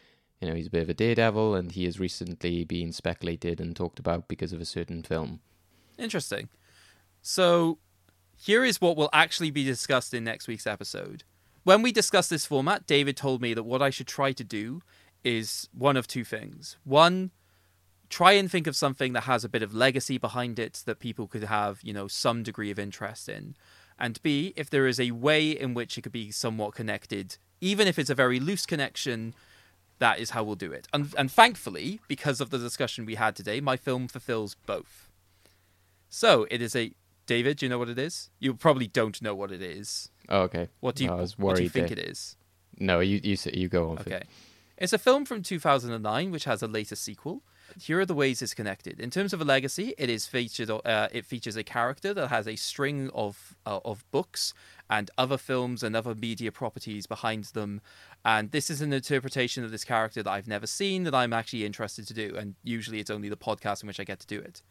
[0.41, 3.75] you know he's a bit of a daredevil, and he has recently been speculated and
[3.75, 5.41] talked about because of a certain film.
[5.99, 6.49] Interesting.
[7.23, 7.79] So,
[8.37, 11.25] here is what will actually be discussed in next week's episode.
[11.63, 14.83] When we discussed this format, David told me that what I should try to do
[15.25, 16.77] is one of two things.
[16.85, 17.31] One,
[18.11, 21.27] try and think of something that has a bit of legacy behind it that people
[21.27, 23.57] could have, you know, some degree of interest in.
[23.99, 27.89] And B, if there is a way in which it could be somewhat connected, even
[27.89, 29.35] if it's a very loose connection,
[29.99, 30.89] that is how we'll do it.
[30.93, 35.09] And, and thankfully, because of the discussion we had today, my film fulfills both.
[36.09, 36.93] So it is a
[37.27, 37.59] David.
[37.59, 38.31] Do you know what it is?
[38.39, 40.11] You probably don't know what it is.
[40.29, 40.69] Oh, okay.
[40.81, 42.37] What do you I was worried What do you think it is?
[42.79, 43.99] No, you you you go on.
[44.01, 44.23] Okay.
[44.77, 47.43] It's a film from 2009 which has a later sequel.
[47.81, 49.01] Here are the ways it's connected.
[49.01, 50.71] In terms of a legacy, it is featured.
[50.71, 54.53] Uh, it features a character that has a string of uh, of books
[54.91, 57.81] and other films and other media properties behind them.
[58.25, 61.65] And this is an interpretation of this character that I've never seen that I'm actually
[61.65, 62.37] interested to do.
[62.37, 64.63] And usually, it's only the podcast in which I get to do it.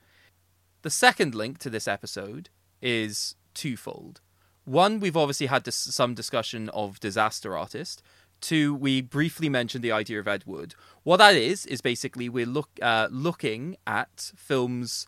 [0.83, 2.49] The second link to this episode
[2.81, 4.21] is twofold.
[4.65, 8.01] One, we've obviously had dis- some discussion of Disaster Artist.
[8.43, 10.75] Two, we briefly mentioned the idea of Ed Wood.
[11.03, 15.07] What that is is basically we're look uh, looking at films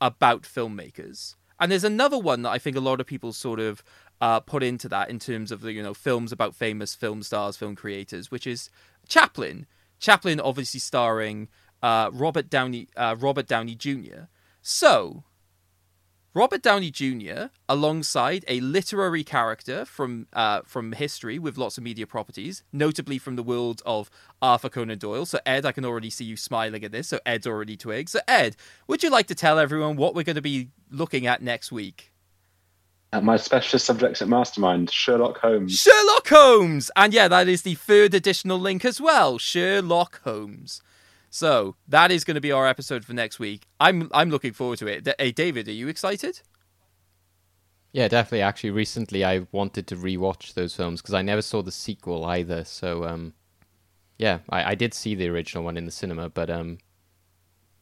[0.00, 3.84] about filmmakers, and there's another one that I think a lot of people sort of
[4.20, 7.56] uh, put into that in terms of the you know films about famous film stars,
[7.56, 8.70] film creators, which is
[9.08, 9.66] Chaplin.
[10.00, 11.46] Chaplin, obviously starring
[11.80, 14.24] uh, Robert Downey uh, Robert Downey Jr.
[14.62, 15.22] So
[16.36, 17.44] Robert Downey Jr.
[17.68, 23.36] alongside a literary character from uh, from history with lots of media properties, notably from
[23.36, 24.10] the world of
[24.42, 25.26] Arthur Conan Doyle.
[25.26, 27.06] So Ed, I can already see you smiling at this.
[27.06, 28.08] So Ed's already twigged.
[28.08, 28.56] So Ed,
[28.88, 32.10] would you like to tell everyone what we're going to be looking at next week?
[33.12, 35.78] Uh, my specialist subjects at Mastermind, Sherlock Holmes.
[35.78, 39.38] Sherlock Holmes, and yeah, that is the third additional link as well.
[39.38, 40.82] Sherlock Holmes.
[41.34, 43.66] So that is going to be our episode for next week.
[43.80, 45.12] I'm I'm looking forward to it.
[45.18, 46.40] Hey David, are you excited?
[47.90, 48.42] Yeah, definitely.
[48.42, 52.62] Actually, recently I wanted to rewatch those films because I never saw the sequel either.
[52.62, 53.34] So, um,
[54.16, 56.78] yeah, I, I did see the original one in the cinema, but um,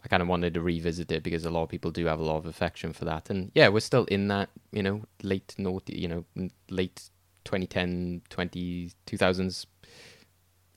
[0.02, 2.24] I kind of wanted to revisit it because a lot of people do have a
[2.24, 3.28] lot of affection for that.
[3.28, 6.24] And yeah, we're still in that, you know, late naughty, you know,
[6.70, 7.10] late
[7.44, 9.66] 2010, 20, 2000s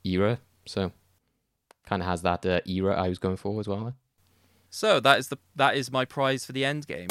[0.04, 0.40] era.
[0.66, 0.92] So,
[1.86, 3.94] kind of has that uh, era I was going for as well.
[4.70, 7.08] So that is the that is my prize for the end game.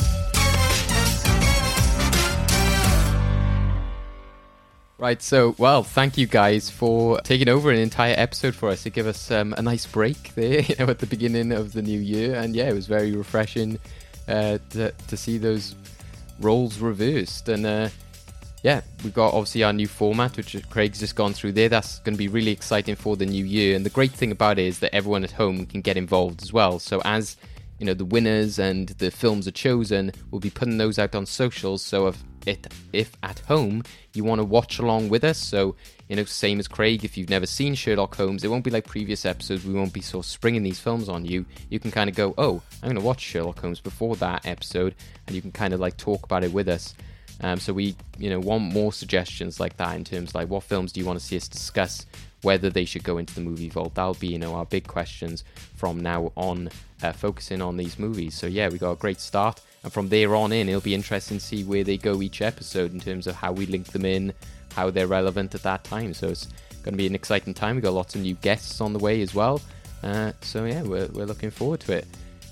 [4.96, 8.90] Right, so, well, thank you guys for taking over an entire episode for us to
[8.90, 11.98] give us um, a nice break there, you know, at the beginning of the new
[11.98, 12.36] year.
[12.36, 13.80] And yeah, it was very refreshing
[14.28, 15.74] uh, to, to see those
[16.40, 17.48] roles reversed.
[17.48, 17.88] And uh,
[18.64, 21.68] yeah, we've got obviously our new format, which Craig's just gone through there.
[21.68, 23.76] That's going to be really exciting for the new year.
[23.76, 26.50] And the great thing about it is that everyone at home can get involved as
[26.50, 26.78] well.
[26.78, 27.36] So as
[27.78, 31.26] you know, the winners and the films are chosen, we'll be putting those out on
[31.26, 31.82] socials.
[31.82, 33.82] So if it, if at home
[34.14, 35.76] you want to watch along with us, so
[36.08, 38.86] you know, same as Craig, if you've never seen Sherlock Holmes, it won't be like
[38.86, 39.66] previous episodes.
[39.66, 41.44] We won't be sort of springing these films on you.
[41.68, 44.94] You can kind of go, oh, I'm going to watch Sherlock Holmes before that episode,
[45.26, 46.94] and you can kind of like talk about it with us.
[47.40, 50.92] Um, so we, you know, want more suggestions like that in terms like what films
[50.92, 52.06] do you want to see us discuss,
[52.42, 53.94] whether they should go into the movie vault.
[53.94, 55.44] That'll be, you know, our big questions
[55.74, 56.70] from now on,
[57.02, 58.34] uh, focusing on these movies.
[58.34, 61.38] So yeah, we got a great start, and from there on in, it'll be interesting
[61.38, 64.32] to see where they go each episode in terms of how we link them in,
[64.74, 66.14] how they're relevant at that time.
[66.14, 66.46] So it's
[66.82, 67.76] going to be an exciting time.
[67.76, 69.60] We got lots of new guests on the way as well.
[70.02, 72.06] Uh, so yeah, we're we're looking forward to it.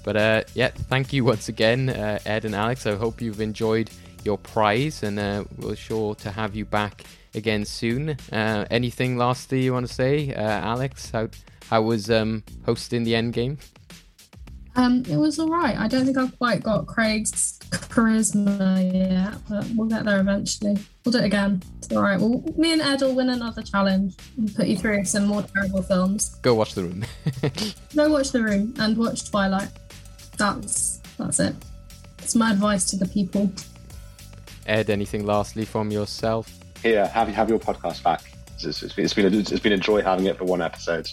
[0.04, 2.86] But uh, yeah, thank you once again, uh, Ed and Alex.
[2.86, 3.90] I hope you've enjoyed
[4.24, 7.04] your prize, and uh, we're sure to have you back
[7.34, 8.16] again soon.
[8.32, 11.10] Uh, anything lastly you want to say, uh, Alex?
[11.10, 11.28] How
[11.68, 13.58] how was um, hosting the end game?
[14.74, 15.76] Um, it was all right.
[15.76, 20.78] I don't think I've quite got Craig's charisma yet, but we'll get there eventually.
[21.04, 21.62] We'll do it again.
[21.78, 22.18] It's all right.
[22.18, 25.82] Well, me and Ed will win another challenge and put you through some more terrible
[25.82, 26.36] films.
[26.42, 27.04] Go watch The Room.
[27.96, 29.68] Go watch The Room and watch Twilight.
[30.38, 31.54] That's that's it.
[32.18, 33.52] It's my advice to the people.
[34.66, 36.52] Ed, anything lastly from yourself?
[36.82, 38.22] Here, have have your podcast back.
[38.54, 41.08] It's, it's been it's been a, it's been a joy having it for one episode.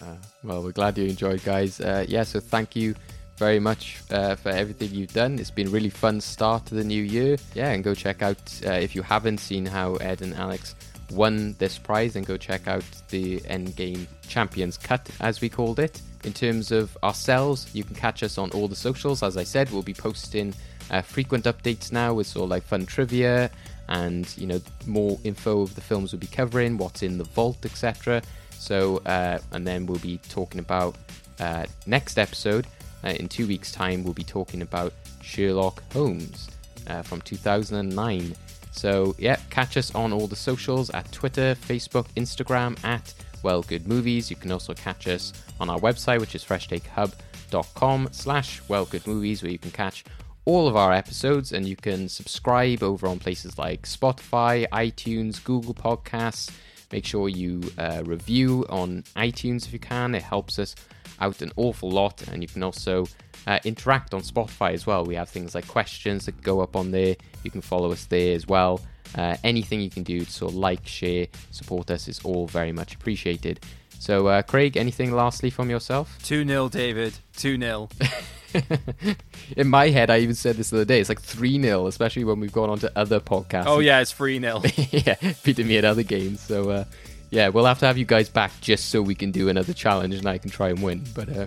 [0.00, 1.80] Uh, well, we're glad you enjoyed, guys.
[1.80, 2.94] Uh, yeah, so thank you
[3.36, 5.38] very much uh, for everything you've done.
[5.38, 7.36] It's been a really fun start to the new year.
[7.54, 10.74] Yeah, and go check out uh, if you haven't seen how Ed and Alex
[11.10, 16.00] won this prize, and go check out the Endgame Champions Cut, as we called it.
[16.24, 19.22] In terms of ourselves, you can catch us on all the socials.
[19.22, 20.52] As I said, we'll be posting
[20.90, 23.50] uh, frequent updates now with sort of like fun trivia
[23.88, 27.64] and you know more info of the films we'll be covering, what's in the vault,
[27.64, 28.22] etc.
[28.58, 30.96] So, uh, and then we'll be talking about
[31.40, 32.66] uh, next episode
[33.04, 34.04] uh, in two weeks' time.
[34.04, 34.92] We'll be talking about
[35.22, 36.48] Sherlock Holmes
[36.88, 38.34] uh, from 2009.
[38.72, 43.88] So, yeah, catch us on all the socials at Twitter, Facebook, Instagram at Well Good
[43.88, 44.30] Movies.
[44.30, 49.42] You can also catch us on our website, which is freshtakehub.com slash Well Good Movies,
[49.42, 50.04] where you can catch
[50.48, 55.74] all of our episodes and you can subscribe over on places like Spotify, iTunes, Google
[55.74, 56.50] Podcasts.
[56.90, 60.14] Make sure you uh, review on iTunes if you can.
[60.14, 60.74] It helps us
[61.20, 62.26] out an awful lot.
[62.28, 63.06] And you can also
[63.46, 65.04] uh, interact on Spotify as well.
[65.04, 67.14] We have things like questions that go up on there.
[67.42, 68.80] You can follow us there as well.
[69.14, 72.72] Uh, anything you can do to sort of like, share, support us is all very
[72.72, 73.60] much appreciated.
[73.98, 76.18] So, uh, Craig, anything lastly from yourself?
[76.22, 77.18] 2 0, David.
[77.36, 77.90] 2 0.
[79.56, 81.00] In my head, I even said this the other day.
[81.00, 83.66] It's like 3 0, especially when we've gone on to other podcasts.
[83.66, 84.62] Oh, yeah, it's 3 0.
[84.90, 86.40] yeah, beating me at other games.
[86.40, 86.84] So, uh,
[87.30, 90.14] yeah, we'll have to have you guys back just so we can do another challenge
[90.14, 91.04] and I can try and win.
[91.14, 91.46] But uh,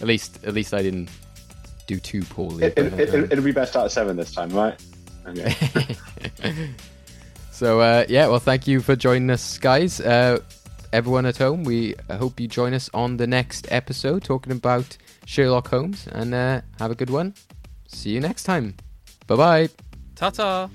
[0.00, 1.08] at least, at least I didn't
[1.86, 2.64] do too poorly.
[2.64, 4.80] It, but, it, uh, it, it'll be best out of seven this time, right?
[5.26, 5.96] Okay.
[7.52, 10.00] so, uh, yeah, well, thank you for joining us, guys.
[10.00, 10.40] Uh,
[10.92, 14.96] everyone at home, we hope you join us on the next episode talking about
[15.30, 17.34] Sherlock Holmes and uh, have a good one.
[17.86, 18.74] See you next time.
[19.28, 19.68] Bye bye.
[20.16, 20.68] Ta ta.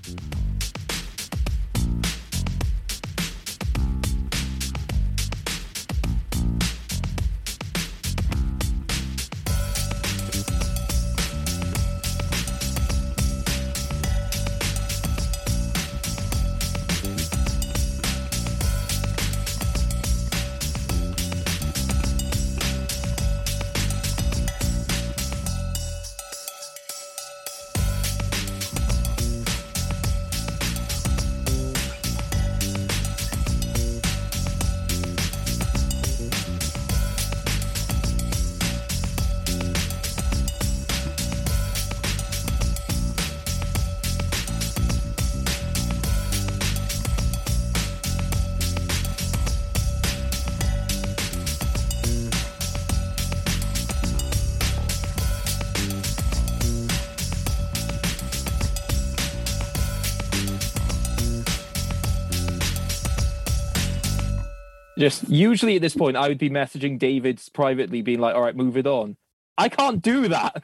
[65.35, 68.77] Usually at this point, I would be messaging David privately, being like, all right, move
[68.77, 69.17] it on.
[69.57, 70.61] I can't do that.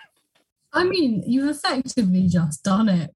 [0.73, 3.09] I mean, you've effectively just done it.